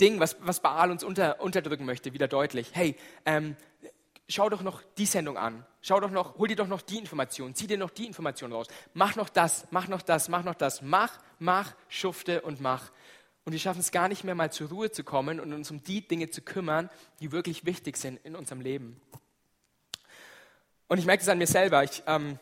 Ding, 0.00 0.20
was, 0.20 0.36
was 0.40 0.60
Baal 0.60 0.90
uns 0.90 1.02
unter, 1.02 1.40
unterdrücken 1.40 1.84
möchte, 1.84 2.12
wieder 2.12 2.28
deutlich. 2.28 2.70
Hey, 2.72 2.96
ähm, 3.26 3.56
schau 4.28 4.48
doch 4.50 4.62
noch 4.62 4.82
die 4.98 5.06
Sendung 5.06 5.36
an. 5.36 5.64
Schau 5.80 6.00
doch 6.00 6.10
noch, 6.10 6.36
hol 6.36 6.48
dir 6.48 6.56
doch 6.56 6.68
noch 6.68 6.82
die 6.82 6.98
Information, 6.98 7.54
zieh 7.54 7.66
dir 7.66 7.78
noch 7.78 7.90
die 7.90 8.06
Information 8.06 8.52
raus. 8.52 8.66
Mach 8.94 9.16
noch 9.16 9.28
das, 9.28 9.66
mach 9.70 9.88
noch 9.88 10.02
das, 10.02 10.28
mach 10.28 10.44
noch 10.44 10.54
das. 10.54 10.82
Mach, 10.82 11.18
mach, 11.38 11.74
schufte 11.88 12.42
und 12.42 12.60
mach. 12.60 12.90
Und 13.44 13.52
wir 13.52 13.58
schaffen 13.58 13.80
es 13.80 13.90
gar 13.90 14.08
nicht 14.08 14.24
mehr 14.24 14.34
mal 14.34 14.52
zur 14.52 14.68
Ruhe 14.68 14.90
zu 14.90 15.04
kommen 15.04 15.40
und 15.40 15.52
uns 15.54 15.70
um 15.70 15.82
die 15.82 16.06
Dinge 16.06 16.28
zu 16.28 16.42
kümmern, 16.42 16.90
die 17.20 17.32
wirklich 17.32 17.64
wichtig 17.64 17.96
sind 17.96 18.20
in 18.24 18.36
unserem 18.36 18.60
Leben. 18.60 19.00
Und 20.88 20.98
ich 20.98 21.06
merke 21.06 21.22
es 21.22 21.28
an 21.28 21.38
mir 21.38 21.46
selber. 21.46 21.82
Ich, 21.84 22.02
ähm, 22.06 22.38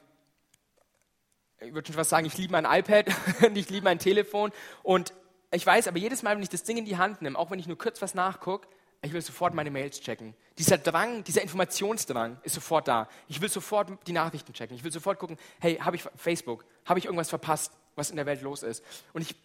ich 1.60 1.72
würde 1.72 1.86
schon 1.86 1.96
fast 1.96 2.10
sagen, 2.10 2.26
ich 2.26 2.36
liebe 2.36 2.52
mein 2.52 2.64
iPad 2.64 3.06
und 3.46 3.56
ich 3.56 3.70
liebe 3.70 3.84
mein 3.84 4.00
Telefon. 4.00 4.50
Und 4.82 5.12
ich 5.52 5.64
weiß 5.64 5.86
aber 5.86 5.98
jedes 5.98 6.24
Mal, 6.24 6.34
wenn 6.34 6.42
ich 6.42 6.48
das 6.48 6.64
Ding 6.64 6.76
in 6.76 6.84
die 6.84 6.96
Hand 6.96 7.22
nehme, 7.22 7.38
auch 7.38 7.52
wenn 7.52 7.60
ich 7.60 7.68
nur 7.68 7.78
kurz 7.78 8.02
was 8.02 8.14
nachgucke, 8.14 8.66
ich 9.06 9.12
will 9.12 9.22
sofort 9.22 9.54
meine 9.54 9.70
Mails 9.70 10.00
checken. 10.00 10.34
Dieser 10.58 10.78
Drang, 10.78 11.22
dieser 11.24 11.42
Informationsdrang 11.42 12.38
ist 12.42 12.54
sofort 12.54 12.88
da. 12.88 13.08
Ich 13.28 13.40
will 13.40 13.48
sofort 13.48 13.90
die 14.06 14.12
Nachrichten 14.12 14.52
checken. 14.52 14.76
Ich 14.76 14.84
will 14.84 14.92
sofort 14.92 15.18
gucken, 15.18 15.38
hey, 15.60 15.76
habe 15.76 15.96
ich 15.96 16.04
Facebook? 16.16 16.64
Habe 16.84 16.98
ich 16.98 17.04
irgendwas 17.04 17.28
verpasst, 17.28 17.72
was 17.94 18.10
in 18.10 18.16
der 18.16 18.26
Welt 18.26 18.42
los 18.42 18.62
ist? 18.62 18.82
Und 19.12 19.22
ich 19.22 19.36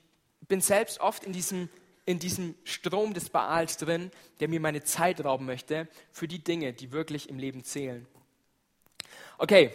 bin 0.47 0.61
selbst 0.61 0.99
oft 0.99 1.23
in 1.23 1.33
diesem, 1.33 1.69
in 2.05 2.19
diesem 2.19 2.55
Strom 2.63 3.13
des 3.13 3.29
Baals 3.29 3.77
drin, 3.77 4.11
der 4.39 4.47
mir 4.47 4.59
meine 4.59 4.83
Zeit 4.83 5.23
rauben 5.23 5.45
möchte 5.45 5.87
für 6.11 6.27
die 6.27 6.43
Dinge, 6.43 6.73
die 6.73 6.91
wirklich 6.91 7.29
im 7.29 7.37
Leben 7.37 7.63
zählen. 7.63 8.07
Okay, 9.37 9.71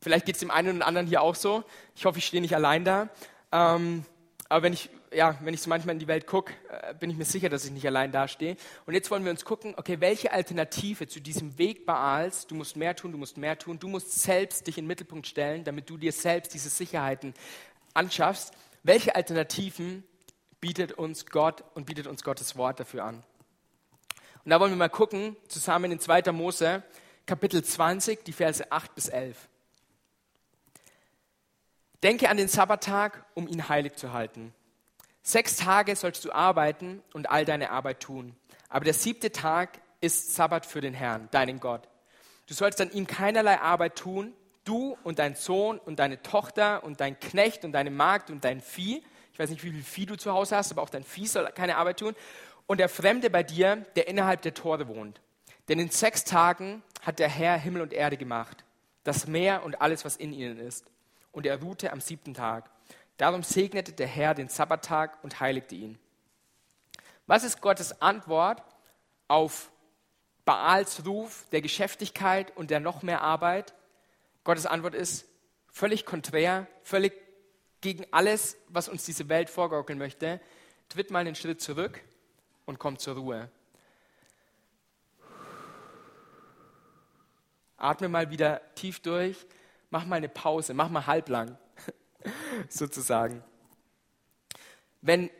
vielleicht 0.00 0.26
geht 0.26 0.36
es 0.36 0.40
dem 0.40 0.50
einen 0.50 0.76
oder 0.76 0.86
anderen 0.86 1.06
hier 1.06 1.22
auch 1.22 1.34
so. 1.34 1.64
Ich 1.94 2.04
hoffe, 2.04 2.18
ich 2.18 2.26
stehe 2.26 2.40
nicht 2.40 2.54
allein 2.54 2.84
da. 2.84 3.08
Ähm, 3.52 4.04
aber 4.52 4.64
wenn 4.64 4.74
ich, 4.74 4.90
ja, 5.10 5.38
wenn 5.40 5.54
ich 5.54 5.62
so 5.62 5.70
manchmal 5.70 5.94
in 5.94 5.98
die 5.98 6.06
Welt 6.06 6.26
gucke, 6.26 6.52
äh, 6.68 6.92
bin 6.94 7.08
ich 7.08 7.16
mir 7.16 7.24
sicher, 7.24 7.48
dass 7.48 7.64
ich 7.64 7.70
nicht 7.70 7.86
allein 7.86 8.12
dastehe. 8.12 8.56
Und 8.84 8.92
jetzt 8.92 9.10
wollen 9.10 9.24
wir 9.24 9.30
uns 9.30 9.46
gucken, 9.46 9.72
okay, 9.78 9.98
welche 10.00 10.30
Alternative 10.30 11.08
zu 11.08 11.20
diesem 11.20 11.56
Weg 11.56 11.86
Baals, 11.86 12.46
du 12.46 12.54
musst 12.54 12.76
mehr 12.76 12.94
tun, 12.94 13.12
du 13.12 13.18
musst 13.18 13.38
mehr 13.38 13.58
tun, 13.58 13.78
du 13.78 13.88
musst 13.88 14.22
selbst 14.22 14.66
dich 14.66 14.76
in 14.76 14.84
den 14.84 14.88
Mittelpunkt 14.88 15.26
stellen, 15.26 15.64
damit 15.64 15.88
du 15.88 15.96
dir 15.96 16.12
selbst 16.12 16.52
diese 16.52 16.68
Sicherheiten 16.68 17.32
anschaffst. 17.94 18.52
Welche 18.82 19.16
Alternativen 19.16 20.04
bietet 20.60 20.92
uns 20.92 21.24
Gott 21.24 21.64
und 21.72 21.86
bietet 21.86 22.06
uns 22.06 22.22
Gottes 22.22 22.54
Wort 22.54 22.78
dafür 22.78 23.04
an? 23.04 23.24
Und 24.44 24.50
da 24.50 24.60
wollen 24.60 24.72
wir 24.72 24.76
mal 24.76 24.90
gucken, 24.90 25.34
zusammen 25.48 25.92
in 25.92 25.98
2. 25.98 26.30
Mose, 26.32 26.82
Kapitel 27.24 27.64
20, 27.64 28.22
die 28.22 28.32
Verse 28.32 28.70
8 28.70 28.94
bis 28.94 29.08
11. 29.08 29.48
Denke 32.02 32.28
an 32.28 32.36
den 32.36 32.48
Sabbattag, 32.48 33.24
um 33.34 33.46
ihn 33.46 33.68
heilig 33.68 33.94
zu 33.94 34.12
halten. 34.12 34.52
Sechs 35.22 35.56
Tage 35.56 35.94
sollst 35.94 36.24
du 36.24 36.32
arbeiten 36.32 37.00
und 37.12 37.30
all 37.30 37.44
deine 37.44 37.70
Arbeit 37.70 38.00
tun. 38.00 38.34
Aber 38.68 38.84
der 38.84 38.94
siebte 38.94 39.30
Tag 39.30 39.80
ist 40.00 40.34
Sabbat 40.34 40.66
für 40.66 40.80
den 40.80 40.94
Herrn, 40.94 41.28
deinen 41.30 41.60
Gott. 41.60 41.88
Du 42.48 42.54
sollst 42.54 42.80
an 42.80 42.90
ihm 42.90 43.06
keinerlei 43.06 43.60
Arbeit 43.60 43.94
tun, 43.96 44.34
du 44.64 44.96
und 45.04 45.20
dein 45.20 45.36
Sohn 45.36 45.78
und 45.78 46.00
deine 46.00 46.20
Tochter 46.22 46.82
und 46.82 47.00
dein 47.00 47.20
Knecht 47.20 47.64
und 47.64 47.70
deine 47.70 47.92
Magd 47.92 48.30
und 48.30 48.44
dein 48.44 48.60
Vieh. 48.60 49.04
Ich 49.32 49.38
weiß 49.38 49.50
nicht, 49.50 49.62
wie 49.62 49.70
viel 49.70 49.84
Vieh 49.84 50.06
du 50.06 50.16
zu 50.16 50.32
Hause 50.32 50.56
hast, 50.56 50.72
aber 50.72 50.82
auch 50.82 50.90
dein 50.90 51.04
Vieh 51.04 51.28
soll 51.28 51.46
keine 51.54 51.76
Arbeit 51.76 52.00
tun. 52.00 52.16
Und 52.66 52.78
der 52.78 52.88
Fremde 52.88 53.30
bei 53.30 53.44
dir, 53.44 53.76
der 53.94 54.08
innerhalb 54.08 54.42
der 54.42 54.54
Tore 54.54 54.88
wohnt. 54.88 55.20
Denn 55.68 55.78
in 55.78 55.90
sechs 55.90 56.24
Tagen 56.24 56.82
hat 57.02 57.20
der 57.20 57.28
Herr 57.28 57.56
Himmel 57.56 57.82
und 57.82 57.92
Erde 57.92 58.16
gemacht, 58.16 58.64
das 59.04 59.28
Meer 59.28 59.62
und 59.62 59.80
alles, 59.80 60.04
was 60.04 60.16
in 60.16 60.32
ihnen 60.32 60.58
ist 60.58 60.91
und 61.32 61.46
er 61.46 61.60
ruhte 61.60 61.92
am 61.92 62.00
siebten 62.00 62.34
Tag. 62.34 62.70
Darum 63.16 63.42
segnete 63.42 63.92
der 63.92 64.06
Herr 64.06 64.34
den 64.34 64.48
Sabbattag 64.48 65.22
und 65.22 65.40
heiligte 65.40 65.74
ihn. 65.74 65.98
Was 67.26 67.44
ist 67.44 67.60
Gottes 67.60 68.00
Antwort 68.00 68.62
auf 69.28 69.70
Baals 70.44 71.06
Ruf 71.06 71.46
der 71.52 71.62
Geschäftigkeit 71.62 72.56
und 72.56 72.70
der 72.70 72.80
noch 72.80 73.02
mehr 73.02 73.22
Arbeit? 73.22 73.74
Gottes 74.44 74.66
Antwort 74.66 74.94
ist 74.94 75.26
völlig 75.68 76.04
konträr, 76.04 76.66
völlig 76.82 77.12
gegen 77.80 78.06
alles, 78.10 78.56
was 78.68 78.88
uns 78.88 79.04
diese 79.04 79.28
Welt 79.28 79.50
vorgaukeln 79.50 79.98
möchte. 79.98 80.40
Tritt 80.88 81.10
mal 81.10 81.20
einen 81.20 81.34
Schritt 81.34 81.60
zurück 81.60 82.00
und 82.66 82.78
kommt 82.78 83.00
zur 83.00 83.16
Ruhe. 83.16 83.50
Atme 87.76 88.08
mal 88.08 88.30
wieder 88.30 88.60
tief 88.74 89.00
durch 89.00 89.46
mach 89.92 90.04
mal 90.04 90.16
eine 90.16 90.28
Pause, 90.28 90.74
mach 90.74 90.88
mal 90.88 91.06
halblang, 91.06 91.56
sozusagen. 92.68 93.44
Wenn 95.00 95.30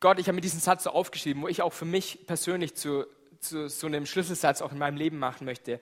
Gott, 0.00 0.18
ich 0.18 0.26
habe 0.28 0.34
mir 0.34 0.42
diesen 0.42 0.60
Satz 0.60 0.84
so 0.84 0.90
aufgeschrieben, 0.90 1.42
wo 1.42 1.48
ich 1.48 1.62
auch 1.62 1.72
für 1.72 1.86
mich 1.86 2.26
persönlich 2.26 2.76
zu, 2.76 3.06
zu 3.40 3.68
so 3.68 3.86
einem 3.86 4.04
Schlüsselsatz 4.04 4.60
auch 4.60 4.72
in 4.72 4.78
meinem 4.78 4.96
Leben 4.96 5.18
machen 5.18 5.46
möchte. 5.46 5.80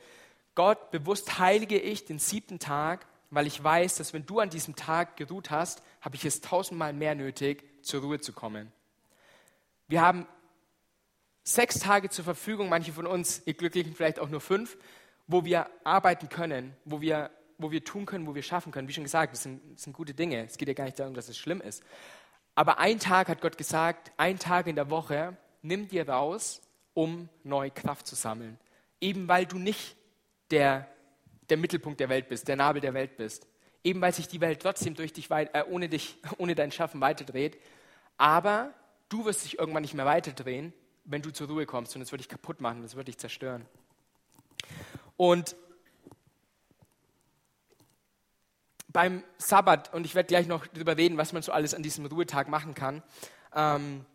Gott, 0.54 0.90
bewusst 0.90 1.38
heilige 1.38 1.78
ich 1.78 2.04
den 2.04 2.18
siebten 2.20 2.58
Tag 2.58 3.06
weil 3.30 3.46
ich 3.46 3.62
weiß, 3.62 3.96
dass 3.96 4.12
wenn 4.12 4.26
du 4.26 4.40
an 4.40 4.50
diesem 4.50 4.76
Tag 4.76 5.16
geruht 5.16 5.50
hast, 5.50 5.82
habe 6.00 6.16
ich 6.16 6.24
es 6.24 6.40
tausendmal 6.40 6.92
mehr 6.92 7.14
nötig, 7.14 7.64
zur 7.82 8.02
Ruhe 8.02 8.20
zu 8.20 8.32
kommen. 8.32 8.72
Wir 9.88 10.00
haben 10.00 10.26
sechs 11.42 11.78
Tage 11.78 12.08
zur 12.08 12.24
Verfügung, 12.24 12.68
manche 12.68 12.92
von 12.92 13.06
uns, 13.06 13.42
ihr 13.46 13.54
Glücklichen 13.54 13.94
vielleicht 13.94 14.18
auch 14.18 14.28
nur 14.28 14.40
fünf, 14.40 14.76
wo 15.26 15.44
wir 15.44 15.68
arbeiten 15.84 16.28
können, 16.28 16.74
wo 16.84 17.00
wir, 17.00 17.30
wo 17.58 17.70
wir 17.70 17.84
tun 17.84 18.06
können, 18.06 18.26
wo 18.26 18.34
wir 18.34 18.42
schaffen 18.42 18.72
können. 18.72 18.88
Wie 18.88 18.92
schon 18.92 19.04
gesagt, 19.04 19.32
das 19.32 19.42
sind, 19.42 19.60
das 19.74 19.84
sind 19.84 19.92
gute 19.92 20.14
Dinge. 20.14 20.44
Es 20.44 20.58
geht 20.58 20.68
ja 20.68 20.74
gar 20.74 20.84
nicht 20.84 20.98
darum, 20.98 21.14
dass 21.14 21.28
es 21.28 21.38
schlimm 21.38 21.60
ist. 21.60 21.82
Aber 22.54 22.78
ein 22.78 22.98
Tag 22.98 23.28
hat 23.28 23.40
Gott 23.40 23.58
gesagt, 23.58 24.12
ein 24.16 24.38
Tag 24.38 24.66
in 24.66 24.76
der 24.76 24.90
Woche, 24.90 25.36
nimm 25.62 25.88
dir 25.88 26.08
raus, 26.08 26.62
um 26.94 27.28
neue 27.44 27.70
Kraft 27.70 28.06
zu 28.06 28.14
sammeln. 28.14 28.58
Eben 29.00 29.28
weil 29.28 29.46
du 29.46 29.58
nicht 29.58 29.96
der, 30.50 30.88
der 31.50 31.56
Mittelpunkt 31.56 32.00
der 32.00 32.08
Welt 32.08 32.28
bist, 32.28 32.48
der 32.48 32.56
Nabel 32.56 32.80
der 32.80 32.94
Welt 32.94 33.16
bist. 33.16 33.46
Eben 33.84 34.00
weil 34.00 34.12
sich 34.12 34.28
die 34.28 34.40
Welt 34.40 34.60
trotzdem 34.60 34.94
durch 34.94 35.12
dich, 35.12 35.30
äh, 35.30 35.64
ohne, 35.68 35.88
dich, 35.88 36.18
ohne 36.38 36.54
dein 36.54 36.72
Schaffen 36.72 37.00
weiterdreht. 37.00 37.58
Aber 38.16 38.72
du 39.08 39.24
wirst 39.24 39.44
dich 39.44 39.58
irgendwann 39.58 39.82
nicht 39.82 39.94
mehr 39.94 40.06
weiterdrehen, 40.06 40.72
wenn 41.04 41.22
du 41.22 41.30
zur 41.30 41.48
Ruhe 41.48 41.66
kommst 41.66 41.94
und 41.94 42.02
es 42.02 42.10
wird 42.10 42.20
dich 42.20 42.28
kaputt 42.28 42.60
machen, 42.60 42.82
es 42.82 42.96
wird 42.96 43.08
dich 43.08 43.18
zerstören. 43.18 43.66
Und 45.16 45.56
beim 48.96 49.22
Sabbat, 49.36 49.92
und 49.92 50.06
ich 50.06 50.14
werde 50.14 50.26
gleich 50.26 50.46
noch 50.46 50.66
darüber 50.68 50.96
reden, 50.96 51.18
was 51.18 51.34
man 51.34 51.42
so 51.42 51.52
alles 51.52 51.74
an 51.74 51.82
diesem 51.82 52.06
Ruhetag 52.06 52.48
machen 52.48 52.74
kann, 52.74 53.02
ähm, 53.54 54.06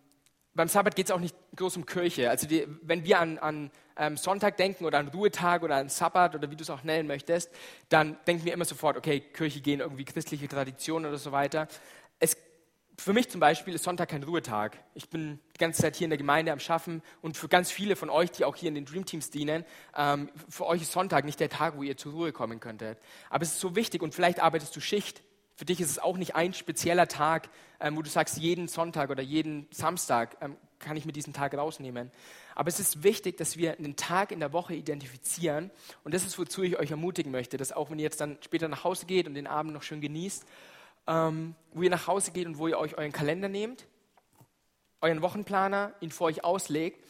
beim 0.55 0.67
Sabbat 0.67 0.95
geht 0.95 1.05
es 1.05 1.11
auch 1.11 1.19
nicht 1.19 1.35
groß 1.55 1.77
um 1.77 1.85
Kirche. 1.85 2.31
Also 2.31 2.47
die, 2.47 2.65
wenn 2.81 3.03
wir 3.03 3.19
an, 3.19 3.37
an 3.37 3.69
ähm, 3.95 4.17
Sonntag 4.17 4.57
denken 4.57 4.85
oder 4.85 4.97
an 4.97 5.09
Ruhetag 5.09 5.61
oder 5.61 5.75
an 5.75 5.89
Sabbat 5.89 6.33
oder 6.33 6.49
wie 6.49 6.55
du 6.55 6.63
es 6.63 6.71
auch 6.71 6.81
nennen 6.81 7.07
möchtest, 7.07 7.51
dann 7.89 8.17
denken 8.25 8.43
wir 8.43 8.53
immer 8.53 8.65
sofort, 8.65 8.97
okay, 8.97 9.19
Kirche 9.19 9.61
gehen 9.61 9.81
irgendwie 9.81 10.03
christliche 10.03 10.47
Traditionen 10.47 11.07
oder 11.07 11.19
so 11.19 11.31
weiter. 11.31 11.67
Es 12.19 12.35
für 12.97 13.13
mich 13.13 13.29
zum 13.29 13.39
Beispiel 13.39 13.73
ist 13.73 13.83
Sonntag 13.83 14.09
kein 14.09 14.23
Ruhetag. 14.23 14.77
Ich 14.93 15.09
bin 15.09 15.39
die 15.55 15.57
ganze 15.57 15.81
Zeit 15.81 15.95
hier 15.95 16.05
in 16.05 16.11
der 16.11 16.17
Gemeinde 16.17 16.51
am 16.51 16.59
Schaffen 16.59 17.01
und 17.21 17.37
für 17.37 17.47
ganz 17.47 17.71
viele 17.71 17.95
von 17.95 18.09
euch, 18.09 18.31
die 18.31 18.45
auch 18.45 18.55
hier 18.55 18.69
in 18.69 18.75
den 18.75 18.85
Dream 18.85 19.05
Teams 19.05 19.29
dienen, 19.29 19.65
ähm, 19.95 20.29
für 20.49 20.65
euch 20.65 20.81
ist 20.81 20.91
Sonntag 20.91 21.25
nicht 21.25 21.39
der 21.39 21.49
Tag, 21.49 21.77
wo 21.77 21.83
ihr 21.83 21.97
zur 21.97 22.13
Ruhe 22.13 22.31
kommen 22.31 22.59
könntet. 22.59 22.99
Aber 23.29 23.43
es 23.43 23.53
ist 23.53 23.59
so 23.59 23.75
wichtig 23.75 24.01
und 24.01 24.13
vielleicht 24.13 24.39
arbeitest 24.39 24.75
du 24.75 24.79
Schicht. 24.79 25.21
Für 25.55 25.65
dich 25.65 25.79
ist 25.79 25.91
es 25.91 25.99
auch 25.99 26.17
nicht 26.17 26.35
ein 26.35 26.53
spezieller 26.53 27.07
Tag, 27.07 27.49
ähm, 27.79 27.95
wo 27.95 28.01
du 28.01 28.09
sagst, 28.09 28.37
jeden 28.37 28.67
Sonntag 28.67 29.09
oder 29.09 29.23
jeden 29.23 29.67
Samstag 29.71 30.37
ähm, 30.41 30.57
kann 30.79 30.97
ich 30.97 31.05
mir 31.05 31.11
diesen 31.11 31.33
Tag 31.33 31.53
rausnehmen. 31.53 32.11
Aber 32.55 32.69
es 32.69 32.79
ist 32.79 33.03
wichtig, 33.03 33.37
dass 33.37 33.57
wir 33.57 33.77
einen 33.77 33.95
Tag 33.95 34.31
in 34.31 34.39
der 34.39 34.53
Woche 34.53 34.73
identifizieren 34.73 35.71
und 36.03 36.13
das 36.13 36.25
ist, 36.25 36.37
wozu 36.37 36.63
ich 36.63 36.77
euch 36.77 36.91
ermutigen 36.91 37.31
möchte, 37.31 37.57
dass 37.57 37.71
auch 37.71 37.89
wenn 37.89 37.99
ihr 37.99 38.03
jetzt 38.03 38.21
dann 38.21 38.37
später 38.41 38.67
nach 38.67 38.83
Hause 38.83 39.05
geht 39.05 39.27
und 39.27 39.35
den 39.35 39.47
Abend 39.47 39.73
noch 39.73 39.83
schön 39.83 40.01
genießt, 40.01 40.45
ähm, 41.07 41.55
wo 41.73 41.83
ihr 41.83 41.89
nach 41.89 42.07
Hause 42.07 42.31
geht 42.31 42.47
und 42.47 42.57
wo 42.57 42.67
ihr 42.67 42.77
euch 42.77 42.97
euren 42.97 43.11
Kalender 43.11 43.49
nehmt, 43.49 43.87
euren 45.01 45.21
Wochenplaner, 45.21 45.93
ihn 45.99 46.11
vor 46.11 46.27
euch 46.27 46.43
auslegt 46.43 47.03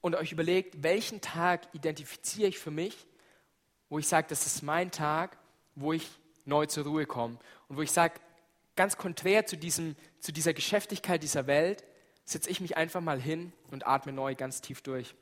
und 0.00 0.14
euch 0.14 0.32
überlegt, 0.32 0.82
welchen 0.82 1.20
Tag 1.20 1.62
identifiziere 1.72 2.48
ich 2.48 2.58
für 2.58 2.70
mich, 2.70 3.06
wo 3.88 3.98
ich 3.98 4.06
sage, 4.06 4.26
das 4.28 4.46
ist 4.46 4.62
mein 4.62 4.90
Tag, 4.90 5.38
wo 5.74 5.92
ich 5.92 6.10
neu 6.44 6.66
zur 6.66 6.84
Ruhe 6.84 7.06
komme. 7.06 7.38
Und 7.68 7.76
wo 7.76 7.82
ich 7.82 7.92
sage, 7.92 8.14
ganz 8.76 8.96
konträr 8.96 9.46
zu, 9.46 9.56
diesem, 9.56 9.96
zu 10.20 10.32
dieser 10.32 10.52
Geschäftigkeit 10.52 11.22
dieser 11.22 11.46
Welt, 11.46 11.84
setze 12.24 12.50
ich 12.50 12.60
mich 12.60 12.76
einfach 12.76 13.00
mal 13.00 13.20
hin 13.20 13.52
und 13.70 13.86
atme 13.86 14.12
neu 14.12 14.34
ganz 14.34 14.60
tief 14.60 14.82
durch. 14.82 15.14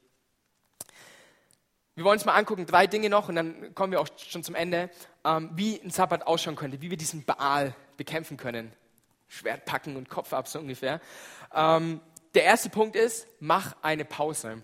Wir 1.95 2.05
wollen 2.05 2.19
uns 2.19 2.27
mal 2.27 2.35
angucken, 2.35 2.67
drei 2.67 2.87
Dinge 2.87 3.09
noch 3.09 3.29
und 3.29 3.37
dann 3.37 3.75
kommen 3.75 3.93
wir 3.93 4.01
auch 4.01 4.09
schon 4.19 4.45
zum 4.45 4.55
Ende, 4.55 4.91
ähm, 5.25 5.51
wie 5.55 5.81
ein 5.81 5.91
Sabbat 5.91 6.27
ausschauen 6.27 6.57
könnte, 6.57 6.83
wie 6.83 6.91
wir 6.91 6.99
diesen 6.99 7.25
Baal 7.25 7.75
bekämpfen 7.97 8.37
können. 8.37 8.73
Schwert 9.29 9.65
packen 9.65 9.97
und 9.97 10.09
Kopf 10.09 10.33
ab, 10.33 10.49
so 10.49 10.59
ungefähr. 10.59 11.01
Ähm, 11.55 12.01
der 12.35 12.45
erste 12.45 12.69
Punkt 12.69 12.97
ist, 12.97 13.27
mach 13.41 13.77
eine 13.83 14.05
Pause. 14.05 14.63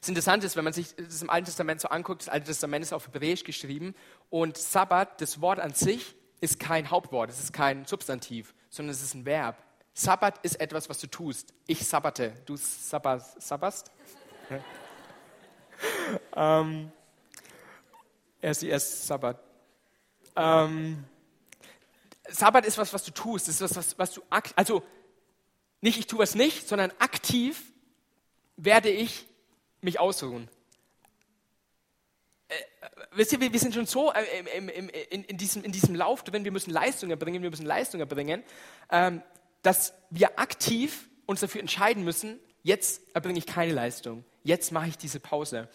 Das 0.00 0.08
Interessante 0.08 0.46
ist, 0.46 0.56
wenn 0.56 0.64
man 0.64 0.72
sich 0.72 0.94
das 0.96 1.22
im 1.22 1.30
Alten 1.30 1.46
Testament 1.46 1.80
so 1.80 1.88
anguckt, 1.88 2.22
das 2.22 2.28
Alte 2.28 2.46
Testament 2.46 2.84
ist 2.84 2.92
auf 2.92 3.06
Hebräisch 3.06 3.44
geschrieben 3.44 3.94
und 4.30 4.56
Sabbat, 4.56 5.20
das 5.20 5.40
Wort 5.40 5.60
an 5.60 5.74
sich, 5.74 6.16
ist 6.40 6.58
kein 6.58 6.90
Hauptwort, 6.90 7.30
es 7.30 7.38
ist 7.38 7.52
kein 7.52 7.84
Substantiv, 7.84 8.52
sondern 8.68 8.90
es 8.90 9.02
ist 9.02 9.14
ein 9.14 9.24
Verb. 9.24 9.62
Sabbat 9.94 10.38
ist 10.44 10.60
etwas, 10.60 10.88
was 10.88 10.98
du 10.98 11.06
tust. 11.06 11.54
Ich 11.66 11.86
sabbate, 11.86 12.32
du 12.46 12.56
sabbast. 12.56 13.40
sabbast? 13.40 13.92
ähm, 16.34 16.90
erst 18.40 18.62
die 18.62 18.68
erste 18.68 19.06
Sabbat. 19.06 19.38
Ähm, 20.34 21.04
Sabbat 22.28 22.66
ist 22.66 22.78
was, 22.78 22.92
was 22.92 23.04
du 23.04 23.10
tust. 23.10 23.48
Das 23.48 23.60
ist 23.60 23.62
was, 23.62 23.76
was, 23.76 23.98
was 23.98 24.12
du 24.14 24.22
also 24.56 24.82
nicht 25.80 25.98
ich 25.98 26.06
tue 26.06 26.20
was 26.20 26.34
nicht, 26.34 26.68
sondern 26.68 26.92
aktiv 26.98 27.60
werde 28.56 28.88
ich 28.88 29.26
mich 29.80 29.98
ausruhen. 29.98 30.48
Äh, 32.48 32.54
wisst 33.12 33.32
ihr, 33.32 33.40
wir, 33.40 33.52
wir 33.52 33.58
sind 33.58 33.74
schon 33.74 33.86
so 33.86 34.12
äh, 34.12 34.22
im, 34.56 34.68
im, 34.68 34.88
in, 34.88 35.24
in, 35.24 35.36
diesem, 35.36 35.64
in 35.64 35.72
diesem 35.72 35.94
Lauf 35.94 36.22
drin, 36.22 36.44
wir 36.44 36.52
müssen 36.52 36.70
Leistung 36.70 37.10
erbringen, 37.10 37.42
wir 37.42 37.50
müssen 37.50 37.66
Leistung 37.66 38.00
erbringen, 38.00 38.44
ähm, 38.90 39.22
dass 39.62 39.92
wir 40.10 40.38
aktiv 40.38 41.08
uns 41.26 41.40
dafür 41.40 41.60
entscheiden 41.60 42.04
müssen, 42.04 42.38
jetzt 42.62 43.02
erbringe 43.14 43.38
ich 43.38 43.46
keine 43.46 43.72
Leistung, 43.72 44.24
jetzt 44.44 44.70
mache 44.70 44.88
ich 44.88 44.98
diese 44.98 45.18
Pause. 45.18 45.68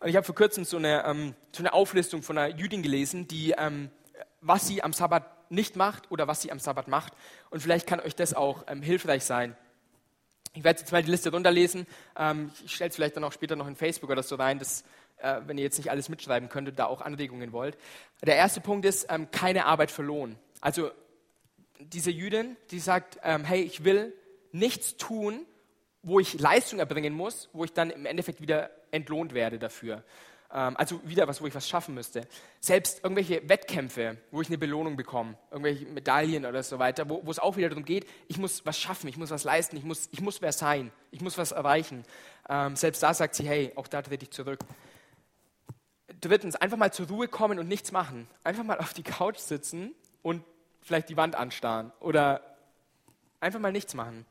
Und 0.00 0.08
ich 0.08 0.16
habe 0.16 0.26
vor 0.26 0.34
kurzem 0.34 0.64
so 0.64 0.76
eine, 0.76 1.04
ähm, 1.06 1.34
so 1.52 1.62
eine 1.62 1.72
Auflistung 1.72 2.22
von 2.22 2.36
einer 2.36 2.54
Jüdin 2.54 2.82
gelesen, 2.82 3.26
die, 3.26 3.52
ähm, 3.56 3.90
was 4.42 4.66
sie 4.66 4.82
am 4.82 4.92
Sabbat 4.92 5.35
nicht 5.50 5.76
macht 5.76 6.10
oder 6.10 6.26
was 6.26 6.42
sie 6.42 6.52
am 6.52 6.58
Sabbat 6.58 6.88
macht. 6.88 7.12
Und 7.50 7.60
vielleicht 7.60 7.86
kann 7.86 8.00
euch 8.00 8.14
das 8.14 8.34
auch 8.34 8.64
ähm, 8.68 8.82
hilfreich 8.82 9.24
sein. 9.24 9.56
Ich 10.54 10.64
werde 10.64 10.80
jetzt 10.80 10.90
mal 10.90 11.02
die 11.02 11.10
Liste 11.10 11.30
runterlesen. 11.30 11.86
Ähm, 12.18 12.50
ich 12.64 12.74
stelle 12.74 12.90
es 12.90 12.96
vielleicht 12.96 13.16
dann 13.16 13.24
auch 13.24 13.32
später 13.32 13.56
noch 13.56 13.68
in 13.68 13.76
Facebook 13.76 14.10
oder 14.10 14.22
so 14.22 14.36
rein, 14.36 14.58
dass, 14.58 14.84
äh, 15.18 15.40
wenn 15.46 15.58
ihr 15.58 15.64
jetzt 15.64 15.76
nicht 15.76 15.90
alles 15.90 16.08
mitschreiben 16.08 16.48
könntet, 16.48 16.78
da 16.78 16.86
auch 16.86 17.02
Anregungen 17.02 17.52
wollt. 17.52 17.76
Der 18.22 18.36
erste 18.36 18.60
Punkt 18.60 18.86
ist, 18.86 19.06
ähm, 19.10 19.30
keine 19.30 19.66
Arbeit 19.66 19.90
für 19.90 20.02
Lohn. 20.02 20.36
Also 20.60 20.90
diese 21.78 22.10
Jüdin, 22.10 22.56
die 22.70 22.80
sagt, 22.80 23.18
ähm, 23.22 23.44
hey, 23.44 23.60
ich 23.62 23.84
will 23.84 24.14
nichts 24.52 24.96
tun, 24.96 25.44
wo 26.02 26.20
ich 26.20 26.38
Leistung 26.38 26.78
erbringen 26.78 27.12
muss, 27.12 27.50
wo 27.52 27.64
ich 27.64 27.72
dann 27.72 27.90
im 27.90 28.06
Endeffekt 28.06 28.40
wieder 28.40 28.70
entlohnt 28.92 29.34
werde 29.34 29.58
dafür. 29.58 30.04
Ähm, 30.52 30.76
also 30.76 31.00
wieder 31.04 31.26
was, 31.26 31.40
wo 31.40 31.46
ich 31.46 31.54
was 31.54 31.68
schaffen 31.68 31.94
müsste. 31.94 32.26
Selbst 32.60 33.02
irgendwelche 33.02 33.48
Wettkämpfe, 33.48 34.18
wo 34.30 34.40
ich 34.40 34.48
eine 34.48 34.58
Belohnung 34.58 34.96
bekomme, 34.96 35.36
irgendwelche 35.50 35.86
Medaillen 35.86 36.46
oder 36.46 36.62
so 36.62 36.78
weiter, 36.78 37.08
wo, 37.08 37.24
wo 37.24 37.30
es 37.30 37.38
auch 37.38 37.56
wieder 37.56 37.68
darum 37.68 37.84
geht, 37.84 38.06
ich 38.28 38.38
muss 38.38 38.64
was 38.64 38.78
schaffen, 38.78 39.08
ich 39.08 39.16
muss 39.16 39.30
was 39.30 39.44
leisten, 39.44 39.76
ich 39.76 39.84
muss, 39.84 40.08
ich 40.12 40.20
muss 40.20 40.40
wer 40.42 40.52
sein, 40.52 40.92
ich 41.10 41.20
muss 41.20 41.36
was 41.38 41.52
erreichen. 41.52 42.04
Ähm, 42.48 42.76
selbst 42.76 43.02
da 43.02 43.12
sagt 43.12 43.34
sie, 43.34 43.46
hey, 43.48 43.72
auch 43.76 43.88
da 43.88 44.02
trete 44.02 44.24
ich 44.24 44.30
zurück. 44.30 44.60
Drittens, 46.20 46.56
einfach 46.56 46.76
mal 46.76 46.92
zur 46.92 47.08
Ruhe 47.08 47.28
kommen 47.28 47.58
und 47.58 47.68
nichts 47.68 47.92
machen. 47.92 48.28
Einfach 48.44 48.62
mal 48.62 48.78
auf 48.78 48.94
die 48.94 49.02
Couch 49.02 49.38
sitzen 49.38 49.94
und 50.22 50.42
vielleicht 50.80 51.08
die 51.08 51.16
Wand 51.16 51.34
anstarren 51.34 51.92
oder 52.00 52.40
einfach 53.40 53.60
mal 53.60 53.72
nichts 53.72 53.94
machen. 53.94 54.24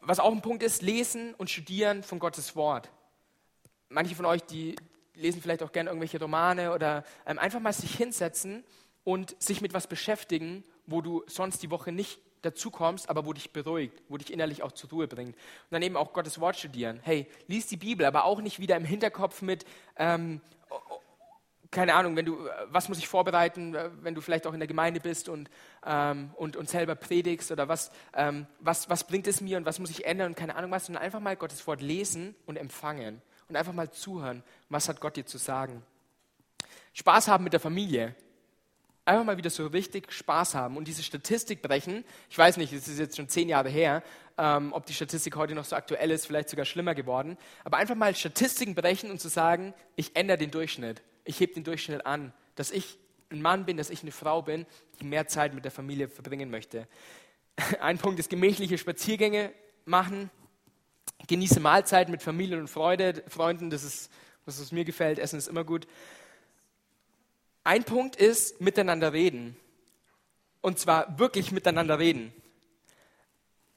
Was 0.00 0.18
auch 0.18 0.32
ein 0.32 0.42
Punkt 0.42 0.64
ist, 0.64 0.82
lesen 0.82 1.34
und 1.34 1.48
studieren 1.48 2.02
von 2.02 2.18
Gottes 2.18 2.56
Wort. 2.56 2.90
Manche 3.88 4.16
von 4.16 4.24
euch, 4.24 4.42
die, 4.42 4.74
lesen 5.14 5.42
vielleicht 5.42 5.62
auch 5.62 5.72
gerne 5.72 5.90
irgendwelche 5.90 6.20
Romane 6.20 6.72
oder 6.72 7.04
ähm, 7.26 7.38
einfach 7.38 7.60
mal 7.60 7.72
sich 7.72 7.94
hinsetzen 7.94 8.64
und 9.04 9.40
sich 9.42 9.60
mit 9.60 9.74
was 9.74 9.86
beschäftigen, 9.86 10.64
wo 10.86 11.00
du 11.00 11.22
sonst 11.26 11.62
die 11.62 11.70
Woche 11.70 11.92
nicht 11.92 12.20
dazu 12.42 12.70
kommst, 12.70 13.08
aber 13.08 13.24
wo 13.24 13.32
dich 13.32 13.52
beruhigt, 13.52 14.02
wo 14.08 14.16
dich 14.16 14.32
innerlich 14.32 14.62
auch 14.62 14.72
zur 14.72 14.90
Ruhe 14.90 15.06
bringt. 15.06 15.36
Und 15.36 15.70
dann 15.70 15.82
eben 15.82 15.96
auch 15.96 16.12
Gottes 16.12 16.40
Wort 16.40 16.56
studieren. 16.56 17.00
Hey, 17.02 17.26
lies 17.46 17.68
die 17.68 17.76
Bibel, 17.76 18.04
aber 18.04 18.24
auch 18.24 18.40
nicht 18.40 18.58
wieder 18.58 18.76
im 18.76 18.84
Hinterkopf 18.84 19.42
mit, 19.42 19.64
ähm, 19.96 20.40
keine 21.70 21.94
Ahnung, 21.94 22.16
wenn 22.16 22.26
du, 22.26 22.36
was 22.66 22.88
muss 22.88 22.98
ich 22.98 23.08
vorbereiten, 23.08 23.74
wenn 24.02 24.14
du 24.14 24.20
vielleicht 24.20 24.46
auch 24.46 24.52
in 24.52 24.60
der 24.60 24.66
Gemeinde 24.66 25.00
bist 25.00 25.28
und, 25.28 25.48
ähm, 25.86 26.30
und, 26.36 26.56
und 26.56 26.68
selber 26.68 26.96
predigst 26.96 27.50
oder 27.50 27.68
was, 27.68 27.92
ähm, 28.14 28.46
was, 28.58 28.90
was 28.90 29.06
bringt 29.06 29.26
es 29.26 29.40
mir 29.40 29.56
und 29.56 29.64
was 29.64 29.78
muss 29.78 29.90
ich 29.90 30.04
ändern 30.04 30.28
und 30.28 30.34
keine 30.34 30.56
Ahnung 30.56 30.70
was, 30.70 30.86
sondern 30.86 31.02
einfach 31.02 31.20
mal 31.20 31.36
Gottes 31.36 31.66
Wort 31.66 31.80
lesen 31.80 32.34
und 32.44 32.56
empfangen 32.56 33.22
und 33.52 33.56
einfach 33.56 33.74
mal 33.74 33.90
zuhören, 33.90 34.42
was 34.70 34.88
hat 34.88 35.00
Gott 35.00 35.16
dir 35.16 35.26
zu 35.26 35.36
sagen. 35.36 35.82
Spaß 36.94 37.28
haben 37.28 37.44
mit 37.44 37.52
der 37.52 37.60
Familie. 37.60 38.14
Einfach 39.04 39.24
mal 39.24 39.36
wieder 39.36 39.50
so 39.50 39.66
richtig 39.66 40.10
Spaß 40.10 40.54
haben 40.54 40.76
und 40.76 40.88
diese 40.88 41.02
Statistik 41.02 41.60
brechen. 41.60 42.04
Ich 42.30 42.38
weiß 42.38 42.56
nicht, 42.56 42.72
es 42.72 42.88
ist 42.88 42.98
jetzt 42.98 43.16
schon 43.16 43.28
zehn 43.28 43.48
Jahre 43.48 43.68
her, 43.68 44.02
ähm, 44.38 44.72
ob 44.72 44.86
die 44.86 44.94
Statistik 44.94 45.36
heute 45.36 45.54
noch 45.54 45.64
so 45.64 45.76
aktuell 45.76 46.10
ist, 46.10 46.26
vielleicht 46.26 46.48
sogar 46.48 46.64
schlimmer 46.64 46.94
geworden. 46.94 47.36
Aber 47.64 47.76
einfach 47.76 47.94
mal 47.94 48.14
Statistiken 48.14 48.74
brechen 48.74 49.10
und 49.10 49.20
zu 49.20 49.28
sagen, 49.28 49.74
ich 49.96 50.16
ändere 50.16 50.38
den 50.38 50.50
Durchschnitt. 50.50 51.02
Ich 51.24 51.38
hebe 51.40 51.52
den 51.52 51.64
Durchschnitt 51.64 52.06
an, 52.06 52.32
dass 52.54 52.70
ich 52.70 52.96
ein 53.30 53.42
Mann 53.42 53.66
bin, 53.66 53.76
dass 53.76 53.90
ich 53.90 54.02
eine 54.02 54.12
Frau 54.12 54.40
bin, 54.40 54.64
die 55.00 55.04
mehr 55.04 55.26
Zeit 55.26 55.52
mit 55.52 55.64
der 55.64 55.72
Familie 55.72 56.08
verbringen 56.08 56.50
möchte. 56.50 56.86
Ein 57.80 57.98
Punkt 57.98 58.18
ist 58.18 58.30
gemächliche 58.30 58.78
Spaziergänge 58.78 59.52
machen, 59.84 60.30
Genieße 61.26 61.60
Mahlzeiten 61.60 62.10
mit 62.10 62.22
Familie 62.22 62.58
und 62.58 62.68
Freude, 62.68 63.22
Freunden, 63.28 63.70
das 63.70 63.84
ist, 63.84 64.10
was 64.44 64.72
mir 64.72 64.84
gefällt. 64.84 65.18
Essen 65.18 65.38
ist 65.38 65.48
immer 65.48 65.64
gut. 65.64 65.86
Ein 67.64 67.84
Punkt 67.84 68.16
ist 68.16 68.60
miteinander 68.60 69.12
reden. 69.12 69.56
Und 70.60 70.78
zwar 70.78 71.18
wirklich 71.18 71.52
miteinander 71.52 71.98
reden. 71.98 72.32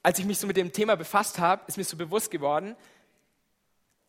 Als 0.01 0.19
ich 0.19 0.25
mich 0.25 0.37
so 0.37 0.47
mit 0.47 0.57
dem 0.57 0.71
Thema 0.71 0.95
befasst 0.95 1.39
habe, 1.39 1.63
ist 1.67 1.77
mir 1.77 1.83
so 1.83 1.97
bewusst 1.97 2.29
geworden, 2.29 2.75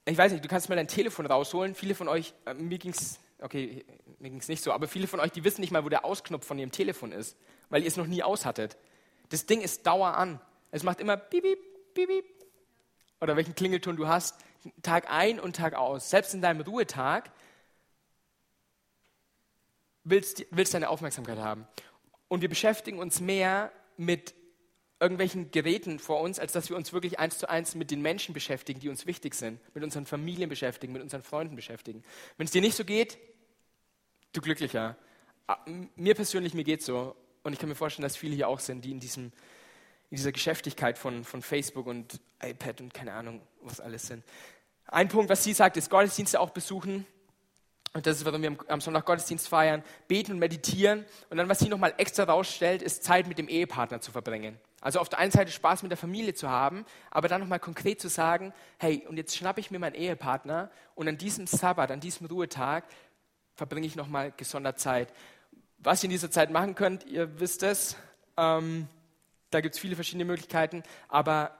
ich 0.09 0.17
weiß 0.17 0.31
nicht, 0.31 0.45
du 0.45 0.49
kannst 0.49 0.69
mal 0.69 0.77
dein 0.77 0.87
Telefon 0.87 1.27
rausholen. 1.27 1.75
Viele 1.75 1.97
von 1.97 2.07
euch, 2.07 2.33
äh, 2.45 2.55
mir 2.55 2.79
ging 2.79 2.93
es, 2.93 3.19
okay, 3.41 3.85
mir 4.21 4.31
ging 4.31 4.39
es 4.39 4.47
nicht 4.47 4.63
so, 4.63 4.73
aber 4.73 4.87
viele 4.87 5.09
von 5.09 5.19
euch, 5.19 5.33
die 5.33 5.43
wissen 5.43 5.61
nicht 5.61 5.73
mal, 5.73 5.85
wo 5.85 5.89
der 5.89 6.05
Ausknopf 6.05 6.47
von 6.47 6.59
ihrem 6.59 6.71
Telefon 6.71 7.11
ist, 7.11 7.37
weil 7.71 7.83
ihr 7.83 7.89
es 7.89 7.97
noch 7.97 8.07
nie 8.07 8.23
aushattet. 8.23 8.77
Das 9.31 9.47
Ding 9.47 9.61
ist 9.61 9.85
dauer 9.85 10.17
an. 10.17 10.41
Es 10.71 10.85
macht 10.85 11.01
immer 11.01 11.17
piep, 11.17 11.43
piep, 11.43 12.09
piep. 12.09 12.25
Oder 13.21 13.37
welchen 13.37 13.55
Klingelton 13.55 13.97
du 13.97 14.07
hast, 14.07 14.37
Tag 14.83 15.11
ein 15.11 15.39
und 15.41 15.57
Tag 15.57 15.75
aus. 15.75 16.11
Selbst 16.11 16.35
in 16.35 16.43
deinem 16.43 16.61
Ruhetag 16.61 17.31
willst, 20.05 20.45
willst 20.51 20.75
deine 20.75 20.89
Aufmerksamkeit 20.89 21.39
haben. 21.39 21.67
Und 22.29 22.41
wir 22.41 22.49
beschäftigen 22.49 22.99
uns 22.99 23.21
mehr 23.21 23.73
mit 23.97 24.35
irgendwelchen 24.99 25.51
Geräten 25.51 25.99
vor 25.99 26.21
uns, 26.21 26.39
als 26.39 26.53
dass 26.53 26.71
wir 26.71 26.77
uns 26.77 26.93
wirklich 26.93 27.19
eins 27.19 27.39
zu 27.39 27.49
eins 27.49 27.75
mit 27.75 27.91
den 27.91 28.01
Menschen 28.01 28.33
beschäftigen, 28.33 28.81
die 28.81 28.89
uns 28.89 29.07
wichtig 29.07 29.35
sind, 29.35 29.61
mit 29.75 29.85
unseren 29.85 30.07
Familien 30.07 30.49
beschäftigen, 30.49 30.93
mit 30.93 31.03
unseren 31.03 31.23
Freunden 31.23 31.55
beschäftigen. 31.55 32.03
Wenn 32.39 32.47
es 32.47 32.51
dir 32.51 32.63
nicht 32.63 32.77
so 32.77 32.85
geht, 32.85 33.19
du 34.33 34.41
glücklicher. 34.41 34.97
Ah, 35.47 35.59
mir 35.97 36.15
persönlich, 36.15 36.55
mir 36.55 36.65
geht 36.65 36.83
so. 36.83 37.15
Und 37.43 37.53
ich 37.53 37.59
kann 37.59 37.69
mir 37.69 37.75
vorstellen, 37.75 38.05
dass 38.05 38.17
viele 38.17 38.35
hier 38.35 38.49
auch 38.49 38.59
sind, 38.59 38.85
die 38.85 38.91
in, 38.91 39.01
diesem, 39.01 39.33
in 40.11 40.17
dieser 40.17 40.33
Geschäftigkeit 40.33 40.99
von, 40.99 41.25
von 41.25 41.43
Facebook 41.43 41.87
und 41.87 42.21
iPad 42.43 42.81
und 42.81 42.95
keine 42.95 43.13
Ahnung, 43.13 43.41
was 43.63 43.81
alles 43.81 44.07
sind. 44.07 44.25
Ein 44.87 45.09
Punkt, 45.09 45.29
was 45.29 45.43
sie 45.43 45.53
sagt, 45.53 45.77
ist 45.77 45.91
Gottesdienste 45.91 46.41
auch 46.41 46.51
besuchen. 46.51 47.07
Und 47.93 48.07
das 48.07 48.19
ist, 48.19 48.25
warum 48.25 48.43
wir 48.43 48.57
am 48.69 48.81
Sonntag 48.81 49.07
Gottesdienst 49.07 49.49
feiern, 49.49 49.83
beten 50.07 50.33
und 50.33 50.39
meditieren. 50.39 51.05
Und 51.31 51.39
dann, 51.39 51.49
was 51.49 51.61
sie 51.61 51.69
nochmal 51.69 51.95
extra 51.97 52.25
rausstellt, 52.25 52.83
ist 52.83 53.03
Zeit 53.03 53.27
mit 53.27 53.39
dem 53.39 53.49
Ehepartner 53.49 54.01
zu 54.01 54.13
verbringen. 54.13 54.61
Also 54.83 55.01
auf 55.01 55.09
der 55.09 55.19
einen 55.19 55.33
Seite 55.33 55.51
Spaß 55.51 55.83
mit 55.83 55.91
der 55.91 55.97
Familie 55.97 56.35
zu 56.35 56.51
haben, 56.51 56.85
aber 57.11 57.27
dann 57.27 57.41
nochmal 57.41 57.59
konkret 57.59 58.01
zu 58.01 58.09
sagen, 58.09 58.53
hey, 58.79 59.05
und 59.09 59.17
jetzt 59.17 59.37
schnappe 59.37 59.61
ich 59.61 59.71
mir 59.71 59.79
meinen 59.79 59.95
Ehepartner 59.95 60.71
und 60.95 61.09
an 61.09 61.17
diesem 61.17 61.47
Sabbat, 61.47 61.91
an 61.91 62.01
diesem 62.01 62.27
Ruhetag 62.27 62.85
verbringe 63.55 63.87
ich 63.87 63.97
nochmal 63.97 64.33
gesondert 64.37 64.79
Zeit. 64.79 65.09
Was 65.79 66.03
ihr 66.03 66.09
in 66.09 66.11
dieser 66.11 66.31
Zeit 66.31 66.51
machen 66.51 66.75
könnt, 66.75 67.05
ihr 67.07 67.41
wisst 67.41 67.63
es, 67.63 67.97
ähm, 68.37 68.89
da 69.51 69.61
gibt 69.61 69.75
es 69.75 69.81
viele 69.81 69.95
verschiedene 69.95 70.25
Möglichkeiten, 70.25 70.83
aber 71.09 71.57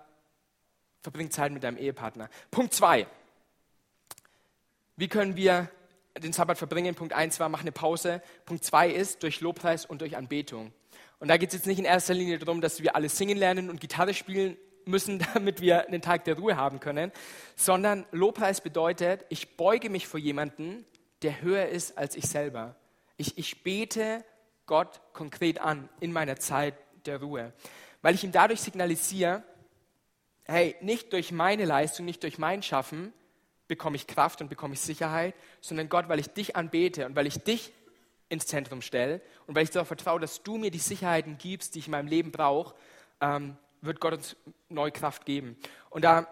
verbringt 1.03 1.33
Zeit 1.33 1.53
mit 1.53 1.63
deinem 1.63 1.77
Ehepartner. 1.77 2.29
Punkt 2.51 2.75
zwei. 2.75 3.07
Wie 4.97 5.09
können 5.09 5.37
wir 5.37 5.71
den 6.21 6.33
Sabbat 6.33 6.59
verbringen. 6.59 6.95
Punkt 6.95 7.13
1 7.13 7.41
war, 7.41 7.49
mach 7.49 7.61
eine 7.61 7.73
Pause. 7.73 8.23
Punkt 8.45 8.65
2 8.65 8.91
ist 8.91 9.23
durch 9.23 9.41
Lobpreis 9.41 9.87
und 9.87 10.01
durch 10.01 10.17
Anbetung. 10.17 10.73
Und 11.19 11.29
da 11.29 11.37
geht 11.37 11.51
es 11.51 11.55
jetzt 11.55 11.67
nicht 11.67 11.79
in 11.79 11.85
erster 11.85 12.15
Linie 12.15 12.39
darum, 12.39 12.61
dass 12.61 12.83
wir 12.83 12.95
alle 12.95 13.09
singen 13.09 13.39
lernen 13.39 13.71
und 13.71 13.81
Gitarre 13.81 14.15
spielen 14.15 14.57
müssen, 14.85 15.25
damit 15.35 15.61
wir 15.61 15.87
einen 15.87 16.03
Tag 16.03 16.25
der 16.25 16.39
Ruhe 16.39 16.57
haben 16.57 16.81
können, 16.81 17.13
sondern 17.55 18.07
Lobpreis 18.13 18.61
bedeutet, 18.61 19.25
ich 19.29 19.57
beuge 19.57 19.91
mich 19.91 20.07
vor 20.07 20.21
jemanden, 20.21 20.85
der 21.23 21.43
höher 21.43 21.67
ist 21.67 21.97
als 21.97 22.17
ich 22.17 22.27
selber. 22.27 22.77
Ich, 23.17 23.39
ich 23.39 23.63
bete 23.63 24.25
Gott 24.67 25.01
konkret 25.13 25.61
an 25.61 25.89
in 26.01 26.13
meiner 26.13 26.37
Zeit 26.37 26.75
der 27.07 27.21
Ruhe, 27.21 27.53
weil 28.03 28.15
ich 28.15 28.25
ihm 28.25 28.33
dadurch 28.33 28.61
signalisiere, 28.61 29.43
hey, 30.45 30.77
nicht 30.81 31.13
durch 31.13 31.33
meine 31.33 31.65
Leistung, 31.65 32.07
nicht 32.07 32.23
durch 32.23 32.39
mein 32.39 32.63
Schaffen, 32.63 33.13
bekomme 33.69 33.97
ich 33.97 34.07
Kraft 34.07 34.41
und 34.41 34.49
bekomme 34.49 34.75
ich 34.75 34.81
Sicherheit, 34.81 35.35
sondern 35.61 35.89
Gott, 35.89 36.09
weil 36.09 36.21
ich 36.21 36.29
dich 36.29 36.55
anbete 36.57 37.07
und 37.07 37.17
weil 37.17 37.27
ich 37.27 37.39
dich 37.39 37.73
ins 38.29 38.47
Zentrum 38.47 38.83
stelle 38.83 39.21
und 39.47 39.55
weil 39.55 39.65
ich 39.65 39.71
darauf 39.71 39.89
vertraue, 39.89 40.21
dass 40.21 40.43
du 40.43 40.57
mir 40.57 40.71
die 40.71 40.79
Sicherheiten 40.79 41.39
gibst, 41.39 41.75
die 41.75 41.81
ich 41.81 41.87
in 41.87 41.93
meinem 41.93 42.09
Leben 42.09 42.33
brauche, 42.33 42.75
ähm, 43.21 43.57
wird 43.81 44.01
Gott 44.01 44.15
uns 44.15 44.37
neue 44.69 44.91
Kraft 44.91 45.25
geben. 45.27 45.57
Und 45.91 46.05
da 46.05 46.27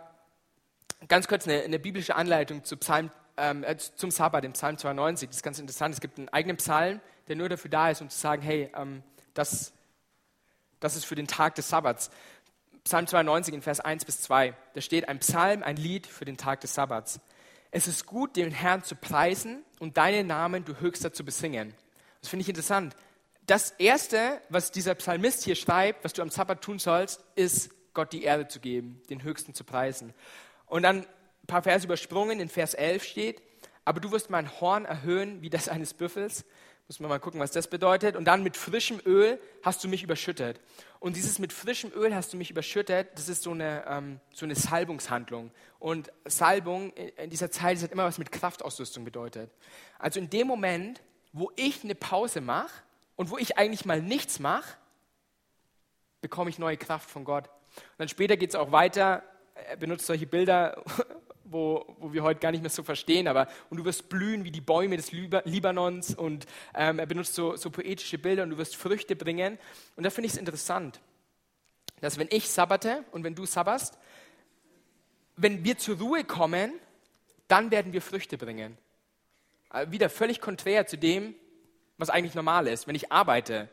ganz 1.09 1.29
kurz 1.29 1.47
eine, 1.47 1.63
eine 1.63 1.79
biblische 1.79 2.15
Anleitung 2.17 2.65
zu 2.65 2.77
Psalm, 2.77 3.11
ähm, 3.37 3.65
äh, 3.65 3.77
zum 3.77 4.11
Sabbat, 4.11 4.45
im 4.45 4.53
Psalm 4.53 4.79
92. 4.79 5.29
Das 5.29 5.37
ist 5.37 5.43
ganz 5.43 5.59
interessant. 5.59 5.95
Es 5.95 6.01
gibt 6.01 6.19
einen 6.19 6.29
eigenen 6.29 6.57
Psalm, 6.57 7.01
der 7.29 7.37
nur 7.37 7.49
dafür 7.49 7.71
da 7.71 7.91
ist, 7.91 8.01
um 8.01 8.09
zu 8.09 8.19
sagen, 8.19 8.43
hey, 8.43 8.71
ähm, 8.77 9.03
das, 9.35 9.73
das 10.85 10.97
ist 10.97 11.07
für 11.07 11.15
den 11.15 11.27
Tag 11.27 11.55
des 11.55 11.71
Sabbats. 11.71 12.11
Psalm 12.85 13.07
92 13.07 13.55
in 13.55 13.63
Vers 13.63 13.81
1 13.81 14.05
bis 14.05 14.21
2. 14.21 14.55
Da 14.75 14.81
steht 14.83 15.09
ein 15.09 15.19
Psalm, 15.21 15.63
ein 15.63 15.77
Lied 15.77 16.07
für 16.07 16.27
den 16.27 16.37
Tag 16.37 16.61
des 16.61 16.75
Sabbats. 16.75 17.21
Es 17.71 17.89
ist 17.89 18.05
gut, 18.05 18.37
den 18.37 18.51
Herrn 18.51 18.85
zu 18.85 18.95
preisen 18.95 19.65
und 19.79 19.97
deinen 19.97 20.27
Namen, 20.27 20.67
du 20.67 20.79
Höchster, 20.81 21.11
zu 21.11 21.25
besingen. 21.25 21.73
Das 22.21 22.29
finde 22.29 22.43
ich 22.43 22.51
interessant. 22.51 22.95
Das 23.47 23.71
Erste, 23.71 24.43
was 24.51 24.73
dieser 24.73 24.95
Psalmist 24.95 25.45
hier 25.45 25.55
schreibt, 25.55 26.05
was 26.05 26.13
du 26.13 26.21
am 26.21 26.29
Sabbat 26.29 26.61
tun 26.61 26.79
sollst, 26.79 27.25
ist, 27.35 27.71
Gott 27.95 28.13
die 28.13 28.25
Erde 28.25 28.47
zu 28.47 28.61
geben, 28.61 29.01
den 29.09 29.23
Höchsten 29.23 29.55
zu 29.55 29.65
preisen. 29.65 30.13
Und 30.67 30.83
dann 30.83 30.99
ein 30.99 31.47
paar 31.47 31.63
Verse 31.63 31.87
übersprungen, 31.87 32.41
in 32.41 32.51
Vers 32.51 32.75
11 32.75 33.05
steht, 33.05 33.43
aber 33.87 34.01
du 34.01 34.13
wirst 34.13 34.29
mein 34.29 34.61
Horn 34.61 34.85
erhöhen 34.85 35.41
wie 35.41 35.49
das 35.49 35.71
eines 35.71 35.95
Büffels 35.95 36.45
muss 36.87 37.01
man 37.01 37.09
mal 37.09 37.19
gucken, 37.19 37.41
was 37.41 37.51
das 37.51 37.69
bedeutet. 37.69 38.15
Und 38.15 38.27
dann 38.27 38.43
mit 38.43 38.57
frischem 38.57 39.01
Öl 39.07 39.41
hast 39.63 39.83
du 39.83 39.89
mich 39.89 40.03
überschüttet. 40.03 40.61
Und 41.01 41.17
dieses 41.17 41.39
mit 41.39 41.53
frischem 41.53 41.91
Öl 41.95 42.15
hast 42.15 42.33
du 42.33 42.37
mich 42.37 42.51
überschüttet, 42.51 43.09
das 43.15 43.29
ist 43.29 43.43
so 43.43 43.53
eine, 43.53 43.85
ähm, 43.87 44.21
so 44.33 44.45
eine 44.45 44.55
Salbungshandlung. 44.55 45.51
Und 45.79 46.13
Salbung 46.27 46.93
in 46.93 47.31
dieser 47.31 47.51
Zeit 47.51 47.83
hat 47.83 47.93
immer 47.93 48.05
was 48.05 48.19
mit 48.19 48.33
Kraftausrüstung 48.33 49.05
bedeutet. 49.05 49.51
Also 49.99 50.21
in 50.21 50.29
dem 50.29 50.47
Moment, 50.47 51.03
wo 51.33 51.51
ich 51.57 51.85
eine 51.85 51.95
Pause 51.95 52.41
mache 52.41 52.83
und 53.17 53.31
wo 53.31 53.39
ich 53.39 53.57
eigentlich 53.57 53.87
mal 53.87 54.03
nichts 54.03 54.39
mache, 54.39 54.77
bekomme 56.21 56.51
ich 56.51 56.59
neue 56.59 56.77
Kraft 56.77 57.11
von 57.11 57.25
Gott. 57.25 57.49
Und 57.49 57.99
dann 57.99 58.09
später 58.09 58.37
geht 58.37 58.51
es 58.51 58.57
auch 58.57 58.73
weiter. 58.73 59.23
Er 59.55 59.77
benutzt 59.77 60.07
solche 60.07 60.27
Bilder, 60.27 60.83
wo, 61.55 61.87
wo 62.01 62.13
wir 62.13 62.23
heute 62.23 62.41
gar 62.41 62.51
nicht 62.51 62.61
mehr 62.61 62.71
so 62.71 62.83
verstehen, 62.83 63.29
aber 63.29 63.49
und 63.71 63.79
du 63.79 63.85
wirst 63.85 64.09
blühen 64.09 64.45
wie 64.45 64.51
die 64.51 64.61
Bäume 64.61 64.97
des 64.97 65.13
Libanons 65.13 66.15
und 66.15 66.47
ähm, 66.75 66.99
er 66.99 67.07
benutzt 67.07 67.35
so, 67.35 67.57
so 67.57 67.71
poetische 67.71 68.19
Bilder 68.19 68.43
und 68.43 68.51
du 68.51 68.59
wirst 68.59 68.77
Früchte 68.77 69.15
bringen. 69.17 69.57
Und 69.97 70.05
da 70.05 70.11
finde 70.11 70.27
ich 70.27 70.33
es 70.33 70.39
interessant, 70.39 71.01
dass 72.01 72.19
wenn 72.19 72.29
ich 72.31 72.51
sabbate 72.51 73.05
und 73.13 73.23
wenn 73.23 73.37
du 73.37 73.47
sabberst, 73.47 73.97
wenn 75.37 75.65
wir 75.65 75.79
zur 75.79 75.99
Ruhe 75.99 76.25
kommen, 76.25 76.73
dann 77.47 77.71
werden 77.71 77.93
wir 77.93 78.03
Früchte 78.03 78.37
bringen. 78.37 78.77
Äh, 79.73 79.91
wieder 79.91 80.11
völlig 80.11 80.41
konträr 80.41 80.87
zu 80.87 80.99
dem, 80.99 81.35
was 81.99 82.11
eigentlich 82.11 82.35
normal 82.35 82.67
ist. 82.67 82.89
Wenn 82.89 82.97
ich 82.97 83.13
arbeite, 83.13 83.69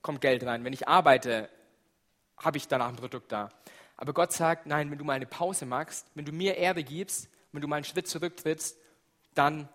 kommt 0.00 0.20
Geld 0.20 0.44
rein. 0.46 0.64
Wenn 0.64 0.72
ich 0.72 0.86
arbeite, 0.86 1.48
habe 2.38 2.56
ich 2.56 2.68
danach 2.68 2.88
ein 2.88 2.96
Produkt 2.96 3.32
da. 3.32 3.50
Aber 3.96 4.12
Gott 4.12 4.32
sagt, 4.32 4.66
nein, 4.66 4.90
wenn 4.90 4.98
du 4.98 5.04
mal 5.04 5.14
eine 5.14 5.26
Pause 5.26 5.66
machst, 5.66 6.06
wenn 6.14 6.24
du 6.24 6.32
mir 6.32 6.56
Erde 6.56 6.84
gibst, 6.84 7.28
wenn 7.52 7.62
du 7.62 7.68
mal 7.68 7.76
einen 7.76 7.84
Schritt 7.84 8.08
zurücktrittst, 8.08 8.76
dann 9.34 9.68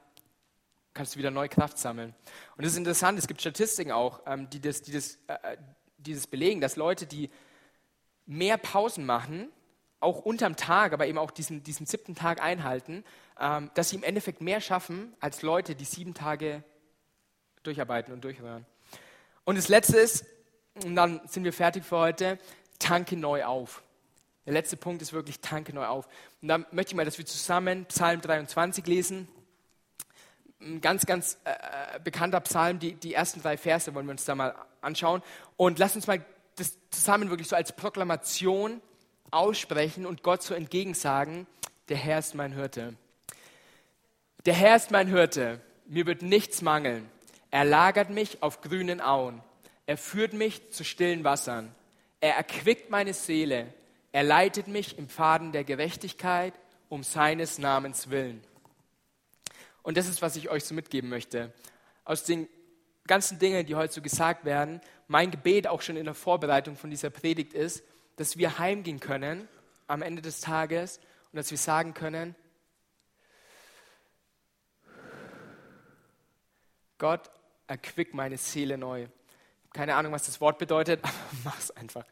kannst 0.94 1.16
du 1.16 1.20
wieder 1.20 1.32
neue 1.32 1.50
Kraft 1.50 1.78
sammeln. 1.78 2.14
Und 2.58 2.64
das 2.64 2.74
ist 2.74 2.78
interessant, 2.78 3.18
es 3.18 3.28
gibt 3.28 3.42
Statistiken 3.42 3.92
auch, 3.92 4.22
ähm, 4.26 4.50
die, 4.50 4.60
das, 4.60 4.82
die, 4.82 4.92
das, 4.92 5.18
äh, 5.28 5.58
die 5.98 6.14
das 6.14 6.28
belegen, 6.28 6.62
dass 6.62 6.76
Leute, 6.76 7.06
die 7.08 7.30
mehr 8.26 8.58
Pausen 8.58 9.06
machen, 9.06 9.50
auch 10.00 10.20
unterm 10.20 10.56
Tag, 10.56 10.94
aber 10.94 11.08
eben 11.08 11.18
auch 11.18 11.32
diesen, 11.32 11.64
diesen 11.64 11.86
siebten 11.86 12.16
Tag 12.16 12.42
einhalten, 12.42 13.04
ähm, 13.40 13.72
dass 13.76 13.90
sie 13.90 13.96
im 13.96 14.04
Endeffekt 14.04 14.42
mehr 14.42 14.60
schaffen 14.62 15.14
als 15.20 15.42
Leute, 15.42 15.76
die 15.76 15.86
sieben 15.86 16.14
Tage 16.14 16.64
durcharbeiten 17.64 18.14
und 18.14 18.24
durchhören. 18.24 18.66
Und 19.44 19.58
das 19.58 19.70
Letzte 19.70 19.98
ist, 19.98 20.26
und 20.84 20.96
dann 20.96 21.22
sind 21.28 21.44
wir 21.44 21.54
fertig 21.54 21.84
für 21.84 21.98
heute, 21.98 22.40
tanke 22.80 23.16
neu 23.16 23.46
auf. 23.46 23.84
Der 24.46 24.54
letzte 24.54 24.78
Punkt 24.78 25.02
ist 25.02 25.14
wirklich, 25.14 25.40
tanke 25.40 25.74
neu 25.74 25.86
auf. 25.86 26.08
Und 26.42 26.48
da 26.48 26.58
möchte 26.72 26.92
ich 26.92 26.96
mal, 26.96 27.06
dass 27.06 27.18
wir 27.18 27.26
zusammen 27.26 27.86
Psalm 27.86 28.22
23 28.22 28.86
lesen. 28.88 29.28
Ein 30.60 30.82
ganz, 30.82 31.06
ganz 31.06 31.38
äh, 31.44 32.00
bekannter 32.00 32.40
Psalm, 32.42 32.80
die, 32.80 32.94
die 32.94 33.14
ersten 33.14 33.42
drei 33.42 33.58
Verse 33.58 33.94
wollen 33.94 34.06
wir 34.06 34.12
uns 34.12 34.26
da 34.26 34.36
mal 34.36 34.56
anschauen. 34.82 35.22
Und 35.58 35.80
lass 35.80 35.96
uns 35.96 36.08
mal 36.08 36.24
das 36.56 36.78
zusammen 36.90 37.30
wirklich 37.30 37.48
so 37.48 37.56
als 37.56 37.72
Proklamation 37.76 38.82
aussprechen 39.32 40.06
und 40.06 40.24
Gott 40.24 40.44
so 40.44 40.54
entgegensagen, 40.54 41.48
der 41.90 41.98
Herr 41.98 42.20
ist 42.20 42.36
mein 42.36 42.54
Hirte. 42.54 42.96
Der 44.46 44.54
Herr 44.54 44.76
ist 44.76 44.92
mein 44.92 45.08
Hirte, 45.08 45.62
mir 45.86 46.06
wird 46.06 46.22
nichts 46.22 46.62
mangeln. 46.62 47.10
Er 47.50 47.66
lagert 47.66 48.10
mich 48.10 48.42
auf 48.44 48.62
grünen 48.62 49.02
Auen. 49.02 49.42
Er 49.86 49.98
führt 49.98 50.34
mich 50.34 50.72
zu 50.72 50.84
stillen 50.84 51.24
Wassern. 51.24 51.74
Er 52.22 52.36
erquickt 52.36 52.90
meine 52.90 53.14
Seele. 53.14 53.74
Er 54.12 54.24
leitet 54.24 54.68
mich 54.68 54.98
im 54.98 55.08
Pfaden 55.08 55.52
der 55.52 55.64
Gerechtigkeit 55.64 56.54
um 56.90 57.04
seines 57.04 57.58
Namens 57.58 58.10
willen. 58.10 58.44
Und 59.84 59.98
das 59.98 60.08
ist, 60.08 60.22
was 60.22 60.36
ich 60.36 60.50
euch 60.50 60.66
so 60.66 60.76
mitgeben 60.76 61.10
möchte. 61.10 61.54
Aus 62.04 62.24
den 62.24 62.48
ganzen 63.08 63.40
Dingen, 63.40 63.66
die 63.66 63.76
heute 63.76 63.94
so 63.94 64.02
gesagt 64.02 64.46
werden, 64.46 64.82
mein 65.08 65.32
Gebet 65.32 65.68
auch 65.68 65.82
schon 65.82 65.98
in 65.98 66.06
der 66.06 66.14
Vorbereitung 66.14 66.76
von 66.76 66.90
dieser 66.90 67.10
Predigt 67.10 67.54
ist, 67.54 67.84
dass 68.18 68.38
wir 68.38 68.60
heimgehen 68.60 69.00
können 69.00 69.48
am 69.88 70.02
Ende 70.02 70.22
des 70.22 70.42
Tages 70.42 70.98
und 71.32 71.38
dass 71.38 71.50
wir 71.50 71.58
sagen 71.58 71.94
können, 71.94 72.36
Gott, 76.98 77.32
erquick 77.66 78.14
meine 78.14 78.38
Seele 78.38 78.78
neu. 78.78 79.08
Keine 79.74 79.96
Ahnung, 79.96 80.12
was 80.12 80.26
das 80.28 80.40
Wort 80.40 80.60
bedeutet, 80.60 81.00
aber 81.04 81.14
mach's 81.44 81.72
einfach. 81.72 82.06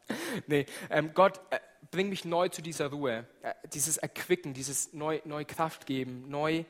Nee, 0.48 0.66
ähm, 0.90 1.14
Gott, 1.14 1.40
äh, 1.52 1.60
bring 1.92 2.10
mich 2.10 2.26
neu 2.26 2.50
zu 2.50 2.62
dieser 2.62 2.88
Ruhe. 2.88 3.28
Äh, 3.42 3.54
dieses 3.74 3.98
Erquicken, 3.98 4.54
dieses 4.54 4.94
neu, 4.94 5.22
neu 5.26 5.46
Kraft 5.46 5.86
geben, 5.86 6.30
neu, 6.30 6.64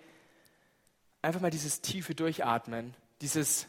einfach 1.21 1.41
mal 1.41 1.51
dieses 1.51 1.81
tiefe 1.81 2.15
Durchatmen, 2.15 2.95
dieses, 3.21 3.67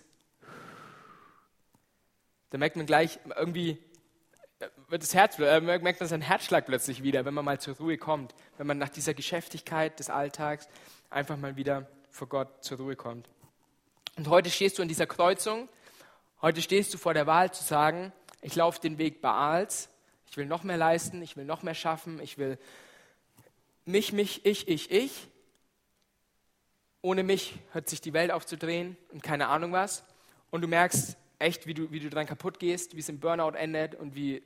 da 2.50 2.58
merkt 2.58 2.76
man 2.76 2.86
gleich 2.86 3.18
irgendwie, 3.36 3.78
äh, 4.60 4.68
wird 4.88 5.02
das 5.02 5.14
Herz, 5.14 5.38
äh, 5.38 5.60
merkt 5.60 6.00
man 6.00 6.08
seinen 6.08 6.22
Herzschlag 6.22 6.66
plötzlich 6.66 7.02
wieder, 7.02 7.24
wenn 7.24 7.34
man 7.34 7.44
mal 7.44 7.60
zur 7.60 7.76
Ruhe 7.76 7.98
kommt, 7.98 8.34
wenn 8.56 8.66
man 8.66 8.78
nach 8.78 8.88
dieser 8.88 9.14
Geschäftigkeit 9.14 9.98
des 9.98 10.10
Alltags 10.10 10.68
einfach 11.10 11.36
mal 11.36 11.56
wieder 11.56 11.88
vor 12.10 12.28
Gott 12.28 12.64
zur 12.64 12.78
Ruhe 12.78 12.96
kommt. 12.96 13.28
Und 14.16 14.28
heute 14.28 14.50
stehst 14.50 14.78
du 14.78 14.82
an 14.82 14.88
dieser 14.88 15.06
Kreuzung, 15.06 15.68
heute 16.42 16.62
stehst 16.62 16.92
du 16.94 16.98
vor 16.98 17.14
der 17.14 17.26
Wahl 17.26 17.52
zu 17.52 17.64
sagen, 17.64 18.12
ich 18.42 18.54
laufe 18.54 18.80
den 18.80 18.98
Weg 18.98 19.20
Baals, 19.20 19.88
ich 20.30 20.36
will 20.36 20.46
noch 20.46 20.62
mehr 20.62 20.76
leisten, 20.76 21.20
ich 21.22 21.36
will 21.36 21.44
noch 21.44 21.62
mehr 21.62 21.74
schaffen, 21.74 22.20
ich 22.20 22.38
will 22.38 22.56
mich, 23.84 24.12
mich, 24.12 24.46
ich, 24.46 24.68
ich, 24.68 24.90
ich. 24.90 25.28
Ohne 27.02 27.24
mich 27.24 27.58
hört 27.72 27.88
sich 27.88 28.00
die 28.00 28.12
Welt 28.12 28.30
aufzudrehen 28.30 28.96
und 29.10 29.22
keine 29.22 29.48
Ahnung 29.48 29.72
was. 29.72 30.04
Und 30.50 30.60
du 30.60 30.68
merkst 30.68 31.16
echt, 31.40 31.66
wie 31.66 31.74
du, 31.74 31.90
wie 31.90 31.98
du 31.98 32.10
dran 32.10 32.26
kaputt 32.26 32.60
gehst, 32.60 32.94
wie 32.94 33.00
es 33.00 33.08
im 33.08 33.18
Burnout 33.18 33.56
endet 33.56 33.96
und 33.96 34.14
wie 34.14 34.42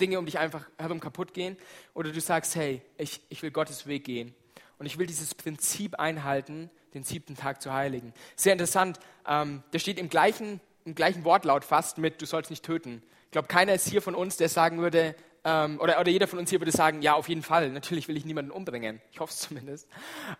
Dinge 0.00 0.18
um 0.18 0.26
dich 0.26 0.38
einfach 0.38 0.68
herum 0.78 1.00
kaputt 1.00 1.32
gehen. 1.32 1.56
Oder 1.94 2.12
du 2.12 2.20
sagst, 2.20 2.54
hey, 2.56 2.82
ich, 2.98 3.22
ich 3.30 3.42
will 3.42 3.52
Gottes 3.52 3.86
Weg 3.86 4.04
gehen. 4.04 4.34
Und 4.78 4.84
ich 4.84 4.98
will 4.98 5.06
dieses 5.06 5.34
Prinzip 5.34 5.94
einhalten, 5.94 6.70
den 6.92 7.04
siebten 7.04 7.36
Tag 7.36 7.62
zu 7.62 7.72
heiligen. 7.72 8.12
Sehr 8.36 8.52
interessant, 8.52 8.98
ähm, 9.26 9.62
der 9.72 9.78
steht 9.78 9.98
im 9.98 10.10
gleichen, 10.10 10.60
im 10.84 10.94
gleichen 10.94 11.24
Wortlaut 11.24 11.64
fast 11.64 11.96
mit, 11.96 12.20
du 12.20 12.26
sollst 12.26 12.50
nicht 12.50 12.64
töten. 12.64 13.02
Glaube, 13.32 13.48
keiner 13.48 13.72
ist 13.74 13.88
hier 13.88 14.02
von 14.02 14.14
uns, 14.14 14.36
der 14.36 14.50
sagen 14.50 14.78
würde, 14.78 15.16
ähm, 15.44 15.80
oder, 15.80 15.98
oder 15.98 16.10
jeder 16.10 16.28
von 16.28 16.38
uns 16.38 16.50
hier 16.50 16.60
würde 16.60 16.70
sagen, 16.70 17.00
ja, 17.02 17.14
auf 17.14 17.28
jeden 17.28 17.42
Fall, 17.42 17.70
natürlich 17.70 18.06
will 18.06 18.16
ich 18.16 18.26
niemanden 18.26 18.50
umbringen. 18.50 19.00
Ich 19.10 19.20
hoffe 19.20 19.32
es 19.32 19.40
zumindest. 19.40 19.88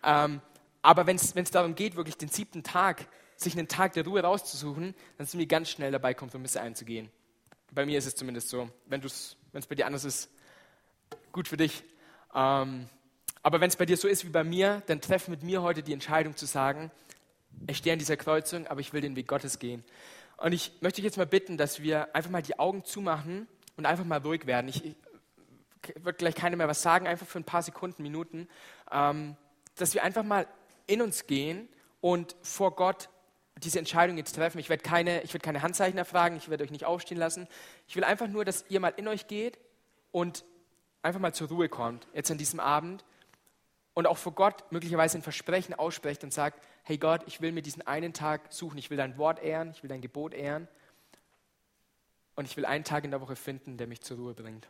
Ähm, 0.03 0.41
aber 0.83 1.07
wenn 1.07 1.15
es 1.15 1.51
darum 1.51 1.75
geht, 1.75 1.95
wirklich 1.95 2.17
den 2.17 2.29
siebten 2.29 2.61
Tag, 2.61 3.07
sich 3.35 3.57
einen 3.57 3.67
Tag 3.67 3.93
der 3.93 4.05
Ruhe 4.05 4.21
rauszusuchen, 4.21 4.93
dann 5.17 5.27
sind 5.27 5.39
wir 5.39 5.47
ganz 5.47 5.69
schnell 5.69 5.91
dabei, 5.91 6.13
Kompromisse 6.13 6.61
einzugehen. 6.61 7.09
Bei 7.71 7.85
mir 7.85 7.97
ist 7.97 8.05
es 8.05 8.15
zumindest 8.15 8.49
so. 8.49 8.69
Wenn 8.85 9.01
es 9.01 9.67
bei 9.67 9.75
dir 9.75 9.87
anders 9.87 10.05
ist, 10.05 10.29
gut 11.31 11.47
für 11.47 11.57
dich. 11.57 11.83
Ähm, 12.35 12.87
aber 13.41 13.59
wenn 13.59 13.69
es 13.69 13.75
bei 13.75 13.87
dir 13.87 13.97
so 13.97 14.07
ist 14.07 14.23
wie 14.23 14.29
bei 14.29 14.43
mir, 14.43 14.83
dann 14.85 15.01
treff 15.01 15.27
mit 15.27 15.41
mir 15.41 15.63
heute 15.63 15.81
die 15.81 15.93
Entscheidung 15.93 16.35
zu 16.35 16.45
sagen, 16.45 16.91
ich 17.67 17.77
stehe 17.77 17.93
an 17.93 17.99
dieser 17.99 18.17
Kreuzung, 18.17 18.67
aber 18.67 18.81
ich 18.81 18.93
will 18.93 19.01
den 19.01 19.15
Weg 19.15 19.27
Gottes 19.27 19.57
gehen. 19.57 19.83
Und 20.43 20.51
ich 20.51 20.73
möchte 20.81 21.01
jetzt 21.01 21.15
mal 21.15 21.25
bitten, 21.25 21.55
dass 21.57 21.81
wir 21.81 22.13
einfach 22.13 22.29
mal 22.29 22.41
die 22.41 22.59
Augen 22.59 22.83
zumachen 22.83 23.47
und 23.77 23.85
einfach 23.85 24.03
mal 24.03 24.19
ruhig 24.19 24.45
werden. 24.45 24.67
Ich, 24.67 24.83
ich 24.83 24.95
wird 26.03 26.17
gleich 26.17 26.35
keiner 26.35 26.57
mehr 26.57 26.67
was 26.67 26.81
sagen, 26.81 27.07
einfach 27.07 27.25
für 27.25 27.39
ein 27.39 27.45
paar 27.45 27.61
Sekunden, 27.61 28.03
Minuten, 28.03 28.49
ähm, 28.91 29.37
dass 29.77 29.93
wir 29.93 30.03
einfach 30.03 30.23
mal 30.23 30.45
in 30.85 31.01
uns 31.01 31.27
gehen 31.27 31.69
und 32.01 32.35
vor 32.41 32.75
Gott 32.75 33.07
diese 33.55 33.79
Entscheidung 33.79 34.17
jetzt 34.17 34.35
treffen. 34.35 34.59
Ich 34.59 34.67
werde 34.67 34.83
keine, 34.83 35.23
ich 35.23 35.33
werde 35.33 35.45
keine 35.45 35.61
Handzeichen 35.61 35.97
erfragen, 35.97 36.35
ich 36.35 36.49
werde 36.49 36.65
euch 36.65 36.71
nicht 36.71 36.83
aufstehen 36.83 37.19
lassen. 37.19 37.47
Ich 37.87 37.95
will 37.95 38.03
einfach 38.03 38.27
nur, 38.27 38.43
dass 38.43 38.65
ihr 38.67 38.81
mal 38.81 38.93
in 38.97 39.07
euch 39.07 39.27
geht 39.27 39.59
und 40.11 40.43
einfach 41.03 41.21
mal 41.21 41.33
zur 41.33 41.47
Ruhe 41.47 41.69
kommt, 41.69 42.09
jetzt 42.13 42.29
an 42.29 42.37
diesem 42.37 42.59
Abend 42.59 43.05
und 43.93 44.07
auch 44.07 44.17
vor 44.17 44.33
Gott 44.33 44.71
möglicherweise 44.71 45.17
ein 45.17 45.21
Versprechen 45.21 45.73
aussprecht 45.73 46.23
und 46.23 46.33
sagt, 46.33 46.63
hey 46.83 46.97
Gott, 46.97 47.21
ich 47.27 47.41
will 47.41 47.51
mir 47.51 47.61
diesen 47.61 47.85
einen 47.85 48.13
Tag 48.13 48.51
suchen, 48.51 48.77
ich 48.77 48.89
will 48.89 48.97
dein 48.97 49.17
Wort 49.17 49.41
ehren, 49.41 49.71
ich 49.71 49.83
will 49.83 49.89
dein 49.89 50.01
Gebot 50.01 50.33
ehren 50.33 50.67
und 52.35 52.45
ich 52.45 52.57
will 52.57 52.65
einen 52.65 52.83
Tag 52.83 53.03
in 53.03 53.11
der 53.11 53.21
Woche 53.21 53.35
finden, 53.35 53.77
der 53.77 53.87
mich 53.87 54.01
zur 54.01 54.17
Ruhe 54.17 54.33
bringt. 54.33 54.67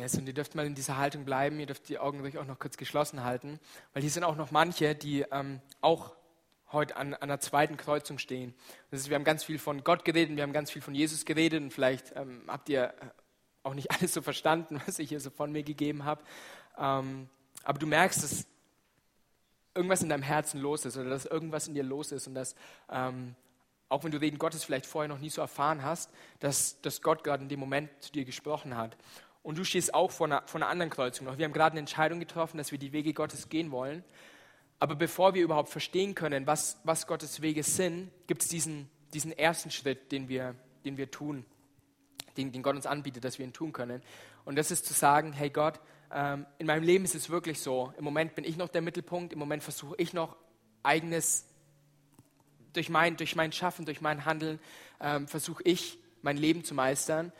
Yes, 0.00 0.14
und 0.14 0.26
ihr 0.26 0.32
dürft 0.32 0.54
mal 0.54 0.64
in 0.64 0.74
dieser 0.74 0.96
Haltung 0.96 1.26
bleiben, 1.26 1.60
ihr 1.60 1.66
dürft 1.66 1.90
die 1.90 1.98
Augen 1.98 2.20
ruhig 2.20 2.38
auch 2.38 2.46
noch 2.46 2.58
kurz 2.58 2.78
geschlossen 2.78 3.22
halten, 3.22 3.60
weil 3.92 4.00
hier 4.00 4.10
sind 4.10 4.24
auch 4.24 4.34
noch 4.34 4.50
manche, 4.50 4.94
die 4.94 5.26
ähm, 5.30 5.60
auch 5.82 6.16
heute 6.72 6.96
an, 6.96 7.12
an 7.12 7.24
einer 7.24 7.38
zweiten 7.38 7.76
Kreuzung 7.76 8.18
stehen. 8.18 8.54
Das 8.90 9.00
ist, 9.00 9.10
wir 9.10 9.16
haben 9.16 9.24
ganz 9.24 9.44
viel 9.44 9.58
von 9.58 9.84
Gott 9.84 10.06
geredet, 10.06 10.34
wir 10.34 10.42
haben 10.42 10.54
ganz 10.54 10.70
viel 10.70 10.80
von 10.80 10.94
Jesus 10.94 11.26
geredet 11.26 11.62
und 11.62 11.70
vielleicht 11.70 12.16
ähm, 12.16 12.44
habt 12.46 12.70
ihr 12.70 12.84
äh, 12.84 12.92
auch 13.62 13.74
nicht 13.74 13.90
alles 13.94 14.14
so 14.14 14.22
verstanden, 14.22 14.80
was 14.86 14.98
ich 14.98 15.10
hier 15.10 15.20
so 15.20 15.28
von 15.28 15.52
mir 15.52 15.64
gegeben 15.64 16.06
habe. 16.06 16.22
Ähm, 16.78 17.28
aber 17.62 17.78
du 17.78 17.86
merkst, 17.86 18.22
dass 18.22 18.46
irgendwas 19.74 20.02
in 20.02 20.08
deinem 20.08 20.22
Herzen 20.22 20.62
los 20.62 20.86
ist 20.86 20.96
oder 20.96 21.10
dass 21.10 21.26
irgendwas 21.26 21.68
in 21.68 21.74
dir 21.74 21.84
los 21.84 22.10
ist 22.10 22.26
und 22.26 22.34
dass, 22.34 22.54
ähm, 22.90 23.34
auch 23.90 24.02
wenn 24.02 24.12
du 24.12 24.18
Reden 24.18 24.38
Gottes 24.38 24.64
vielleicht 24.64 24.86
vorher 24.86 25.08
noch 25.08 25.18
nie 25.18 25.28
so 25.28 25.42
erfahren 25.42 25.82
hast, 25.82 26.10
dass, 26.38 26.80
dass 26.80 27.02
Gott 27.02 27.22
gerade 27.22 27.42
in 27.42 27.50
dem 27.50 27.60
Moment 27.60 27.90
zu 28.00 28.12
dir 28.12 28.24
gesprochen 28.24 28.78
hat. 28.78 28.96
Und 29.42 29.56
du 29.56 29.64
stehst 29.64 29.94
auch 29.94 30.10
vor 30.10 30.26
einer, 30.26 30.42
vor 30.46 30.60
einer 30.60 30.68
anderen 30.68 30.90
Kreuzung 30.90 31.26
noch. 31.26 31.38
Wir 31.38 31.46
haben 31.46 31.52
gerade 31.52 31.72
eine 31.72 31.80
Entscheidung 31.80 32.20
getroffen, 32.20 32.58
dass 32.58 32.72
wir 32.72 32.78
die 32.78 32.92
Wege 32.92 33.14
Gottes 33.14 33.48
gehen 33.48 33.70
wollen. 33.70 34.04
Aber 34.78 34.94
bevor 34.94 35.34
wir 35.34 35.42
überhaupt 35.42 35.70
verstehen 35.70 36.14
können, 36.14 36.46
was, 36.46 36.78
was 36.84 37.06
Gottes 37.06 37.42
Wege 37.42 37.62
sind, 37.62 38.10
gibt 38.26 38.42
es 38.42 38.48
diesen, 38.48 38.90
diesen 39.12 39.32
ersten 39.32 39.70
Schritt, 39.70 40.12
den 40.12 40.28
wir, 40.28 40.54
den 40.84 40.96
wir 40.96 41.10
tun, 41.10 41.44
den, 42.36 42.52
den 42.52 42.62
Gott 42.62 42.76
uns 42.76 42.86
anbietet, 42.86 43.24
dass 43.24 43.38
wir 43.38 43.46
ihn 43.46 43.52
tun 43.52 43.72
können. 43.72 44.02
Und 44.44 44.56
das 44.56 44.70
ist 44.70 44.86
zu 44.86 44.94
sagen, 44.94 45.32
hey 45.32 45.50
Gott, 45.50 45.80
ähm, 46.12 46.46
in 46.58 46.66
meinem 46.66 46.82
Leben 46.82 47.04
ist 47.04 47.14
es 47.14 47.30
wirklich 47.30 47.60
so. 47.60 47.92
Im 47.98 48.04
Moment 48.04 48.34
bin 48.34 48.44
ich 48.44 48.56
noch 48.56 48.68
der 48.68 48.82
Mittelpunkt, 48.82 49.32
im 49.32 49.38
Moment 49.38 49.62
versuche 49.62 49.94
ich 49.98 50.12
noch 50.12 50.36
eigenes, 50.82 51.46
durch 52.72 52.88
mein, 52.88 53.16
durch 53.16 53.36
mein 53.36 53.52
Schaffen, 53.52 53.84
durch 53.84 54.00
mein 54.00 54.24
Handeln, 54.24 54.60
ähm, 55.00 55.28
versuche 55.28 55.62
ich 55.64 55.98
mein 56.22 56.36
Leben 56.36 56.64
zu 56.64 56.74
meistern 56.74 57.32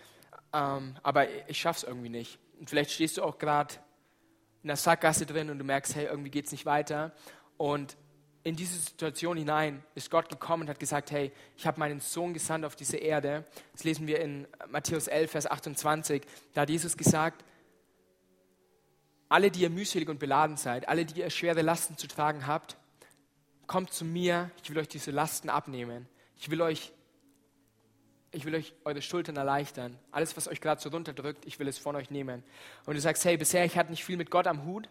ähm, 0.53 0.97
aber 1.03 1.49
ich 1.49 1.59
schaffe 1.59 1.79
es 1.79 1.85
irgendwie 1.85 2.09
nicht. 2.09 2.39
Und 2.59 2.69
vielleicht 2.69 2.91
stehst 2.91 3.17
du 3.17 3.23
auch 3.23 3.39
gerade 3.39 3.75
in 4.63 4.69
der 4.69 4.77
Sackgasse 4.77 5.27
drin 5.27 5.51
und 5.51 5.59
du 5.59 5.65
merkst, 5.65 5.95
hey, 5.95 6.07
irgendwie 6.07 6.31
geht 6.31 6.47
es 6.47 6.53
nicht 6.53 6.67
weiter. 6.67 7.13
Und 7.57 7.97
in 8.43 8.57
diese 8.57 8.79
Situation 8.79 9.37
hinein 9.37 9.83
ist 9.95 10.11
Gott 10.11 10.29
gekommen 10.29 10.63
und 10.65 10.69
hat 10.71 10.81
gesagt, 10.81 11.11
hey, 11.11 11.33
ich 11.57 11.67
habe 11.67 11.79
meinen 11.79 12.01
Sohn 12.01 12.33
gesandt 12.33 12.65
auf 12.65 12.75
diese 12.75 12.97
Erde. 12.97 13.45
Das 13.73 13.85
lesen 13.85 14.07
wir 14.07 14.21
in 14.21 14.47
Matthäus 14.69 15.09
11, 15.09 15.31
Vers 15.31 15.47
28. 15.47 16.23
Da 16.55 16.63
hat 16.63 16.71
Jesus 16.71 16.97
gesagt, 16.97 17.45
alle, 19.29 19.51
die 19.51 19.61
ihr 19.61 19.71
mühselig 19.71 20.09
und 20.09 20.19
beladen 20.19 20.57
seid, 20.57 20.89
alle, 20.89 21.05
die 21.05 21.21
ihr 21.21 21.31
schwere 21.31 21.63
Lasten 21.63 21.97
zu 21.97 22.09
tragen 22.09 22.47
habt, 22.47 22.77
kommt 23.67 23.93
zu 23.93 24.05
mir, 24.05 24.51
ich 24.63 24.71
will 24.71 24.79
euch 24.79 24.89
diese 24.89 25.13
Lasten 25.13 25.49
abnehmen. 25.49 26.09
Ich 26.37 26.51
will 26.51 26.61
euch 26.63 26.93
ich 28.33 28.45
will 28.45 28.55
euch 28.55 28.73
eure 28.85 29.03
Schultern 29.03 29.37
erleichtern. 29.37 29.99
Alles, 30.13 30.37
was 30.37 30.47
euch 30.49 30.61
gerade 30.61 30.81
so 30.81 30.89
runterdrückt, 30.91 31.45
ich 31.47 31.59
will 31.59 31.69
es 31.69 31.79
von 31.79 31.97
euch 31.97 32.11
nehmen. 32.11 32.45
Und 32.87 32.95
du 32.95 33.01
sagst, 33.01 33.25
hey, 33.25 33.37
bisher 33.37 33.65
ich 33.65 33.77
hatte 33.77 33.91
nicht 33.91 34.05
viel 34.05 34.17
mit 34.17 34.31
Gott 34.31 34.47
am 34.47 34.65
Hut. 34.65 34.89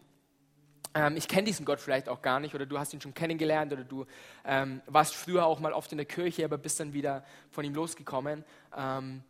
Ähm, 0.93 1.15
ich 1.15 1.27
kenne 1.27 1.43
diesen 1.43 1.65
Gott 1.65 1.79
vielleicht 1.79 2.09
auch 2.09 2.21
gar 2.21 2.39
nicht 2.39 2.55
oder 2.55 2.65
du 2.65 2.79
hast 2.79 2.93
ihn 2.93 3.01
schon 3.01 3.13
kennengelernt 3.13 3.71
oder 3.71 3.83
du 3.83 4.05
ähm, 4.43 4.81
warst 4.87 5.15
früher 5.15 5.45
auch 5.45 5.59
mal 5.59 5.71
oft 5.71 5.91
in 5.91 5.97
der 5.97 6.05
Kirche, 6.05 6.43
aber 6.43 6.57
bist 6.57 6.79
dann 6.79 6.93
wieder 6.93 7.23
von 7.51 7.63
ihm 7.63 7.75
losgekommen. 7.75 8.43
Ähm, 8.75 9.23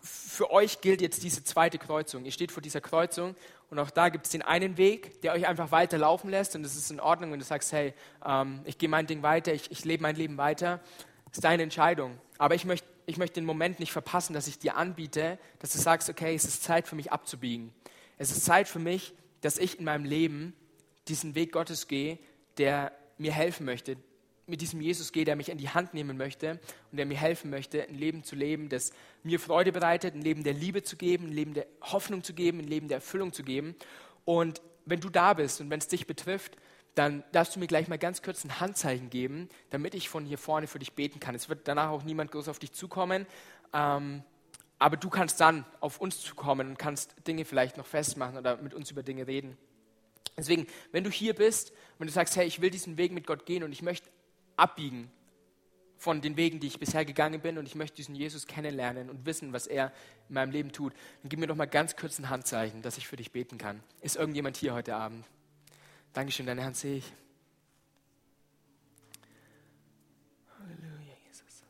für 0.00 0.50
euch 0.50 0.80
gilt 0.80 1.00
jetzt 1.00 1.22
diese 1.22 1.44
zweite 1.44 1.78
Kreuzung. 1.78 2.24
Ihr 2.24 2.32
steht 2.32 2.50
vor 2.50 2.62
dieser 2.62 2.80
Kreuzung 2.80 3.36
und 3.70 3.78
auch 3.78 3.90
da 3.90 4.08
gibt 4.08 4.26
es 4.26 4.32
den 4.32 4.42
einen 4.42 4.76
Weg, 4.76 5.20
der 5.22 5.32
euch 5.32 5.46
einfach 5.46 5.70
weiterlaufen 5.70 6.30
lässt 6.30 6.54
und 6.56 6.64
es 6.64 6.76
ist 6.76 6.90
in 6.90 7.00
Ordnung, 7.00 7.32
wenn 7.32 7.40
du 7.40 7.44
sagst, 7.44 7.72
hey, 7.72 7.92
ähm, 8.24 8.60
ich 8.64 8.78
gehe 8.78 8.88
mein 8.88 9.06
Ding 9.06 9.22
weiter, 9.22 9.52
ich, 9.52 9.70
ich 9.70 9.84
lebe 9.84 10.02
mein 10.02 10.16
Leben 10.16 10.38
weiter. 10.38 10.80
Das 11.26 11.38
ist 11.38 11.44
deine 11.44 11.64
Entscheidung. 11.64 12.18
Aber 12.38 12.54
ich 12.54 12.64
möchte 12.64 12.86
ich 13.06 13.18
möchte 13.18 13.34
den 13.34 13.44
Moment 13.44 13.78
nicht 13.78 13.92
verpassen, 13.92 14.34
dass 14.34 14.48
ich 14.48 14.58
dir 14.58 14.76
anbiete, 14.76 15.38
dass 15.60 15.72
du 15.72 15.78
sagst, 15.78 16.10
okay, 16.10 16.34
es 16.34 16.44
ist 16.44 16.64
Zeit 16.64 16.88
für 16.88 16.96
mich 16.96 17.12
abzubiegen. 17.12 17.72
Es 18.18 18.30
ist 18.30 18.44
Zeit 18.44 18.68
für 18.68 18.80
mich, 18.80 19.14
dass 19.40 19.58
ich 19.58 19.78
in 19.78 19.84
meinem 19.84 20.04
Leben 20.04 20.54
diesen 21.08 21.36
Weg 21.36 21.52
Gottes 21.52 21.86
gehe, 21.86 22.18
der 22.58 22.92
mir 23.16 23.32
helfen 23.32 23.64
möchte, 23.64 23.96
mit 24.48 24.60
diesem 24.60 24.80
Jesus 24.80 25.12
gehe, 25.12 25.24
der 25.24 25.36
mich 25.36 25.48
in 25.48 25.58
die 25.58 25.68
Hand 25.68 25.94
nehmen 25.94 26.16
möchte 26.16 26.60
und 26.90 26.98
der 26.98 27.06
mir 27.06 27.16
helfen 27.16 27.50
möchte, 27.50 27.88
ein 27.88 27.96
Leben 27.96 28.24
zu 28.24 28.36
leben, 28.36 28.68
das 28.68 28.92
mir 29.22 29.40
Freude 29.40 29.72
bereitet, 29.72 30.14
ein 30.14 30.22
Leben 30.22 30.44
der 30.44 30.54
Liebe 30.54 30.82
zu 30.82 30.96
geben, 30.96 31.26
ein 31.26 31.32
Leben 31.32 31.54
der 31.54 31.66
Hoffnung 31.80 32.22
zu 32.22 32.32
geben, 32.32 32.58
ein 32.58 32.68
Leben 32.68 32.88
der 32.88 32.98
Erfüllung 32.98 33.32
zu 33.32 33.42
geben. 33.42 33.74
Und 34.24 34.60
wenn 34.84 35.00
du 35.00 35.10
da 35.10 35.34
bist 35.34 35.60
und 35.60 35.70
wenn 35.70 35.78
es 35.78 35.88
dich 35.88 36.06
betrifft, 36.06 36.56
dann 36.96 37.22
darfst 37.30 37.54
du 37.54 37.60
mir 37.60 37.66
gleich 37.66 37.88
mal 37.88 37.98
ganz 37.98 38.22
kurz 38.22 38.42
ein 38.44 38.58
Handzeichen 38.58 39.10
geben, 39.10 39.50
damit 39.68 39.94
ich 39.94 40.08
von 40.08 40.24
hier 40.24 40.38
vorne 40.38 40.66
für 40.66 40.78
dich 40.78 40.94
beten 40.94 41.20
kann. 41.20 41.34
Es 41.34 41.48
wird 41.48 41.68
danach 41.68 41.90
auch 41.90 42.02
niemand 42.02 42.32
groß 42.32 42.48
auf 42.48 42.58
dich 42.58 42.72
zukommen, 42.72 43.26
ähm, 43.74 44.24
aber 44.78 44.96
du 44.96 45.10
kannst 45.10 45.38
dann 45.40 45.66
auf 45.80 46.00
uns 46.00 46.20
zukommen 46.20 46.68
und 46.68 46.78
kannst 46.78 47.14
Dinge 47.28 47.44
vielleicht 47.44 47.76
noch 47.76 47.86
festmachen 47.86 48.38
oder 48.38 48.56
mit 48.56 48.72
uns 48.72 48.90
über 48.90 49.02
Dinge 49.02 49.26
reden. 49.26 49.58
Deswegen, 50.38 50.66
wenn 50.90 51.04
du 51.04 51.10
hier 51.10 51.34
bist, 51.34 51.72
wenn 51.98 52.06
du 52.06 52.12
sagst, 52.12 52.34
hey, 52.36 52.46
ich 52.46 52.62
will 52.62 52.70
diesen 52.70 52.96
Weg 52.96 53.12
mit 53.12 53.26
Gott 53.26 53.44
gehen 53.44 53.62
und 53.62 53.72
ich 53.72 53.82
möchte 53.82 54.08
abbiegen 54.56 55.10
von 55.98 56.22
den 56.22 56.38
Wegen, 56.38 56.60
die 56.60 56.66
ich 56.66 56.78
bisher 56.78 57.04
gegangen 57.04 57.40
bin 57.42 57.58
und 57.58 57.66
ich 57.66 57.74
möchte 57.74 57.96
diesen 57.96 58.14
Jesus 58.14 58.46
kennenlernen 58.46 59.10
und 59.10 59.26
wissen, 59.26 59.52
was 59.52 59.66
er 59.66 59.92
in 60.28 60.34
meinem 60.34 60.50
Leben 60.50 60.72
tut, 60.72 60.94
dann 61.22 61.28
gib 61.28 61.40
mir 61.40 61.46
doch 61.46 61.56
mal 61.56 61.66
ganz 61.66 61.94
kurz 61.96 62.18
ein 62.18 62.30
Handzeichen, 62.30 62.80
dass 62.80 62.96
ich 62.96 63.06
für 63.06 63.16
dich 63.16 63.32
beten 63.32 63.58
kann. 63.58 63.82
Ist 64.00 64.16
irgendjemand 64.16 64.56
hier 64.56 64.72
heute 64.72 64.96
Abend? 64.96 65.26
Dankeschön, 66.16 66.46
deine 66.46 66.64
Hand 66.64 66.74
sehe 66.74 66.96
ich. 66.96 67.12
Halleluja, 70.58 71.14
Jesus. 71.28 71.62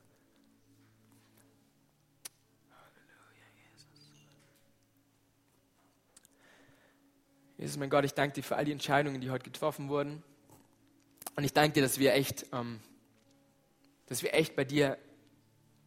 Halleluja, 2.71 3.47
Jesus. 3.73 4.13
Jesus, 7.59 7.77
mein 7.77 7.91
Gott, 7.91 8.05
ich 8.05 8.15
danke 8.15 8.35
dir 8.35 8.45
für 8.45 8.55
all 8.55 8.65
die 8.65 8.71
Entscheidungen, 8.71 9.21
die 9.21 9.31
heute 9.31 9.43
getroffen 9.43 9.89
wurden. 9.89 10.23
Und 11.35 11.43
ich 11.43 11.53
danke 11.53 11.73
dir, 11.73 11.83
dass 11.83 11.99
wir 11.99 12.15
echt, 12.15 12.47
ähm, 12.53 12.79
dass 14.07 14.23
wir 14.23 14.33
echt 14.33 14.55
bei 14.55 14.63
dir 14.63 14.97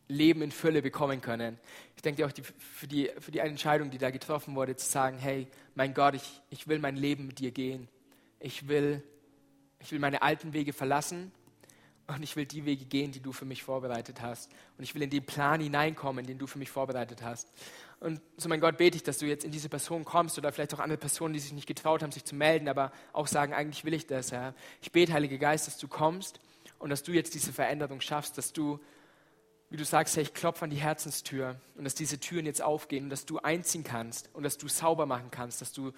Leben 0.09 0.41
in 0.41 0.51
Fülle 0.51 0.81
bekommen 0.81 1.21
können. 1.21 1.57
Ich 1.95 2.01
denke 2.01 2.17
dir 2.17 2.27
auch 2.27 2.33
die, 2.33 2.43
für, 2.43 2.87
die, 2.87 3.09
für 3.19 3.31
die 3.31 3.39
Entscheidung, 3.39 3.89
die 3.89 3.99
da 3.99 4.09
getroffen 4.09 4.53
wurde, 4.55 4.75
zu 4.75 4.85
sagen, 4.85 5.17
hey, 5.17 5.47
mein 5.75 5.93
Gott, 5.93 6.15
ich, 6.15 6.41
ich 6.49 6.67
will 6.67 6.79
mein 6.79 6.97
Leben 6.97 7.25
mit 7.25 7.39
dir 7.39 7.51
gehen. 7.51 7.87
Ich 8.39 8.67
will, 8.67 9.03
ich 9.79 9.91
will 9.91 9.99
meine 9.99 10.21
alten 10.21 10.53
Wege 10.53 10.73
verlassen 10.73 11.31
und 12.07 12.23
ich 12.23 12.35
will 12.35 12.45
die 12.45 12.65
Wege 12.65 12.85
gehen, 12.85 13.11
die 13.11 13.19
du 13.19 13.31
für 13.31 13.45
mich 13.45 13.63
vorbereitet 13.63 14.21
hast. 14.21 14.49
Und 14.77 14.83
ich 14.83 14.95
will 14.95 15.01
in 15.03 15.09
den 15.09 15.25
Plan 15.25 15.61
hineinkommen, 15.61 16.25
den 16.25 16.37
du 16.37 16.47
für 16.47 16.57
mich 16.57 16.71
vorbereitet 16.71 17.21
hast. 17.21 17.51
Und 17.99 18.21
so, 18.37 18.49
mein 18.49 18.61
Gott, 18.61 18.77
bete 18.77 18.95
ich, 18.95 19.03
dass 19.03 19.17
du 19.19 19.25
jetzt 19.25 19.43
in 19.43 19.51
diese 19.51 19.69
Person 19.69 20.05
kommst 20.05 20.37
oder 20.37 20.51
vielleicht 20.51 20.73
auch 20.73 20.79
andere 20.79 20.97
Personen, 20.97 21.33
die 21.33 21.39
sich 21.39 21.53
nicht 21.53 21.67
getraut 21.67 22.01
haben, 22.01 22.11
sich 22.11 22.23
zu 22.23 22.35
melden, 22.35 22.67
aber 22.67 22.91
auch 23.13 23.27
sagen, 23.27 23.53
eigentlich 23.53 23.85
will 23.85 23.93
ich 23.93 24.07
das, 24.07 24.31
Herr. 24.31 24.55
Ich 24.81 24.91
bete, 24.91 25.13
Heiliger 25.13 25.37
Geist, 25.37 25.67
dass 25.67 25.77
du 25.77 25.87
kommst 25.87 26.39
und 26.79 26.89
dass 26.89 27.03
du 27.03 27.11
jetzt 27.11 27.35
diese 27.35 27.53
Veränderung 27.53 28.01
schaffst, 28.01 28.37
dass 28.37 28.53
du, 28.53 28.79
wie 29.69 29.77
du 29.77 29.85
sagst, 29.85 30.15
Herr, 30.15 30.23
ich 30.23 30.33
klopfe 30.33 30.63
an 30.63 30.71
die 30.71 30.77
Herzenstür 30.77 31.59
und 31.75 31.83
dass 31.83 31.93
diese 31.93 32.19
Türen 32.19 32.45
jetzt 32.45 32.61
aufgehen 32.61 33.03
und 33.03 33.09
dass 33.09 33.25
du 33.25 33.37
einziehen 33.39 33.83
kannst 33.83 34.29
und 34.33 34.43
dass 34.43 34.57
du 34.57 34.67
sauber 34.67 35.05
machen 35.05 35.29
kannst, 35.29 35.61
dass 35.61 35.73
du 35.73 35.91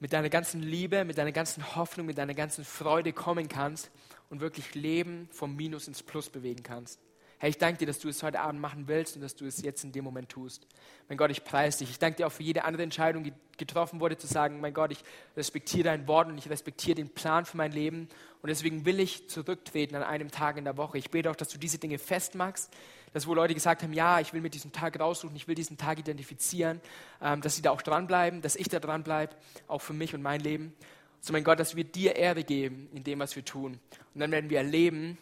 mit 0.00 0.12
deiner 0.12 0.30
ganzen 0.30 0.62
Liebe, 0.62 1.04
mit 1.04 1.18
deiner 1.18 1.32
ganzen 1.32 1.76
Hoffnung, 1.76 2.06
mit 2.06 2.18
deiner 2.18 2.34
ganzen 2.34 2.64
Freude 2.64 3.12
kommen 3.12 3.48
kannst 3.48 3.90
und 4.30 4.40
wirklich 4.40 4.74
Leben 4.74 5.28
vom 5.30 5.54
Minus 5.54 5.86
ins 5.86 6.02
Plus 6.02 6.30
bewegen 6.30 6.62
kannst. 6.62 6.98
Herr, 7.38 7.48
ich 7.48 7.56
danke 7.56 7.78
dir, 7.78 7.86
dass 7.86 7.98
du 7.98 8.08
es 8.10 8.22
heute 8.22 8.40
Abend 8.40 8.60
machen 8.60 8.86
willst 8.86 9.16
und 9.16 9.22
dass 9.22 9.34
du 9.34 9.46
es 9.46 9.62
jetzt 9.62 9.82
in 9.82 9.92
dem 9.92 10.04
Moment 10.04 10.28
tust. 10.28 10.66
Mein 11.08 11.16
Gott, 11.16 11.30
ich 11.30 11.42
preise 11.42 11.78
dich. 11.78 11.90
Ich 11.90 11.98
danke 11.98 12.18
dir 12.18 12.26
auch 12.26 12.32
für 12.32 12.42
jede 12.42 12.64
andere 12.64 12.82
Entscheidung, 12.82 13.24
die 13.24 13.32
getroffen 13.56 13.98
wurde, 13.98 14.18
zu 14.18 14.26
sagen, 14.26 14.60
mein 14.60 14.74
Gott, 14.74 14.92
ich 14.92 15.02
respektiere 15.38 15.84
dein 15.84 16.06
Wort 16.06 16.28
und 16.28 16.36
ich 16.36 16.50
respektiere 16.50 16.96
den 16.96 17.08
Plan 17.08 17.46
für 17.46 17.56
mein 17.56 17.72
Leben. 17.72 18.08
Und 18.42 18.48
deswegen 18.48 18.84
will 18.84 19.00
ich 19.00 19.30
zurücktreten 19.30 19.96
an 19.96 20.02
einem 20.02 20.30
Tag 20.30 20.58
in 20.58 20.64
der 20.64 20.76
Woche. 20.76 20.98
Ich 20.98 21.10
bete 21.10 21.30
auch, 21.30 21.36
dass 21.36 21.48
du 21.48 21.58
diese 21.58 21.78
Dinge 21.78 21.98
festmachst, 21.98 22.70
dass 23.12 23.26
wo 23.26 23.34
Leute 23.34 23.54
gesagt 23.54 23.82
haben, 23.82 23.92
ja, 23.92 24.20
ich 24.20 24.32
will 24.32 24.40
mir 24.40 24.50
diesen 24.50 24.72
Tag 24.72 24.98
raussuchen, 24.98 25.34
ich 25.36 25.48
will 25.48 25.54
diesen 25.54 25.76
Tag 25.76 25.98
identifizieren, 25.98 26.80
ähm, 27.20 27.40
dass 27.40 27.56
sie 27.56 27.62
da 27.62 27.70
auch 27.70 27.82
dranbleiben, 27.82 28.42
dass 28.42 28.56
ich 28.56 28.68
da 28.68 28.80
dranbleibe, 28.80 29.34
auch 29.66 29.80
für 29.80 29.92
mich 29.92 30.14
und 30.14 30.22
mein 30.22 30.40
Leben. 30.40 30.74
So, 31.20 31.32
mein 31.32 31.44
Gott, 31.44 31.60
dass 31.60 31.76
wir 31.76 31.84
dir 31.84 32.16
Ehre 32.16 32.44
geben 32.44 32.88
in 32.94 33.04
dem, 33.04 33.18
was 33.18 33.36
wir 33.36 33.44
tun. 33.44 33.78
Und 34.14 34.20
dann 34.20 34.30
werden 34.30 34.48
wir 34.48 34.58
erleben, 34.58 35.18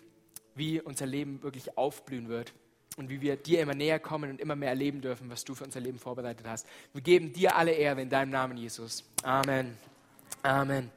wie 0.55 0.81
unser 0.81 1.07
Leben 1.07 1.43
wirklich 1.43 1.77
aufblühen 1.77 2.29
wird 2.29 2.53
und 2.97 3.09
wie 3.09 3.21
wir 3.21 3.37
dir 3.37 3.61
immer 3.61 3.75
näher 3.75 3.99
kommen 3.99 4.31
und 4.31 4.41
immer 4.41 4.57
mehr 4.57 4.71
erleben 4.71 5.01
dürfen, 5.01 5.31
was 5.31 5.45
du 5.45 5.55
für 5.55 5.65
unser 5.65 5.81
Leben 5.81 5.99
vorbereitet 5.99 6.47
hast. 6.47 6.67
Wir 6.93 7.03
geben 7.03 7.33
dir 7.33 7.57
alle 7.57 7.73
Ehre 7.73 8.03
in 8.03 8.11
deinem 8.11 8.31
Namen, 8.31 8.57
Jesus. 8.57 9.05
Amen. 9.23 9.77
Amen. 10.43 10.87